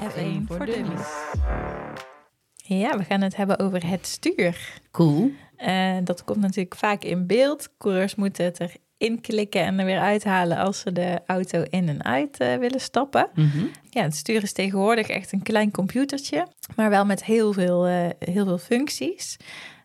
F1 0.00 0.46
voor 0.46 0.66
dummies. 0.66 1.06
Ja, 2.54 2.98
we 2.98 3.04
gaan 3.04 3.20
het 3.20 3.36
hebben 3.36 3.58
over 3.58 3.86
het 3.86 4.06
stuur. 4.06 4.80
Cool. 4.90 5.30
Eh, 5.56 5.96
dat 6.04 6.24
komt 6.24 6.40
natuurlijk 6.40 6.74
vaak 6.76 7.02
in 7.04 7.26
beeld. 7.26 7.68
Coureurs 7.78 8.14
moeten 8.14 8.44
het 8.44 8.78
inklikken 8.96 9.60
en 9.60 9.78
er 9.78 9.84
weer 9.84 10.00
uithalen 10.00 10.56
als 10.56 10.80
ze 10.80 10.92
de 10.92 11.20
auto 11.26 11.62
in 11.70 11.88
en 11.88 12.04
uit 12.04 12.38
eh, 12.38 12.56
willen 12.56 12.80
stappen. 12.80 13.28
Mhm. 13.34 13.64
Ja, 13.90 14.02
het 14.02 14.14
stuur 14.16 14.42
is 14.42 14.52
tegenwoordig 14.52 15.08
echt 15.08 15.32
een 15.32 15.42
klein 15.42 15.70
computertje, 15.70 16.46
maar 16.76 16.90
wel 16.90 17.04
met 17.04 17.24
heel 17.24 17.52
veel, 17.52 17.86
eh, 17.86 18.08
heel 18.18 18.44
veel 18.44 18.58
functies. 18.58 19.36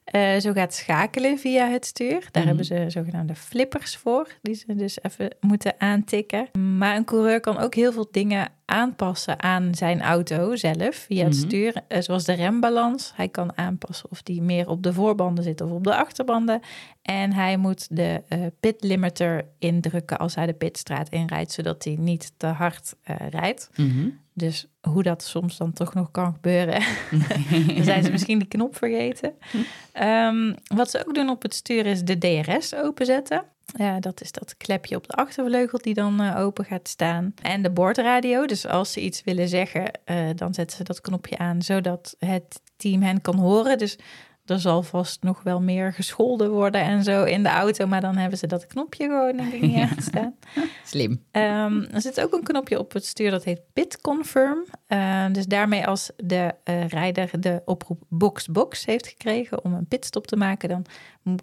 Eh, 0.08 0.38
zo 0.39 0.52
gaat 0.52 0.74
schakelen 0.74 1.38
via 1.39 1.67
het 1.70 1.86
stuur. 1.86 2.20
Daar 2.20 2.30
Mhm. 2.32 2.46
hebben 2.48 2.65
ze 2.65 2.86
zogenaamde 2.88 3.36
flippers 3.36 3.96
voor, 3.98 4.28
die 4.41 4.56
ze 4.56 4.76
dus 4.76 4.98
even 5.02 5.36
moeten 5.39 5.74
aantikken. 5.78 6.48
Maar 6.78 6.96
een 6.96 7.06
coureur 7.06 7.39
kan 7.39 7.58
ook 7.58 7.76
heel 7.76 7.91
veel 7.91 8.08
dingen 8.12 8.48
aanpassen 8.69 9.41
aan 9.43 9.75
zijn 9.75 10.01
auto 10.01 10.56
zelf 10.56 10.95
via 10.95 11.23
het 11.23 11.34
Mhm. 11.36 11.45
stuur. 11.45 11.73
Eh, 11.88 12.01
zoals 12.01 12.23
de 12.23 12.34
rembalans. 12.34 13.12
Hij 13.15 13.27
kan 13.30 13.58
aanpassen 13.58 14.10
of 14.12 14.21
die 14.21 14.41
meer 14.41 14.69
op 14.69 14.84
de 14.84 14.93
voorbanden 14.93 15.43
zit 15.43 15.62
of 15.62 15.71
op 15.71 15.84
de 15.84 15.95
achterbanden. 15.95 16.62
En 17.01 17.34
hij 17.34 17.58
moet 17.58 17.88
de 17.95 18.21
eh, 18.27 18.39
pit 18.60 18.75
limiter 18.84 19.45
indrukken 19.60 20.17
als 20.17 20.36
hij 20.36 20.45
de 20.45 20.53
pitstraat 20.53 21.10
inrijdt, 21.10 21.51
zodat 21.51 21.84
hij 21.84 21.95
niet 21.99 22.32
te 22.38 22.47
hard 22.47 22.95
eh, 23.03 23.15
rijdt. 23.30 23.69
Mhm. 23.75 24.10
Dus 24.34 24.67
hoe 24.82 25.03
dat 25.03 25.23
soms 25.23 25.58
dan 25.58 25.73
toch 25.73 25.93
nog 25.93 26.12
kan 26.12 26.34
gebeuren. 26.34 26.82
dan 27.75 27.84
zijn 27.84 28.03
ze 28.03 28.12
misschien 28.12 28.39
die 28.39 28.47
knop 28.47 28.75
vergeten. 28.77 29.34
Ehm, 29.91 30.53
wat 30.75 30.89
ze 30.89 31.03
ook 31.08 31.15
doen 31.15 31.30
op 31.30 31.41
het 31.41 31.53
stuur 31.53 31.86
is 31.86 32.01
de 32.03 32.17
DRS 32.17 32.75
openzetten. 32.75 33.43
Ja, 33.75 33.99
dat 33.99 34.21
is 34.21 34.32
dat 34.32 34.58
klepje 34.58 34.95
op 34.95 35.08
de 35.08 35.13
achtervleugel 35.13 35.80
die 35.82 35.93
dan 35.93 36.21
eh, 36.21 36.39
open 36.39 36.65
gaat 36.65 36.88
staan. 36.88 37.34
En 37.41 37.62
de 37.62 37.71
bordradio. 37.71 38.45
Dus 38.45 38.67
als 38.67 38.91
ze 38.91 39.01
iets 39.01 39.23
willen 39.23 39.47
zeggen, 39.47 39.91
eh, 40.06 40.30
dan 40.36 40.53
zetten 40.53 40.77
ze 40.77 40.84
dat 40.84 41.01
knopje 41.01 41.38
aan 41.38 41.62
zodat 41.62 42.15
het 42.19 42.62
team 42.75 43.01
hen 43.01 43.21
kan 43.21 43.36
horen. 43.36 43.77
Dus 43.77 43.97
er 44.49 44.60
zal 44.60 44.83
vast 44.83 45.23
nog 45.23 45.43
wel 45.43 45.62
meer 45.62 45.93
gescholden 45.93 46.51
worden 46.51 46.81
en 46.81 47.03
zo 47.03 47.23
in 47.23 47.43
de 47.43 47.49
auto. 47.49 47.88
Maar 47.88 48.01
dan 48.01 48.17
hebben 48.17 48.38
ze 48.38 48.47
dat 48.47 48.67
knopje 48.67 49.05
gewoon 49.05 49.39
ik 49.39 49.62
niet 49.62 49.89
aanstaan. 49.89 50.36
Slim. 50.86 51.23
Ehm, 51.31 51.81
er 51.81 52.01
zit 52.01 52.21
ook 52.21 52.33
een 52.33 52.43
knopje 52.43 52.79
op 52.79 52.93
het 52.93 53.05
stuur 53.05 53.31
dat 53.31 53.43
heet 53.43 53.62
Pit 53.73 54.01
Confirm. 54.01 54.65
Eh, 54.88 55.25
dus 55.31 55.45
daarmee 55.45 55.88
als 55.88 56.12
de 56.15 56.53
eh, 56.63 56.88
rijder 56.88 57.29
de 57.39 57.62
oproep 57.65 58.03
box 58.07 58.47
box 58.47 58.86
heeft 58.86 59.07
gekregen 59.07 59.63
om 59.63 59.73
een 59.73 59.88
pitstop 59.88 60.27
te 60.27 60.36
maken, 60.36 60.69
dan 60.69 60.86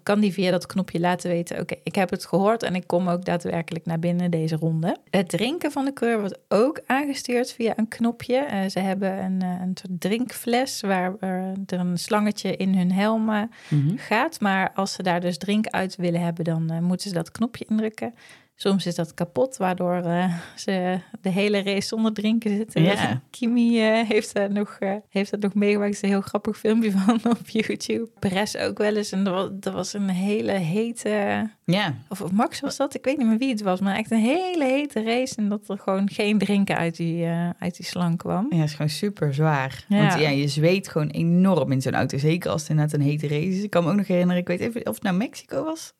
kan 0.03 0.19
die 0.19 0.33
via 0.33 0.51
dat 0.51 0.65
knopje 0.65 0.99
laten 0.99 1.29
weten: 1.29 1.59
oké, 1.59 1.75
ik 1.83 1.95
heb 1.95 2.09
het 2.09 2.25
gehoord 2.25 2.63
en 2.63 2.75
ik 2.75 2.87
kom 2.87 3.09
ook 3.09 3.25
daadwerkelijk 3.25 3.85
naar 3.85 3.99
binnen 3.99 4.31
deze 4.31 4.55
ronde. 4.55 4.97
Het 5.09 5.29
drinken 5.29 5.71
van 5.71 5.85
de 5.85 5.93
coureur 5.93 6.19
wordt 6.19 6.39
ook 6.47 6.81
aangestuurd 6.85 7.51
via 7.51 7.73
een 7.75 7.87
knopje. 7.87 8.37
Eh, 8.37 8.69
ze 8.69 8.79
hebben 8.79 9.23
een, 9.23 9.41
eh, 9.41 9.49
een 9.61 9.77
soort 9.81 10.01
drinkfles 10.01 10.81
waar 10.81 11.13
er 11.19 11.53
een 11.67 11.97
slangetje 11.97 12.55
in 12.55 12.77
hun 12.77 12.91
helm 12.95 13.29
eh, 13.29 13.41
Mhm. 13.69 13.97
gaat. 13.97 14.39
Maar 14.39 14.71
als 14.73 14.93
ze 14.93 15.03
daar 15.03 15.21
dus 15.21 15.37
drink 15.37 15.67
uit 15.67 15.95
willen 15.95 16.21
hebben, 16.21 16.43
dan 16.43 16.69
eh, 16.69 16.79
moeten 16.79 17.09
ze 17.09 17.15
dat 17.15 17.31
knopje 17.31 17.65
indrukken. 17.69 18.13
Soms 18.57 18.85
is 18.85 18.95
dat 18.95 19.13
kapot, 19.13 19.57
waardoor 19.57 19.95
eh, 19.95 20.33
ze 20.55 20.99
de 21.21 21.29
hele 21.29 21.63
race 21.63 21.87
zonder 21.87 22.13
drinken 22.13 22.55
zitten. 22.57 22.83
Ja. 22.83 23.21
Kimi 23.29 23.81
eh, 23.81 24.07
heeft, 24.07 24.33
daar 24.33 24.51
nog, 24.51 24.77
eh, 24.79 24.95
heeft 25.09 25.31
dat 25.31 25.39
nog 25.39 25.53
meegemaakt. 25.53 25.89
Er 25.89 25.95
is 25.95 26.01
een 26.01 26.09
heel 26.09 26.21
grappig 26.21 26.57
filmpje 26.57 26.91
van 27.05 27.19
op 27.23 27.49
YouTube. 27.49 28.09
Perez 28.19 28.55
ook 28.55 28.77
wel 28.77 28.95
eens. 28.95 29.11
En 29.11 29.25
er 29.25 29.31
was, 29.31 29.49
was 29.73 29.93
een 29.93 30.09
hele 30.09 30.51
hete... 30.51 31.49
Ja. 31.65 31.93
Of, 32.09 32.21
of 32.21 32.31
Max 32.31 32.59
was 32.59 32.77
dat? 32.77 32.95
Ik 32.95 33.05
weet 33.05 33.17
niet 33.17 33.27
meer 33.27 33.37
wie 33.37 33.49
het 33.49 33.61
was. 33.61 33.79
Maar 33.79 33.95
echt 33.95 34.11
een 34.11 34.19
hele 34.19 34.65
hete 34.65 35.03
race. 35.03 35.35
En 35.35 35.49
dat 35.49 35.69
er 35.69 35.77
gewoon 35.77 36.09
geen 36.09 36.37
drinken 36.37 36.77
uit 36.77 36.95
die, 36.95 37.25
uit 37.59 37.75
die 37.75 37.85
slang 37.85 38.17
kwam. 38.17 38.47
Ja, 38.49 38.63
is 38.63 38.71
gewoon 38.71 38.89
super 38.89 39.33
zwaar. 39.33 39.85
Ja. 39.87 40.07
Want 40.07 40.21
ja, 40.21 40.29
je 40.29 40.47
zweet 40.47 40.87
gewoon 40.87 41.09
enorm 41.09 41.71
in 41.71 41.81
zo'n 41.81 41.95
auto. 41.95 42.17
Zeker 42.17 42.51
als 42.51 42.61
het 42.61 42.69
inderdaad 42.69 42.99
een 42.99 43.05
hete 43.05 43.27
race 43.27 43.47
is. 43.47 43.63
Ik 43.63 43.69
kan 43.69 43.83
me 43.83 43.89
ook 43.89 43.95
nog 43.95 44.07
herinneren, 44.07 44.41
ik 44.41 44.47
weet 44.47 44.59
even 44.59 44.87
of 44.87 44.93
het 44.93 45.03
nou 45.03 45.15
Mexico 45.15 45.63
was. 45.63 45.93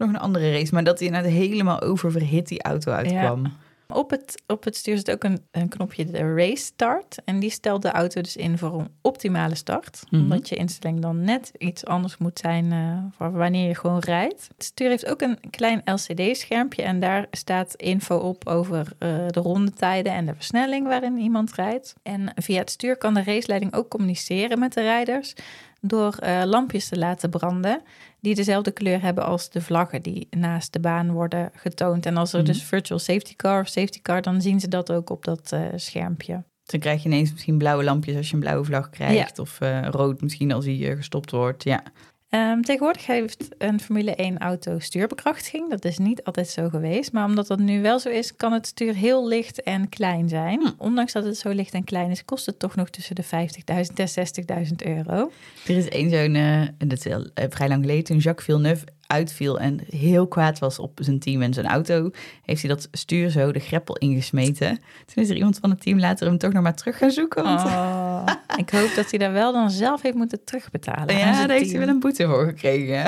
Nog 0.00 0.08
een 0.08 0.18
andere 0.18 0.52
race. 0.52 0.74
Maar 0.74 0.84
dat 0.84 0.98
hij 0.98 1.08
inderdaad 1.08 1.32
helemaal 1.32 1.80
oververhit 1.80 2.48
die 2.48 2.62
auto 2.62 2.92
uitkwam. 2.92 3.52
Op 3.88 4.10
het, 4.10 4.42
op 4.46 4.64
het 4.64 4.76
stuur 4.76 4.96
zit 4.96 5.10
ook 5.10 5.24
een, 5.24 5.38
een 5.50 5.68
knopje 5.68 6.04
de 6.04 6.34
race 6.34 6.64
start. 6.64 7.18
En 7.24 7.38
die 7.38 7.50
stelt 7.50 7.82
de 7.82 7.90
auto 7.90 8.20
dus 8.20 8.36
in 8.36 8.58
voor 8.58 8.80
een 8.80 8.88
optimale 9.02 9.54
start. 9.54 10.02
Mhm. 10.10 10.22
Omdat 10.22 10.48
je 10.48 10.56
instelling 10.56 11.00
dan 11.00 11.24
net 11.24 11.52
iets 11.58 11.84
anders 11.84 12.16
moet 12.18 12.38
zijn 12.38 12.72
eh, 12.72 13.16
voor 13.16 13.32
wanneer 13.32 13.68
je 13.68 13.74
gewoon 13.74 13.98
rijdt. 13.98 14.48
Het 14.56 14.64
stuur 14.64 14.88
heeft 14.88 15.06
ook 15.06 15.20
een 15.20 15.38
klein 15.50 15.82
LCD-schermpje. 15.84 16.82
En 16.82 17.00
daar 17.00 17.26
staat 17.30 17.74
info 17.74 18.16
op 18.16 18.48
over 18.48 18.92
eh, 18.98 19.08
de 19.26 19.40
rondetijden 19.40 20.12
en 20.12 20.26
de 20.26 20.34
versnelling 20.34 20.86
waarin 20.86 21.18
iemand 21.18 21.54
rijdt. 21.54 21.94
En 22.02 22.32
via 22.34 22.58
het 22.58 22.70
stuur 22.70 22.96
kan 22.96 23.14
de 23.14 23.22
raceleiding 23.22 23.74
ook 23.74 23.88
communiceren 23.88 24.58
met 24.58 24.72
de 24.72 24.82
rijders. 24.82 25.34
Door 25.80 26.14
eh, 26.14 26.42
lampjes 26.44 26.88
te 26.88 26.98
laten 26.98 27.30
branden 27.30 27.82
die 28.20 28.34
dezelfde 28.34 28.70
kleur 28.70 29.02
hebben 29.02 29.24
als 29.24 29.50
de 29.50 29.60
vlaggen 29.60 30.02
die 30.02 30.26
naast 30.30 30.72
de 30.72 30.80
baan 30.80 31.12
worden 31.12 31.50
getoond. 31.54 32.06
En 32.06 32.16
als 32.16 32.32
er 32.32 32.38
Mhm. 32.38 32.46
dus 32.48 32.62
virtual 32.62 32.98
safety 32.98 33.36
car 33.36 33.60
of 33.60 33.68
safety 33.68 34.00
car, 34.02 34.22
dan 34.22 34.40
zien 34.40 34.60
ze 34.60 34.68
dat 34.68 34.92
ook 34.92 35.10
op 35.10 35.24
dat 35.24 35.52
eh, 35.52 35.62
schermpje. 35.76 36.42
Dan 36.64 36.80
krijg 36.80 37.02
je 37.02 37.08
ineens 37.08 37.32
misschien 37.32 37.58
blauwe 37.58 37.84
lampjes 37.84 38.16
als 38.16 38.28
je 38.28 38.34
een 38.34 38.40
blauwe 38.40 38.64
vlag 38.64 38.90
krijgt. 38.90 39.38
Of 39.38 39.60
eh, 39.60 39.86
rood 39.90 40.20
misschien 40.20 40.52
als 40.52 40.64
die 40.64 40.96
gestopt 40.96 41.30
wordt. 41.30 41.64
Ja. 41.64 41.82
Ehm, 42.30 42.60
tegenwoordig 42.60 43.06
heeft 43.06 43.48
een 43.58 43.80
Formule 43.80 44.14
1 44.14 44.38
auto 44.38 44.78
stuurbekrachtiging. 44.78 45.70
Dat 45.70 45.84
is 45.84 45.98
niet 45.98 46.24
altijd 46.24 46.48
zo 46.48 46.68
geweest. 46.68 47.12
Maar 47.12 47.24
omdat 47.24 47.46
dat 47.46 47.58
nu 47.58 47.82
wel 47.82 47.98
zo 47.98 48.08
is, 48.08 48.36
kan 48.36 48.52
het 48.52 48.66
stuur 48.66 48.94
heel 48.94 49.28
licht 49.28 49.62
en 49.62 49.88
klein 49.88 50.28
zijn. 50.28 50.60
Hm. 50.60 50.70
Ondanks 50.78 51.12
dat 51.12 51.24
het 51.24 51.36
zo 51.36 51.50
licht 51.50 51.74
en 51.74 51.84
klein 51.84 52.10
is, 52.10 52.24
kost 52.24 52.46
het 52.46 52.58
toch 52.58 52.74
nog 52.74 52.90
tussen 52.90 53.14
de 53.14 53.24
50.000 53.24 53.98
en 53.98 54.08
60.000 54.08 54.74
euro. 54.84 55.30
Er 55.66 55.76
is 55.76 55.88
één 55.88 56.10
zo'n, 56.10 56.34
en 56.34 56.88
dat 56.88 57.06
is 57.06 57.06
eh, 57.06 57.44
vrij 57.48 57.68
lang 57.68 57.80
geleden, 57.80 58.04
toen 58.04 58.18
Jacques 58.18 58.44
Villeneuve 58.44 58.84
uitviel 59.10 59.58
en 59.60 59.80
heel 59.90 60.26
kwaad 60.26 60.58
was 60.58 60.78
op 60.78 60.98
zijn 61.02 61.18
team 61.18 61.42
en 61.42 61.54
zijn 61.54 61.66
auto, 61.66 62.10
heeft 62.42 62.62
hij 62.62 62.70
dat 62.70 62.88
stuur 62.92 63.30
zo 63.30 63.52
de 63.52 63.58
greppel 63.58 63.96
ingesmeten. 63.96 64.80
Toen 65.14 65.22
is 65.22 65.30
er 65.30 65.36
iemand 65.36 65.58
van 65.60 65.70
het 65.70 65.80
team 65.82 65.98
later 65.98 66.26
hem 66.26 66.38
toch 66.38 66.52
nog 66.52 66.62
maar 66.62 66.74
terug 66.74 66.98
gaan 66.98 67.10
zoeken. 67.10 67.42
Want 67.42 67.60
Oh, 67.64 68.26
ik 68.56 68.70
hoop 68.70 68.92
dat 68.96 69.10
hij 69.10 69.18
daar 69.18 69.32
wel 69.32 69.52
dan 69.52 69.70
zelf 69.70 70.02
heeft 70.02 70.16
moeten 70.16 70.44
terugbetalen. 70.44 71.16
ja, 71.18 71.46
daar 71.46 71.56
heeft 71.56 71.70
hij 71.70 71.78
wel 71.78 71.88
een 71.88 72.00
boete 72.00 72.26
voor 72.26 72.44
gekregen. 72.44 73.04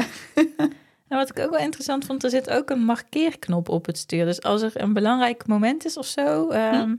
En 1.09 1.19
wat 1.19 1.31
ik 1.31 1.39
ook 1.45 1.51
wel 1.51 1.61
interessant 1.61 2.05
vond, 2.05 2.25
er 2.25 2.31
zit 2.31 2.51
ook 2.51 2.71
een 2.71 2.85
markeerknop 2.85 3.69
op 3.69 3.87
het 3.87 3.99
stuur. 3.99 4.25
Dus 4.25 4.43
als 4.43 4.63
er 4.63 4.73
een 4.75 4.93
belangrijk 4.93 5.47
moment 5.47 5.85
is 5.85 5.97
of 5.97 6.07
zo, 6.07 6.49
ehm, 6.49 6.95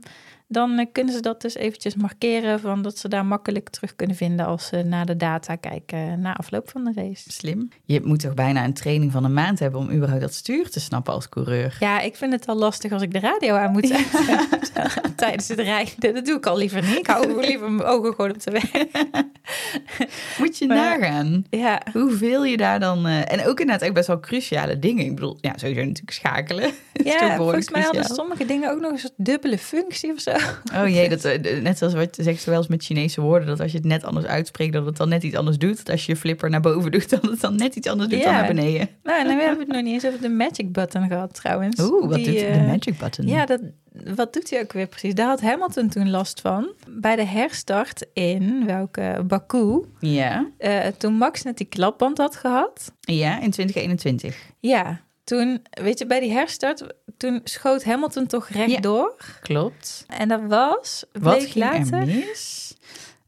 dan 0.46 0.78
eh, 0.78 0.86
kunnen 0.92 1.14
ze 1.14 1.20
dat 1.20 1.40
dus 1.40 1.54
eventjes 1.54 1.94
markeren, 1.94 2.60
van 2.60 2.82
dat 2.82 2.98
ze 2.98 3.08
daar 3.08 3.26
makkelijk 3.26 3.68
terug 3.68 3.96
kunnen 3.96 4.16
vinden 4.16 4.46
als 4.46 4.66
ze 4.66 4.82
naar 4.82 5.06
de 5.06 5.16
data 5.16 5.56
kijken 5.56 6.20
na 6.20 6.36
afloop 6.36 6.70
van 6.70 6.84
de 6.84 6.92
race. 6.94 7.32
Slim. 7.32 7.68
Je 7.84 8.00
moet 8.04 8.20
toch 8.20 8.34
bijna 8.34 8.64
een 8.64 8.74
training 8.74 9.12
van 9.12 9.24
een 9.24 9.32
maand 9.32 9.58
hebben 9.58 9.80
om 9.80 9.90
überhaupt 9.90 10.22
dat 10.22 10.34
stuur 10.34 10.70
te 10.70 10.80
snappen 10.80 11.12
als 11.12 11.28
coureur. 11.28 11.76
Ja, 11.80 12.00
ik 12.00 12.16
vind 12.16 12.32
het 12.32 12.46
al 12.46 12.56
lastig 12.56 12.92
als 12.92 13.02
ik 13.02 13.12
de 13.12 13.20
radio 13.20 13.54
aan 13.54 13.72
moet 13.72 13.86
zetten 13.86 14.48
tijdens 15.16 15.48
het 15.48 15.58
rijden. 15.58 16.14
Dat 16.14 16.26
doe 16.26 16.36
ik 16.36 16.46
al 16.46 16.56
liever 16.56 16.82
niet. 16.82 16.98
Ik 16.98 17.06
hou 17.06 17.40
liever 17.40 17.70
mijn 17.70 17.88
ogen 17.88 18.14
gewoon 18.14 18.30
op 18.30 18.42
de 18.42 18.50
weg. 18.50 18.70
Moet 20.38 20.58
je 20.58 20.66
Maar- 20.66 20.98
nagaan 20.98 21.44
Ja, 21.50 21.82
hoeveel 21.92 22.44
je 22.44 22.56
daar 22.56 22.80
dan... 22.80 23.06
eh, 23.06 23.32
en 23.32 23.46
ook 23.46 23.60
inderdaad 23.60 23.88
ook 23.88 23.94
best 23.94 24.06
wel 24.06 24.20
cruciale 24.20 24.78
dingen. 24.78 25.04
Ik 25.04 25.14
bedoel, 25.14 25.38
ja, 25.40 25.52
sowieso 25.56 25.80
natuurlijk 25.80 26.10
schakelen. 26.10 26.70
ja 27.04 27.36
volgens 27.36 27.70
mij 27.70 27.82
hadden 27.82 28.04
sommige 28.04 28.44
dingen 28.46 28.70
ook 28.70 28.80
nog 28.80 28.90
een 28.92 28.98
soort 28.98 29.12
dubbele 29.16 29.58
functie 29.58 30.12
of 30.12 30.20
zo. 30.20 30.30
Oh 30.74 30.88
jee, 30.88 31.08
dat, 31.08 31.24
eh, 31.24 31.60
net 31.62 31.78
zoals 31.78 31.94
wat 31.94 32.16
je 32.16 32.22
zegt 32.22 32.44
wel 32.44 32.56
eens 32.56 32.66
met 32.68 32.84
Chinese 32.84 33.20
woorden, 33.20 33.48
dat 33.48 33.60
als 33.60 33.70
je 33.72 33.76
het 33.78 33.86
net 33.86 34.04
anders 34.04 34.26
uitspreekt, 34.26 34.72
dat 34.72 34.86
het 34.86 34.96
dan 34.96 35.08
net 35.08 35.22
iets 35.22 35.36
anders 35.36 35.58
doet. 35.58 35.76
Dat 35.76 35.90
als 35.90 36.06
je 36.06 36.12
je 36.12 36.18
flipper 36.18 36.50
naar 36.50 36.60
boven 36.60 36.90
doet, 36.94 37.10
dat 37.10 37.22
het 37.22 37.40
dan 37.40 37.56
net 37.56 37.74
iets 37.76 37.88
anders 37.88 38.10
doet 38.10 38.22
dan 38.22 38.32
naar 38.32 38.46
beneden. 38.46 38.88
Nou, 39.02 39.20
en 39.20 39.26
dan 39.26 39.36
hebben 39.38 39.56
we 39.58 39.64
het 39.64 39.72
nog 39.72 39.82
niet 39.82 39.92
eens 39.92 40.06
over 40.06 40.20
de 40.20 40.28
magic 40.28 40.72
button 40.72 41.06
gehad 41.08 41.34
trouwens. 41.34 41.80
Oeh, 41.80 42.08
wat 42.08 42.14
Die, 42.14 42.24
doet 42.26 42.38
de 42.38 42.46
eh, 42.46 42.66
magic 42.66 42.98
button? 42.98 43.26
Ja, 43.26 43.46
dat, 43.46 43.60
wat 44.02 44.32
doet 44.32 44.50
hij 44.50 44.60
ook 44.60 44.72
weer 44.72 44.86
precies? 44.86 45.14
Daar 45.14 45.26
had 45.28 45.40
Hamilton 45.40 45.88
toen 45.88 46.10
last 46.10 46.40
van. 46.40 46.72
Bij 46.88 47.16
de 47.16 47.24
herstart 47.24 48.06
in 48.12 48.66
welke 48.66 49.22
Baku. 49.26 49.84
ja. 50.00 50.46
eh, 50.58 50.86
toen 50.86 51.12
Max 51.14 51.42
net 51.42 51.56
die 51.56 51.66
klapband 51.66 52.18
had 52.18 52.36
gehad. 52.36 52.92
Ja, 53.00 53.32
in 53.40 53.50
2021. 53.50 54.36
Ja, 54.60 55.00
toen, 55.24 55.62
weet 55.70 55.98
je, 55.98 56.06
bij 56.06 56.20
die 56.20 56.32
herstart, 56.32 56.86
toen 57.16 57.40
schoot 57.44 57.84
Hamilton 57.84 58.26
toch 58.26 58.48
rechtdoor. 58.48 59.16
Klopt. 59.40 60.04
En 60.08 60.28
dat 60.28 60.40
was, 60.48 61.04
Wat 61.12 61.36
bleek 61.36 61.50
ging 61.50 61.64
later... 61.64 61.98
er 62.00 62.06
mis? 62.06 62.73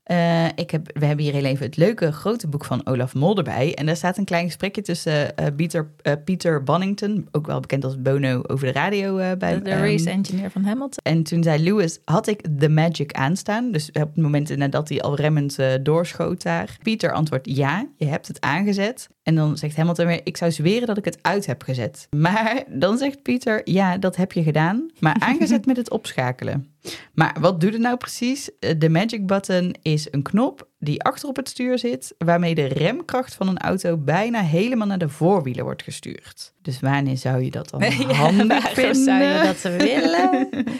Eh, 0.06 0.46
ik 0.54 0.70
heb, 0.70 0.98
we 0.98 1.06
hebben 1.06 1.24
hier 1.24 1.34
heel 1.34 1.44
even 1.44 1.66
het 1.66 1.76
leuke 1.76 2.12
grote 2.12 2.48
boek 2.48 2.64
van 2.64 2.86
Olaf 2.86 3.14
Mol 3.14 3.36
erbij. 3.36 3.74
En 3.74 3.86
daar 3.86 3.96
staat 3.96 4.18
een 4.18 4.24
klein 4.24 4.46
gesprekje 4.46 4.82
tussen 4.82 5.36
eh, 5.36 5.46
Peter, 5.56 5.90
eh, 6.02 6.12
Peter 6.24 6.62
Bonnington, 6.62 7.28
ook 7.32 7.46
wel 7.46 7.60
bekend 7.60 7.84
als 7.84 8.02
Bono 8.02 8.42
over 8.46 8.66
de 8.66 8.72
radio 8.72 9.18
eh, 9.18 9.36
bij 9.38 9.62
De, 9.62 9.70
ehm, 9.70 9.80
race 9.80 10.10
engineer 10.10 10.50
van 10.50 10.64
Hamilton. 10.64 11.02
En 11.02 11.22
toen 11.22 11.42
zei 11.42 11.62
Lewis, 11.62 11.98
had 12.04 12.26
ik 12.26 12.40
The 12.58 12.68
Magic 12.68 13.12
aanstaan? 13.12 13.72
Dus 13.72 13.88
op 13.88 13.94
het 13.94 14.16
moment 14.16 14.56
nadat 14.56 14.88
hij 14.88 15.00
al 15.00 15.16
remmend 15.16 15.58
eh, 15.58 15.72
doorschoot 15.82 16.42
daar. 16.42 16.76
Pieter 16.82 17.12
antwoordt 17.12 17.56
ja, 17.56 17.88
je 17.96 18.06
hebt 18.06 18.28
het 18.28 18.40
aangezet. 18.40 19.08
En 19.26 19.34
dan 19.34 19.56
zegt 19.58 19.76
Hamilton 19.76 20.06
weer, 20.06 20.20
ik 20.24 20.36
zou 20.36 20.50
zweren 20.52 20.86
dat 20.86 20.98
ik 20.98 21.04
het 21.04 21.18
uit 21.22 21.46
heb 21.46 21.62
gezet. 21.62 22.06
Maar 22.16 22.64
dan 22.68 22.98
zegt 22.98 23.22
Pieter, 23.22 23.60
ja, 23.64 23.98
dat 23.98 24.16
heb 24.16 24.32
je 24.32 24.42
gedaan. 24.42 24.90
Maar 25.00 25.16
aangezet 25.28 25.66
met 25.66 25.76
het 25.76 25.90
opschakelen. 25.90 26.74
Maar 27.14 27.36
wat 27.40 27.60
doet 27.60 27.72
het 27.72 27.82
nou 27.82 27.96
precies? 27.96 28.58
Eh, 28.58 28.74
De 28.78 28.88
magic 28.88 29.26
button 29.26 29.74
is 29.82 30.08
een 30.10 30.22
knop 30.22 30.68
die 30.78 31.02
achter 31.02 31.28
op 31.28 31.36
het 31.36 31.48
stuur 31.48 31.78
zit, 31.78 32.14
waarmee 32.18 32.54
de 32.54 32.66
remkracht 32.66 33.34
van 33.34 33.48
een 33.48 33.58
auto 33.58 33.96
bijna 33.96 34.40
helemaal 34.40 34.86
naar 34.86 34.98
de 34.98 35.08
voorwielen 35.08 35.64
wordt 35.64 35.82
gestuurd. 35.82 36.52
Dus 36.62 36.80
wanneer 36.80 37.16
zou 37.16 37.42
je 37.42 37.50
dat 37.50 37.70
dan 37.70 37.82
handig 38.24 38.72
vinden? 38.72 39.04
zou 39.04 39.22
je 39.22 39.42
dat 39.42 39.62
willen? 39.62 40.48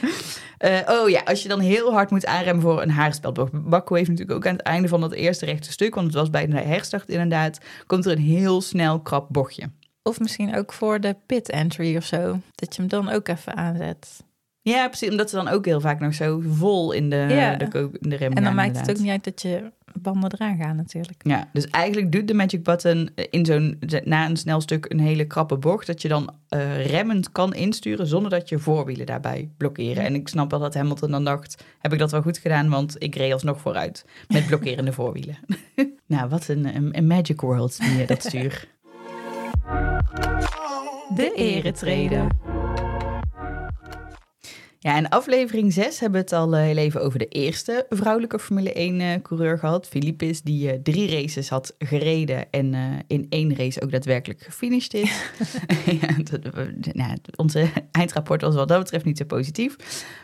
Eh, 0.57 0.81
oh 0.89 1.09
ja, 1.09 1.21
als 1.25 1.43
je 1.43 1.49
dan 1.49 1.61
heel 1.61 1.93
hard 1.93 2.11
moet 2.11 2.27
aanremmen 2.27 2.63
voor 2.63 2.83
een 2.83 2.91
haarspeldbocht. 2.91 3.69
Bakko 3.69 3.95
heeft 3.95 4.09
natuurlijk 4.09 4.37
ook 4.37 4.47
aan 4.47 4.57
het 4.57 4.63
einde 4.63 4.89
van 4.89 5.01
dat 5.01 5.13
eerste 5.13 5.45
rechte 5.45 5.73
stuk, 5.73 5.95
want 5.95 6.07
het 6.07 6.17
was 6.17 6.31
bij 6.31 6.47
de 6.47 6.61
herstart 6.61 7.09
inderdaad, 7.09 7.59
komt 7.87 8.07
er 8.07 8.13
een 8.13 8.19
heel 8.19 8.61
snel 8.61 9.01
krap 9.01 9.27
bochtje. 9.31 9.71
Of 10.03 10.21
misschien 10.21 10.57
ook 10.57 10.73
voor 10.73 11.01
de 11.01 11.17
pit 11.27 11.51
entry 11.51 11.97
of 11.97 12.05
zo. 12.05 12.41
Dat 12.55 12.75
je 12.75 12.81
hem 12.81 12.91
dan 12.91 13.09
ook 13.09 13.29
even 13.29 13.57
aanzet. 13.57 14.25
Ja, 14.73 14.89
precies, 14.89 15.11
omdat 15.11 15.31
ze 15.31 15.37
dan 15.37 15.49
ook 15.49 15.65
heel 15.65 15.81
vaak 15.81 16.01
nog 16.01 16.15
zo 16.15 16.43
vol 16.49 16.93
in 16.93 17.11
de, 17.11 17.17
Ja. 17.17 17.57
de, 17.57 17.89
in 18.01 18.09
de 18.11 18.17
rem 18.17 18.29
En 18.29 18.35
dan 18.35 18.45
gaan, 18.45 18.55
maakt 18.55 18.81
het 18.81 18.91
ook 18.91 18.99
niet 18.99 19.11
uit 19.11 19.25
dat 19.25 19.43
je 19.43 19.73
banden 20.01 20.33
eraan 20.35 20.57
gaan 20.57 20.77
natuurlijk. 20.77 21.21
Ja, 21.25 21.49
dus 21.53 21.67
eigenlijk 21.71 22.13
doet 22.13 22.29
de 22.29 22.35
magic 22.35 22.63
button 22.63 23.11
in 23.31 23.45
zo'n 23.47 23.79
na 24.05 24.29
een 24.29 24.37
snel 24.37 24.61
stuk 24.61 24.85
een 24.89 25.01
hele 25.01 25.25
krappe 25.27 25.57
bocht 25.57 25.87
dat 25.87 26.03
je 26.03 26.09
dan 26.09 26.35
eh, 26.49 26.87
remmend 26.87 27.33
kan 27.33 27.55
insturen 27.55 28.07
zonder 28.07 28.31
dat 28.31 28.49
je 28.49 28.59
voorwielen 28.59 29.07
daarbij 29.07 29.51
blokkeren. 29.57 30.05
En 30.05 30.15
ik 30.15 30.29
snap 30.29 30.51
wel 30.51 30.61
dat 30.61 30.75
Hamilton 30.75 31.11
dan 31.11 31.25
dacht, 31.25 31.65
heb 31.79 31.93
ik 31.93 31.99
dat 31.99 32.11
wel 32.11 32.23
goed 32.23 32.39
gedaan, 32.39 32.69
want 32.69 32.97
ik 32.99 33.15
reed 33.15 33.33
alsnog 33.33 33.61
vooruit 33.61 34.05
met 34.29 34.47
blokkerende 34.51 34.93
voorwielen. 34.93 35.37
nou, 36.07 36.29
wat 36.29 36.49
een, 36.49 36.77
een, 36.77 36.97
een 36.97 37.07
magic 37.07 37.41
world 37.41 37.79
die 37.81 38.07
dat 38.07 38.23
stuur. 38.25 38.69
De 41.15 41.33
eretreden. 41.35 42.56
Ja, 44.79 44.97
in 44.97 45.09
aflevering 45.09 45.73
6 45.73 46.01
hebben 46.01 46.21
we 46.21 46.27
het 46.27 46.35
al 46.35 46.55
eh, 46.55 46.63
heel 46.63 46.77
even 46.77 47.03
over 47.03 47.19
de 47.19 47.29
eerste 47.29 47.87
vrouwelijke 47.89 48.39
Formule 48.39 49.21
1-coureur 49.21 49.59
gehad. 49.59 49.87
Philippis, 49.89 50.43
die 50.43 50.71
eh, 50.71 50.79
drie 50.83 51.11
races 51.11 51.49
had 51.49 51.75
gereden 51.79 52.51
en 52.51 52.75
eh, 52.75 52.83
in 53.07 53.27
één 53.29 53.57
race 53.57 53.83
ook 53.83 53.91
daadwerkelijk 53.91 54.43
gefinished 54.43 54.95
is. 54.95 55.31
ja, 56.01 56.17
dat, 56.23 56.55
nou, 56.93 57.17
onze 57.37 57.69
eindrapport 57.91 58.43
was 58.43 58.55
wat 58.55 58.69
dat 58.69 58.79
betreft 58.79 59.05
niet 59.05 59.19
zo 59.19 59.25
positief. 59.25 59.77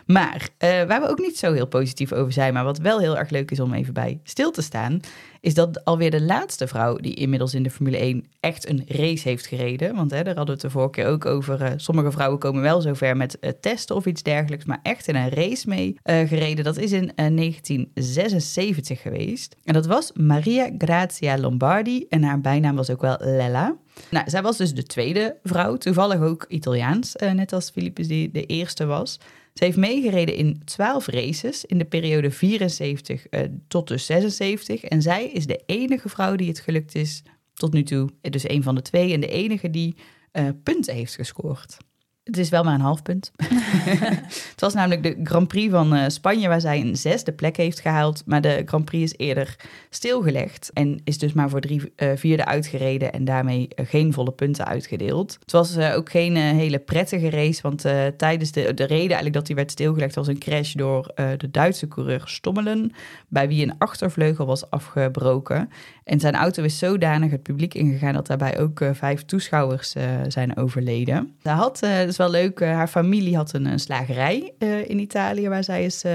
Maar 0.06 0.48
eh, 0.58 0.68
waar 0.68 1.00
we 1.00 1.08
ook 1.08 1.18
niet 1.18 1.38
zo 1.38 1.52
heel 1.52 1.66
positief 1.66 2.12
over 2.12 2.32
zijn, 2.32 2.52
maar 2.52 2.64
wat 2.64 2.78
wel 2.78 2.98
heel 2.98 3.18
erg 3.18 3.30
leuk 3.30 3.50
is 3.50 3.60
om 3.60 3.72
even 3.72 3.94
bij 3.94 4.20
stil 4.24 4.50
te 4.50 4.62
staan, 4.62 5.00
is 5.42 5.54
dat 5.54 5.84
alweer 5.84 6.10
de 6.10 6.22
laatste 6.22 6.66
vrouw 6.66 6.96
die 6.96 7.14
inmiddels 7.14 7.54
in 7.54 7.62
de 7.62 7.70
Formule 7.70 7.96
1 7.96 8.24
echt 8.40 8.68
een 8.68 8.84
race 8.86 9.28
heeft 9.28 9.46
gereden. 9.46 9.94
Want 9.94 10.10
hè, 10.10 10.22
daar 10.22 10.36
hadden 10.36 10.44
we 10.44 10.52
het 10.52 10.60
de 10.60 10.70
vorige 10.70 10.90
keer 10.90 11.06
ook 11.06 11.26
over. 11.26 11.62
eh, 11.62 11.72
sommige 11.76 12.10
vrouwen 12.10 12.38
komen 12.38 12.62
wel 12.62 12.80
zover 12.80 13.16
met 13.16 13.38
eh, 13.38 13.50
testen 13.60 13.96
of 13.96 14.06
iets 14.06 14.22
dergelijks, 14.22 14.64
maar 14.64 14.80
echt 14.82 15.08
in 15.08 15.16
een 15.16 15.28
race 15.28 15.68
mee 15.68 15.96
eh, 16.02 16.28
gereden. 16.28 16.64
Dat 16.64 16.76
is 16.76 16.92
in 16.92 17.14
eh, 17.14 17.36
1976 17.36 19.00
geweest. 19.02 19.56
En 19.64 19.72
dat 19.72 19.86
was 19.86 20.12
Maria 20.12 20.70
Grazia 20.78 21.38
Lombardi 21.38 22.06
en 22.08 22.22
haar 22.22 22.40
bijnaam 22.40 22.76
was 22.76 22.90
ook 22.90 23.00
wel 23.00 23.16
Lella. 23.18 23.76
Nou, 24.10 24.30
zij 24.30 24.42
was 24.42 24.56
dus 24.56 24.74
de 24.74 24.82
tweede 24.82 25.36
vrouw, 25.42 25.76
toevallig 25.76 26.20
ook 26.20 26.44
Italiaans, 26.48 27.14
net 27.34 27.52
als 27.52 27.70
Philippus 27.70 28.08
die 28.08 28.30
de 28.30 28.46
eerste 28.46 28.84
was. 28.84 29.18
Ze 29.52 29.64
heeft 29.64 29.76
meegereden 29.76 30.34
in 30.34 30.62
12 30.64 31.06
races 31.06 31.64
in 31.64 31.78
de 31.78 31.84
periode 31.84 32.30
74 32.30 33.26
eh, 33.26 33.42
tot 33.68 33.88
dus 33.88 34.06
76. 34.06 34.84
En 34.84 35.02
zij 35.02 35.26
is 35.26 35.46
de 35.46 35.62
enige 35.66 36.08
vrouw 36.08 36.36
die 36.36 36.48
het 36.48 36.60
gelukt 36.60 36.94
is 36.94 37.22
tot 37.54 37.72
nu 37.72 37.82
toe, 37.82 38.08
eh, 38.20 38.30
dus 38.30 38.48
een 38.48 38.62
van 38.62 38.74
de 38.74 38.82
twee, 38.82 39.12
en 39.12 39.20
de 39.20 39.28
enige 39.28 39.70
die 39.70 39.96
eh, 40.32 40.48
punten 40.62 40.94
heeft 40.94 41.14
gescoord. 41.14 41.76
Het 42.24 42.38
is 42.38 42.48
wel 42.48 42.62
maar 42.62 42.74
een 42.74 42.80
half 42.80 43.02
punt. 43.02 43.32
het 44.50 44.60
was 44.60 44.74
namelijk 44.74 45.02
de 45.02 45.20
Grand 45.22 45.48
Prix 45.48 45.70
van 45.70 45.94
eh, 45.94 46.08
Spanje, 46.08 46.48
waar 46.48 46.60
zij 46.60 46.80
een 46.80 46.96
zesde 46.96 47.32
plek 47.32 47.56
heeft 47.56 47.80
gehaald. 47.80 48.22
Maar 48.26 48.40
de 48.40 48.62
Grand 48.64 48.84
Prix 48.84 49.12
is 49.12 49.18
eerder 49.26 49.56
stilgelegd 49.90 50.70
en 50.72 51.00
is 51.04 51.18
dus 51.18 51.32
maar 51.32 51.50
voor 51.50 51.60
drie 51.60 51.92
eh, 51.96 52.08
vierde 52.14 52.44
uitgereden 52.44 53.12
en 53.12 53.24
daarmee 53.24 53.68
eh, 53.68 53.86
geen 53.86 54.12
volle 54.12 54.32
punten 54.32 54.66
uitgedeeld. 54.66 55.36
Het 55.40 55.52
was 55.52 55.78
ook 55.78 56.10
geen 56.10 56.36
hele 56.36 56.78
prettige 56.78 57.30
race, 57.30 57.62
want 57.62 57.84
tijdens 58.16 58.52
de, 58.52 58.74
de 58.74 58.84
reden 58.84 59.06
eigenlijk 59.06 59.34
dat 59.34 59.46
hij 59.46 59.56
werd 59.56 59.70
stilgelegd 59.70 60.14
was 60.14 60.26
een 60.26 60.38
crash 60.38 60.72
door 60.72 61.12
de 61.14 61.50
Duitse 61.50 61.88
coureur 61.88 62.22
Stommelen, 62.24 62.92
bij 63.28 63.48
wie 63.48 63.62
een 63.62 63.78
achtervleugel 63.78 64.46
was 64.46 64.70
afgebroken. 64.70 65.68
En 66.04 66.20
zijn 66.20 66.34
auto 66.34 66.62
is 66.62 66.78
zodanig 66.78 67.30
het 67.30 67.42
publiek 67.42 67.74
ingegaan 67.74 68.14
dat 68.14 68.26
daarbij 68.26 68.60
ook 68.60 68.84
vijf 68.92 69.24
toeschouwers 69.24 69.94
zijn 70.28 70.56
overleden. 70.56 71.34
Ze 71.42 71.48
had, 71.48 71.80
is 72.12 72.18
wel 72.18 72.30
leuk, 72.30 72.60
eh, 72.60 72.72
haar 72.72 72.88
familie 72.88 73.36
had 73.36 73.52
een, 73.52 73.78
slagerij 73.78 74.52
eh, 74.58 74.88
in 74.88 74.98
Italië 74.98 75.48
waar 75.48 75.64
zij 75.64 75.84
is 75.84 76.04
eh, 76.04 76.14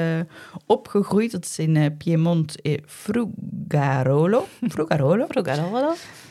opgegroeid. 0.65 1.31
Dat 1.31 1.45
is 1.45 1.59
in 1.59 1.97
Piemont, 1.97 2.61
eh, 2.61 2.77
Frugarolo. 3.01 4.47
Frugarolo. 4.69 5.27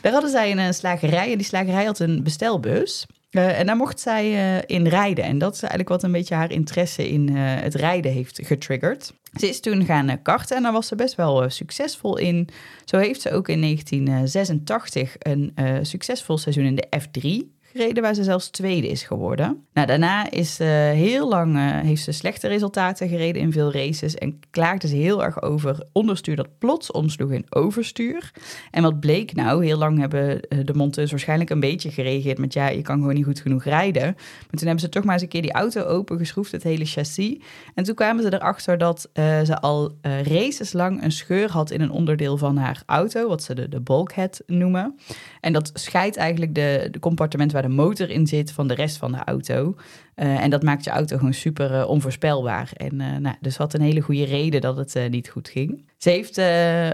Daar 0.01 0.11
hadden 0.11 0.31
zij 0.31 0.57
een 0.57 0.73
slagerij 0.73 1.31
en 1.31 1.37
die 1.37 1.47
slagerij 1.47 1.85
had 1.85 1.99
een 1.99 2.23
bestelbus. 2.23 3.05
En 3.29 3.65
daar 3.65 3.75
mocht 3.75 3.99
zij 3.99 4.31
in 4.65 4.87
rijden. 4.87 5.23
En 5.23 5.37
dat 5.37 5.53
is 5.53 5.59
eigenlijk 5.59 5.89
wat 5.89 6.03
een 6.03 6.11
beetje 6.11 6.35
haar 6.35 6.51
interesse 6.51 7.09
in 7.09 7.29
het 7.37 7.75
rijden 7.75 8.11
heeft 8.11 8.39
getriggerd. 8.43 9.13
Ze 9.39 9.49
is 9.49 9.59
toen 9.59 9.85
gaan 9.85 10.21
karten 10.21 10.57
en 10.57 10.63
daar 10.63 10.71
was 10.71 10.87
ze 10.87 10.95
best 10.95 11.15
wel 11.15 11.49
succesvol 11.49 12.17
in. 12.17 12.49
Zo 12.85 12.97
heeft 12.97 13.21
ze 13.21 13.31
ook 13.31 13.47
in 13.47 13.61
1986 13.61 15.15
een 15.19 15.53
succesvol 15.81 16.37
seizoen 16.37 16.65
in 16.65 16.75
de 16.75 16.87
F3 16.99 17.56
gereden, 17.77 18.03
waar 18.03 18.15
ze 18.15 18.23
zelfs 18.23 18.49
tweede 18.49 18.87
is 18.87 19.03
geworden. 19.03 19.65
Nou, 19.73 19.87
daarna 19.87 20.31
is 20.31 20.55
ze 20.55 20.63
heel 20.95 21.27
lang, 21.27 21.55
eh, 21.55 21.79
heeft 21.79 22.03
ze 22.03 22.11
slechte 22.11 22.47
resultaten 22.47 23.09
gereden 23.09 23.41
in 23.41 23.51
veel 23.51 23.71
races 23.71 24.15
en 24.15 24.39
klaagde 24.51 24.87
ze 24.87 24.95
heel 24.95 25.23
erg 25.23 25.41
over 25.41 25.87
onderstuur 25.91 26.35
dat 26.35 26.57
plots 26.59 26.91
omsloeg 26.91 27.31
in 27.31 27.45
overstuur. 27.49 28.31
En 28.71 28.81
wat 28.81 28.99
bleek 28.99 29.35
nou, 29.35 29.65
heel 29.65 29.77
lang 29.77 29.99
hebben 29.99 30.41
eh, 30.41 30.59
de 30.63 30.73
monteurs 30.73 31.11
waarschijnlijk 31.11 31.49
een 31.49 31.59
beetje 31.59 31.91
gereageerd 31.91 32.37
met 32.37 32.53
ja, 32.53 32.67
je 32.67 32.81
kan 32.81 32.99
gewoon 32.99 33.13
niet 33.13 33.25
goed 33.25 33.39
genoeg 33.39 33.63
rijden. 33.63 34.03
Maar 34.13 34.47
toen 34.49 34.67
hebben 34.67 34.79
ze 34.79 34.89
toch 34.89 35.03
maar 35.03 35.13
eens 35.13 35.21
een 35.21 35.29
keer 35.29 35.41
die 35.41 35.53
auto 35.53 35.83
opengeschroefd, 35.83 36.51
het 36.51 36.63
hele 36.63 36.85
chassis. 36.85 37.37
En 37.75 37.83
toen 37.83 37.95
kwamen 37.95 38.23
ze 38.23 38.33
erachter 38.33 38.77
dat 38.77 39.09
eh, 39.13 39.41
ze 39.41 39.59
al 39.59 39.97
eh, 40.01 40.21
races 40.21 40.73
lang 40.73 41.03
een 41.03 41.11
scheur 41.11 41.51
had 41.51 41.71
in 41.71 41.81
een 41.81 41.91
onderdeel 41.91 42.37
van 42.37 42.57
haar 42.57 42.83
auto, 42.85 43.27
wat 43.27 43.43
ze 43.43 43.55
de, 43.55 43.69
de 43.69 43.81
bulkhead 43.81 44.41
noemen. 44.45 44.99
En 45.41 45.53
dat 45.53 45.71
scheidt 45.73 46.17
eigenlijk 46.17 46.55
de, 46.55 46.87
de 46.91 46.99
compartiment 46.99 47.51
waar 47.51 47.61
de 47.61 47.66
motor 47.67 48.09
in 48.09 48.27
zit 48.27 48.51
van 48.51 48.67
de 48.67 48.73
rest 48.73 48.97
van 48.97 49.11
de 49.11 49.23
auto. 49.25 49.75
Eh, 50.17 50.43
en 50.43 50.49
dat 50.49 50.63
maakt 50.63 50.83
je 50.83 50.89
auto 50.89 51.17
gewoon 51.17 51.33
super 51.33 51.73
eh, 51.73 51.89
onvoorspelbaar. 51.89 52.71
En 52.73 53.01
eh, 53.01 53.17
nou, 53.17 53.35
dus 53.41 53.57
had 53.57 53.73
een 53.73 53.81
hele 53.81 54.01
goede 54.01 54.25
reden 54.25 54.61
dat 54.61 54.77
het 54.77 55.09
niet 55.09 55.29
goed 55.29 55.49
ging. 55.49 55.85
Ze 55.97 56.09
heeft 56.09 56.41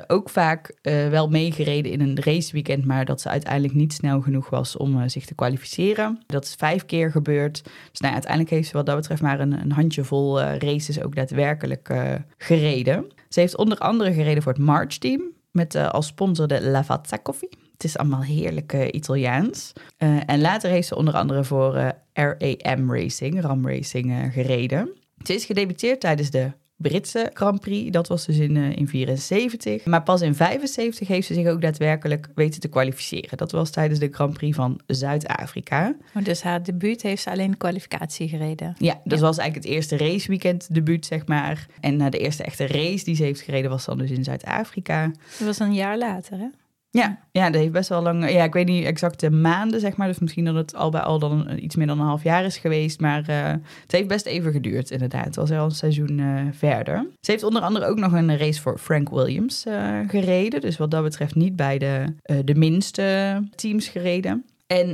ook 0.10 0.30
vaak 0.30 0.76
wel 1.10 1.28
meegereden 1.30 1.92
in 1.92 2.02
een 2.02 2.20
raceweekend, 2.22 2.86
maar 2.86 3.06
dat 3.06 3.22
ze 3.22 3.30
uiteindelijk 3.30 3.74
niet 3.74 3.94
snel 3.94 4.22
genoeg 4.22 4.50
was 4.50 4.78
om 4.78 5.10
zich 5.10 5.26
te 5.26 5.36
kwalificeren. 5.36 6.24
Dat 6.26 6.44
is 6.44 6.56
vijf 6.58 6.86
keer 6.86 7.12
gebeurd. 7.12 7.64
Dus 7.92 8.00
nou, 8.00 8.14
uiteindelijk 8.14 8.52
heeft 8.52 8.68
ze 8.68 8.74
wat 8.74 8.86
dat 8.86 8.96
betreft 8.96 9.22
maar 9.22 9.40
een, 9.40 9.62
een 9.62 9.72
handjevol 9.72 10.42
races 10.42 11.02
ook 11.02 11.16
daadwerkelijk 11.16 11.94
gereden. 12.38 13.06
Ze 13.30 13.40
heeft 13.40 13.58
onder 13.58 13.78
andere 13.78 14.14
gereden 14.14 14.44
voor 14.44 14.54
het 14.54 14.62
March 14.62 14.98
Team 14.98 15.22
met 15.52 15.76
als 15.76 16.08
sponsor 16.08 16.48
de 16.48 16.62
Lavazza 16.62 17.20
Coffee. 17.24 17.63
Het 17.84 17.92
is 17.92 17.98
allemaal 17.98 18.24
heerlijk 18.24 18.74
eh, 18.74 18.88
Italiaans. 18.92 19.74
Eh, 19.98 20.18
en 20.26 20.42
later 20.42 20.70
heeft 20.70 20.88
ze 20.88 20.96
onder 20.96 21.14
andere 21.14 21.44
voor 21.44 21.94
eh, 22.14 22.56
RAM 22.58 22.94
Racing, 22.94 23.42
Ram 23.42 23.68
Racing, 23.68 24.34
gereden. 24.34 24.90
Ze 25.24 25.34
is 25.34 25.46
gedebuteerd 25.46 26.00
tijdens 26.00 26.30
de 26.30 26.52
Britse 26.84 27.30
Grand 27.34 27.60
Prix. 27.60 27.92
Dat 27.92 28.08
was 28.08 28.26
dus 28.26 28.38
in, 28.38 28.58
eh, 28.58 28.76
in 28.76 28.88
74. 28.88 29.86
Maar 29.86 30.04
pas 30.04 30.22
in 30.22 30.36
75 30.36 31.08
heeft 31.08 31.28
ze 31.28 31.34
zich 31.34 31.48
ook 31.48 31.62
daadwerkelijk 31.62 32.30
weten 32.36 32.62
te 32.62 32.68
kwalificeren. 32.68 33.38
Dat 33.38 33.52
was 33.52 33.70
tijdens 33.70 34.00
de 34.00 34.10
Grand 34.12 34.34
Prix 34.34 34.56
van 34.56 34.80
Zuid-Afrika. 34.88 35.96
Maar 36.14 36.24
Dus 36.24 36.42
haar 36.42 36.64
debuut 36.64 37.02
heeft 37.02 37.22
ze 37.22 37.30
alleen 37.32 37.58
kwalificatie 37.58 38.28
gereden. 38.28 38.76
Ja, 38.78 39.02
dat 39.04 39.20
was 39.20 39.38
eigenlijk 39.38 39.68
het 39.68 39.76
eerste 39.76 39.98
raceweekend 39.98 40.74
debuut, 40.74 41.06
zeg 41.06 41.26
maar. 41.26 41.68
En 41.80 42.02
eh, 42.02 42.10
de 42.10 42.18
eerste 42.18 42.44
echte 42.44 42.68
race 42.68 43.04
die 43.04 43.16
ze 43.16 43.24
heeft 43.24 43.42
gereden 43.42 43.70
was 43.70 43.86
dan 43.86 43.98
dus 43.98 44.10
in 44.10 44.24
Zuid-Afrika. 44.24 45.12
Dat 45.38 45.48
was 45.48 45.60
een 45.60 45.74
jaar 45.74 45.98
later, 45.98 46.38
hè? 46.38 46.48
Ja, 46.94 47.20
ja, 47.32 47.50
dat 47.50 47.62
heeft 47.62 47.74
best 47.74 47.90
wel 47.90 48.02
lang. 48.02 48.32
Ja, 48.32 48.44
ik 48.44 48.54
weet 48.54 48.68
niet 48.68 48.86
exact 48.86 49.20
de 49.20 49.32
maanden, 49.32 49.80
zeg 49.80 49.96
maar. 49.96 50.08
Dus 50.08 50.20
misschien 50.20 50.46
dat 50.46 50.56
het 50.56 50.76
al 50.76 50.90
bij 50.90 51.02
al 51.02 51.20
dan 51.20 51.58
iets 51.60 51.76
meer 51.76 51.88
dan 51.88 52.00
een 52.00 52.06
half 52.06 52.24
jaar 52.24 52.46
is 52.46 52.58
geweest. 52.58 53.00
Maar 53.00 53.28
eh, 53.28 53.52
het 53.82 53.92
heeft 53.92 54.08
best 54.08 54.26
even 54.26 54.52
geduurd, 54.52 54.92
inderdaad. 54.92 55.26
Het 55.26 55.36
was 55.36 55.52
al 55.52 55.66
een 55.66 55.72
seizoen 55.72 56.20
eh, 56.20 56.42
verder. 56.52 57.08
Ze 57.20 57.32
heeft 57.32 57.44
onder 57.44 57.62
andere 57.62 57.86
ook 57.86 58.00
nog 58.00 58.12
een 58.12 58.38
race 58.38 58.62
voor 58.62 58.78
Frank 58.78 59.10
Williams 59.10 59.66
eh, 59.66 60.00
gereden. 60.08 60.62
Dus 60.62 60.78
wat 60.78 60.92
dat 60.92 61.04
betreft 61.04 61.36
niet 61.36 61.56
bij 61.56 61.78
de, 61.78 62.06
de 62.46 62.56
minste 62.56 63.40
teams 63.56 63.88
gereden. 63.88 64.46
En 64.68 64.88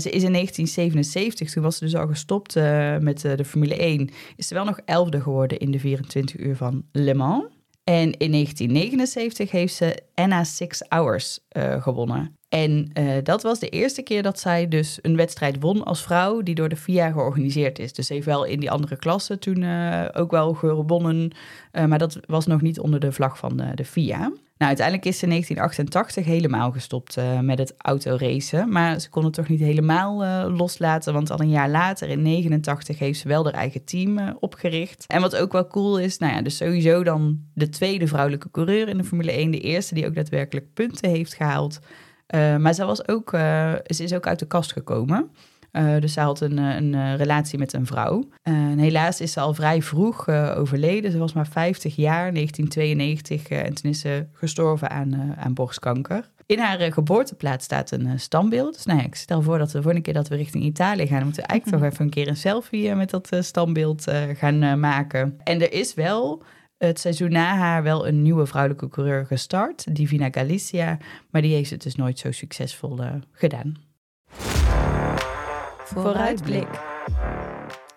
ze 0.00 0.10
is 0.10 0.22
in 0.22 0.32
1977, 0.32 1.50
toen 1.50 1.62
was 1.62 1.76
ze 1.76 1.84
dus 1.84 1.96
al 1.96 2.06
gestopt 2.06 2.54
met 3.00 3.20
de 3.20 3.44
Formule 3.44 3.76
1, 3.76 4.10
is 4.36 4.46
ze 4.46 4.54
wel 4.54 4.64
nog 4.64 4.80
elfde 4.84 5.20
geworden 5.20 5.58
in 5.58 5.70
de 5.70 5.78
24 5.78 6.38
uur 6.38 6.56
van 6.56 6.84
Le 6.92 7.14
Mans. 7.14 7.44
En 7.84 8.12
in 8.12 8.30
1979 8.30 9.50
heeft 9.50 9.74
ze 9.74 10.02
Anna 10.14 10.44
Six 10.44 10.82
Hours 10.88 11.38
eh, 11.48 11.82
gewonnen. 11.82 12.36
En 12.48 12.90
eh, 12.92 13.16
dat 13.22 13.42
was 13.42 13.58
de 13.58 13.68
eerste 13.68 14.02
keer 14.02 14.22
dat 14.22 14.38
zij 14.38 14.68
dus 14.68 14.98
een 15.02 15.16
wedstrijd 15.16 15.56
won 15.60 15.84
als 15.84 16.02
vrouw 16.02 16.42
die 16.42 16.54
door 16.54 16.68
de 16.68 16.76
FIA 16.76 17.10
georganiseerd 17.10 17.78
is. 17.78 17.92
Dus 17.92 18.06
ze 18.06 18.12
heeft 18.12 18.26
wel 18.26 18.44
in 18.44 18.60
die 18.60 18.70
andere 18.70 18.96
klassen 18.96 19.38
toen 19.38 19.62
eh, 19.62 20.08
ook 20.12 20.30
wel 20.30 20.54
gewonnen, 20.54 21.30
maar 21.72 21.98
dat 21.98 22.20
was 22.26 22.46
nog 22.46 22.60
niet 22.60 22.80
onder 22.80 23.00
de 23.00 23.12
vlag 23.12 23.38
van 23.38 23.56
de, 23.56 23.74
de 23.74 23.84
FIA. 24.62 24.68
uiteindelijk 24.68 25.06
is 25.06 25.18
ze 25.18 25.24
in 25.24 25.30
1988 25.30 26.24
helemaal 26.24 26.70
gestopt 26.70 27.16
eh, 27.16 27.40
met 27.40 27.58
het 27.58 27.74
autoracen. 27.78 28.68
Maar 28.68 29.00
ze 29.00 29.08
kon 29.08 29.24
het 29.24 29.32
toch 29.32 29.48
niet 29.48 29.60
helemaal 29.60 30.24
eh, 30.24 30.56
loslaten. 30.56 31.12
Want 31.12 31.30
al 31.30 31.40
een 31.40 31.50
jaar 31.50 31.70
later, 31.70 32.08
in 32.08 32.22
89, 32.22 32.98
heeft 32.98 33.20
ze 33.20 33.28
wel 33.28 33.44
haar 33.44 33.52
eigen 33.52 33.84
team 33.84 34.18
eh, 34.18 34.30
opgericht. 34.40 35.04
En 35.06 35.20
wat 35.20 35.36
ook 35.36 35.52
wel 35.52 35.66
cool 35.66 35.98
is, 35.98 36.18
nou 36.18 36.32
ja, 36.32 36.42
dus 36.42 36.56
sowieso 36.56 37.02
dan 37.02 37.40
de 37.54 37.68
tweede 37.68 38.06
vrouwelijke 38.06 38.50
coureur 38.50 38.88
in 38.88 38.96
de 38.96 39.04
Formule 39.04 39.32
1. 39.32 39.50
De 39.50 39.60
eerste 39.60 39.94
die 39.94 40.06
ook 40.06 40.14
daadwerkelijk 40.14 40.72
punten 40.74 41.10
heeft 41.10 41.34
gehaald. 41.34 41.80
Eh, 42.26 42.56
maar 42.56 42.74
ze, 42.74 42.84
was 42.84 43.08
ook, 43.08 43.30
ze 43.86 44.02
is 44.02 44.14
ook 44.14 44.26
uit 44.26 44.38
de 44.38 44.46
kast 44.46 44.72
gekomen. 44.72 45.30
Eh, 45.72 46.00
dus 46.00 46.12
ze 46.12 46.20
had 46.20 46.40
een, 46.40 46.58
eh, 46.58 46.74
een 46.76 46.94
eh, 46.94 47.14
relatie 47.14 47.58
met 47.58 47.72
een 47.72 47.86
vrouw. 47.86 48.28
En 48.42 48.78
helaas 48.78 49.20
is 49.20 49.32
ze 49.32 49.40
al 49.40 49.54
vrij 49.54 49.82
vroeg 49.82 50.28
overleden. 50.28 51.12
Ze 51.12 51.18
was 51.18 51.32
maar 51.32 51.46
50 51.46 51.96
jaar, 51.96 52.32
1992. 52.32 53.48
eh, 53.48 53.64
en 53.64 53.74
toen 53.74 53.90
is 53.90 54.00
ze 54.00 54.26
gestorven 54.32 54.90
aan, 54.90 55.34
aan 55.36 55.54
borstkanker. 55.54 56.30
In 56.46 56.58
haar 56.58 56.92
geboorteplaats 56.92 57.64
staat 57.64 57.90
een 57.90 58.20
standbeeld. 58.20 58.74
Dus 58.74 58.84
nou 58.84 58.98
ja, 58.98 59.04
ik 59.04 59.14
stel 59.14 59.42
voor 59.42 59.58
dat 59.58 59.70
de 59.70 59.72
volgende 59.72 60.00
keer 60.00 60.14
dat 60.14 60.28
we 60.28 60.36
richting 60.36 60.64
Italië 60.64 61.06
gaan... 61.06 61.24
moeten 61.24 61.42
we 61.42 61.48
eigenlijk 61.48 61.82
toch 61.82 61.92
even 61.92 62.04
een 62.04 62.10
keer 62.10 62.28
een 62.28 62.36
selfie 62.36 62.94
met 62.94 63.10
dat 63.10 63.28
standbeeld 63.40 64.04
gaan 64.34 64.80
maken. 64.80 65.40
En 65.44 65.60
er 65.60 65.72
is 65.72 65.94
wel 65.94 66.42
het 66.78 67.00
seizoen 67.00 67.32
na 67.32 67.56
haar 67.56 67.82
wel 67.82 68.06
een 68.06 68.22
nieuwe 68.22 68.46
vrouwelijke 68.46 68.88
coureur 68.88 69.26
gestart, 69.26 69.96
Divina 69.96 70.28
Galicia. 70.30 70.98
Maar 71.30 71.42
die 71.42 71.54
heeft 71.54 71.70
het 71.70 71.82
dus 71.82 71.94
nooit 71.94 72.18
zo 72.18 72.30
succesvol 72.30 73.00
gedaan. 73.32 73.91
Vooruitblik. 75.92 76.80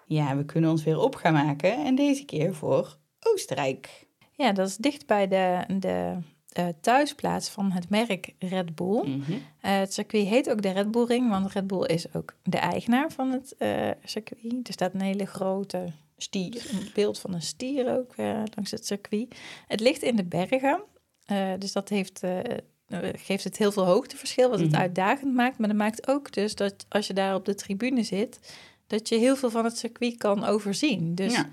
Ja, 0.06 0.38
we 0.38 0.46
kunnen 0.46 0.70
ons 0.70 0.84
weer 0.84 1.00
op 1.00 1.16
gaan 1.16 1.34
maken. 1.34 1.86
En 1.86 1.96
deze 1.96 2.26
keer 2.26 2.56
voor 2.56 2.98
Oostenrijk. 3.20 4.08
Ja, 4.32 4.52
dat 4.52 4.68
is 4.68 4.78
dicht 4.78 5.06
bij 5.06 5.28
de, 5.28 5.64
de 5.80 6.18
eh, 6.50 6.68
thuisplaats 6.82 7.50
van 7.50 7.72
het 7.72 7.90
merk 7.90 8.34
Red 8.40 8.76
Bull. 8.76 9.08
Mhm. 9.08 9.32
Eh, 9.32 9.78
het 9.78 9.94
circuit 9.94 10.28
heet 10.28 10.50
ook 10.50 10.62
de 10.62 10.72
Red 10.72 10.92
Bull 10.92 11.06
Ring, 11.06 11.30
want 11.30 11.52
Red 11.52 11.68
Bull 11.68 11.86
is 11.86 12.14
ook 12.14 12.36
de 12.44 12.58
eigenaar 12.58 13.12
van 13.12 13.32
het 13.32 13.56
eh, 13.58 13.90
circuit. 14.04 14.68
Er 14.68 14.74
staat 14.74 14.94
een 14.94 15.02
hele 15.02 15.26
grote 15.26 15.86
stier, 16.18 16.70
een 16.72 16.90
beeld 16.94 17.20
van 17.20 17.34
een 17.34 17.42
stier 17.42 17.98
ook 17.98 18.14
langs 18.56 18.72
het 18.72 18.86
circuit. 18.86 19.36
Het 19.68 19.80
ligt 19.80 20.02
in 20.02 20.16
de 20.16 20.26
bergen, 20.26 20.84
dus 21.60 21.72
dat 21.72 21.90
heeft, 21.90 22.22
geeft 23.16 23.44
het 23.44 23.58
heel 23.58 23.72
veel 23.72 23.86
hoogteverschil, 23.86 24.50
wat 24.50 24.60
het 24.60 24.72
Mhm. 24.72 24.80
uitdagend 24.82 25.34
maakt. 25.34 25.58
Maar 25.58 25.68
dat 25.68 25.78
maakt 25.78 26.08
ook 26.08 26.32
dus 26.34 26.56
dat 26.56 26.86
als 26.90 27.08
je 27.08 27.14
daar 27.14 27.36
op 27.36 27.46
de 27.46 27.56
tribune 27.56 28.04
zit, 28.04 28.40
dat 28.88 29.10
je 29.10 29.16
heel 29.18 29.36
veel 29.36 29.50
van 29.50 29.64
het 29.64 29.78
circuit 29.78 30.18
kan 30.18 30.44
overzien. 30.44 31.16
Dus 31.16 31.34
ja. 31.34 31.50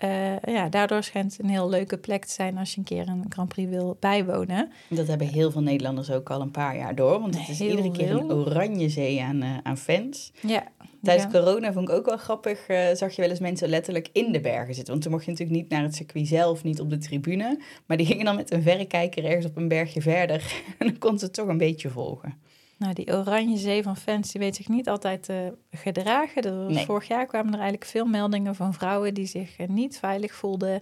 Eh, 0.00 0.54
ja, 0.54 0.68
daardoor 0.68 1.02
schijnt 1.02 1.32
het 1.32 1.42
een 1.42 1.50
heel 1.50 1.68
leuke 1.68 1.98
plek 1.98 2.24
te 2.24 2.32
zijn 2.32 2.58
als 2.58 2.72
je 2.72 2.78
een 2.78 2.84
keer 2.84 3.08
een 3.08 3.24
Grand 3.28 3.48
Prix 3.48 3.70
wil 3.70 3.96
bijwonen. 4.00 4.72
Dat 4.88 5.06
hebben 5.06 5.26
heel 5.26 5.50
veel 5.50 5.62
Nederlanders 5.62 6.10
ook 6.10 6.30
al 6.30 6.40
een 6.40 6.50
paar 6.50 6.76
jaar 6.76 6.94
door. 6.94 7.20
Want 7.20 7.38
het 7.38 7.48
is 7.48 7.58
Heel 7.58 7.70
iedere 7.70 7.90
keer 7.90 8.10
een 8.10 8.32
oranje 8.32 8.88
zee 8.88 9.22
aan, 9.22 9.42
eh, 9.42 9.56
aan 9.62 9.76
fans. 9.76 10.32
Ja. 10.40 10.64
Tijdens 11.02 11.32
ja. 11.32 11.40
corona 11.40 11.72
vond 11.72 11.88
ik 11.88 11.94
ook 11.94 12.06
wel 12.06 12.16
grappig, 12.16 12.66
eh, 12.66 12.94
zag 12.94 13.14
je 13.14 13.20
wel 13.20 13.30
eens 13.30 13.40
mensen 13.40 13.68
letterlijk 13.68 14.08
in 14.12 14.32
de 14.32 14.40
bergen 14.40 14.74
zitten. 14.74 14.92
Want 14.92 15.02
toen 15.02 15.12
mocht 15.12 15.24
je 15.24 15.30
natuurlijk 15.30 15.58
niet 15.58 15.70
naar 15.70 15.82
het 15.82 15.94
circuit 15.94 16.26
zelf, 16.26 16.62
niet 16.64 16.80
op 16.80 16.90
de 16.90 16.98
tribune. 16.98 17.60
Maar 17.86 17.96
die 17.96 18.06
gingen 18.06 18.24
dan 18.24 18.36
met 18.36 18.52
een 18.52 18.62
verrekijker 18.62 19.24
ergens 19.24 19.46
op 19.46 19.56
een 19.56 19.68
bergje 19.68 20.02
verder. 20.02 20.54
En 20.78 20.86
dan 20.86 20.98
kon 20.98 21.18
ze 21.18 21.24
het 21.24 21.34
toch 21.34 21.48
een 21.48 21.58
beetje 21.58 21.88
volgen. 21.88 22.34
Nou, 22.80 22.92
die 22.92 23.12
oranje 23.12 23.56
zee 23.56 23.82
van 23.82 23.96
fans, 23.96 24.32
die 24.32 24.40
weet 24.40 24.56
zich 24.56 24.68
niet 24.68 24.88
altijd 24.88 25.28
eh, 25.28 25.36
gedragen. 25.70 26.66
Nee. 26.72 26.84
Vorig 26.84 27.08
jaar 27.08 27.26
kwamen 27.26 27.52
er 27.52 27.58
eigenlijk 27.60 27.90
veel 27.90 28.04
meldingen 28.06 28.54
van 28.54 28.74
vrouwen 28.74 29.14
die 29.14 29.26
zich 29.26 29.56
eh, 29.56 29.68
niet 29.68 29.98
veilig 29.98 30.32
voelden 30.32 30.80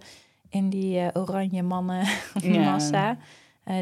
in 0.49 0.71
die 0.71 0.99
eh, 0.99 1.09
oranje 1.23 1.63
mannen 1.63 2.07
Ja. 2.43 2.71
massa. 2.71 3.17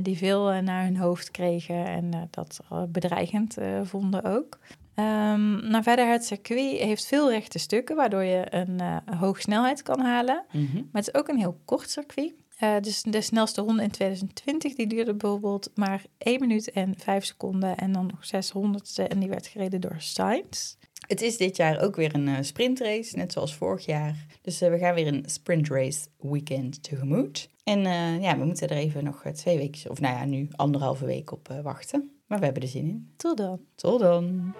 die 0.02 0.16
veel 0.16 0.62
naar 0.62 0.84
hun 0.84 0.96
hoofd 0.96 1.30
kregen 1.30 1.86
en 1.86 2.28
dat 2.30 2.60
bedreigend 2.88 3.56
vonden 3.82 4.24
ook. 4.24 4.58
Ehm, 4.94 5.70
nou, 5.70 5.82
verder, 5.82 6.08
het 6.08 6.24
circuit 6.24 6.78
heeft 6.80 7.06
veel 7.06 7.30
rechte 7.30 7.58
stukken, 7.58 7.96
waardoor 7.96 8.22
je 8.22 8.46
een 8.50 8.80
hoge 9.16 9.40
snelheid 9.40 9.82
kan 9.82 10.00
halen. 10.00 10.44
Mhm. 10.52 10.74
Maar 10.74 11.02
het 11.02 11.08
is 11.08 11.14
ook 11.14 11.28
een 11.28 11.38
heel 11.38 11.60
kort 11.64 11.90
circuit. 11.90 12.32
Eh, 12.56 12.76
dus 12.80 13.02
de 13.02 13.20
snelste 13.20 13.60
ronde 13.60 13.82
in 13.82 13.90
2020 13.90 14.74
die 14.74 14.86
duurde 14.86 15.14
bijvoorbeeld 15.14 15.70
maar 15.74 16.04
1 16.18 16.40
minuut 16.40 16.70
en 16.70 16.94
5 16.98 17.24
seconden. 17.24 17.76
En 17.76 17.92
dan 17.92 18.06
nog 18.06 18.24
600ste 18.24 19.08
en 19.08 19.18
die 19.18 19.28
werd 19.28 19.46
gereden 19.46 19.80
door 19.80 19.96
Sainz. 19.98 20.74
Het 21.06 21.22
is 21.22 21.36
dit 21.36 21.56
jaar 21.56 21.80
ook 21.80 21.96
weer 21.96 22.14
een 22.14 22.28
eh, 22.28 22.36
sprintrace, 22.40 23.16
net 23.16 23.32
zoals 23.32 23.54
vorig 23.54 23.86
jaar. 23.86 24.26
Dus 24.42 24.60
eh, 24.60 24.70
we 24.70 24.78
gaan 24.78 24.94
weer 24.94 25.06
een 25.06 25.24
sprintrace 25.26 26.06
weekend 26.18 26.82
tegemoet. 26.82 27.48
En 27.64 27.80
ja, 28.20 28.38
we 28.38 28.44
moeten 28.44 28.68
er 28.68 28.76
even 28.76 29.04
nog 29.04 29.22
twee 29.32 29.56
weken, 29.56 29.90
of 29.90 30.00
nou 30.00 30.14
ja, 30.14 30.24
nu 30.24 30.48
anderhalve 30.50 31.04
week 31.04 31.32
op 31.32 31.60
wachten. 31.62 32.10
Maar 32.26 32.38
we 32.38 32.44
hebben 32.44 32.62
er 32.62 32.68
zin 32.68 32.88
in. 32.88 33.12
Tot 33.16 33.36
dan. 33.36 33.60
Tot 33.74 34.00
dan! 34.00 34.54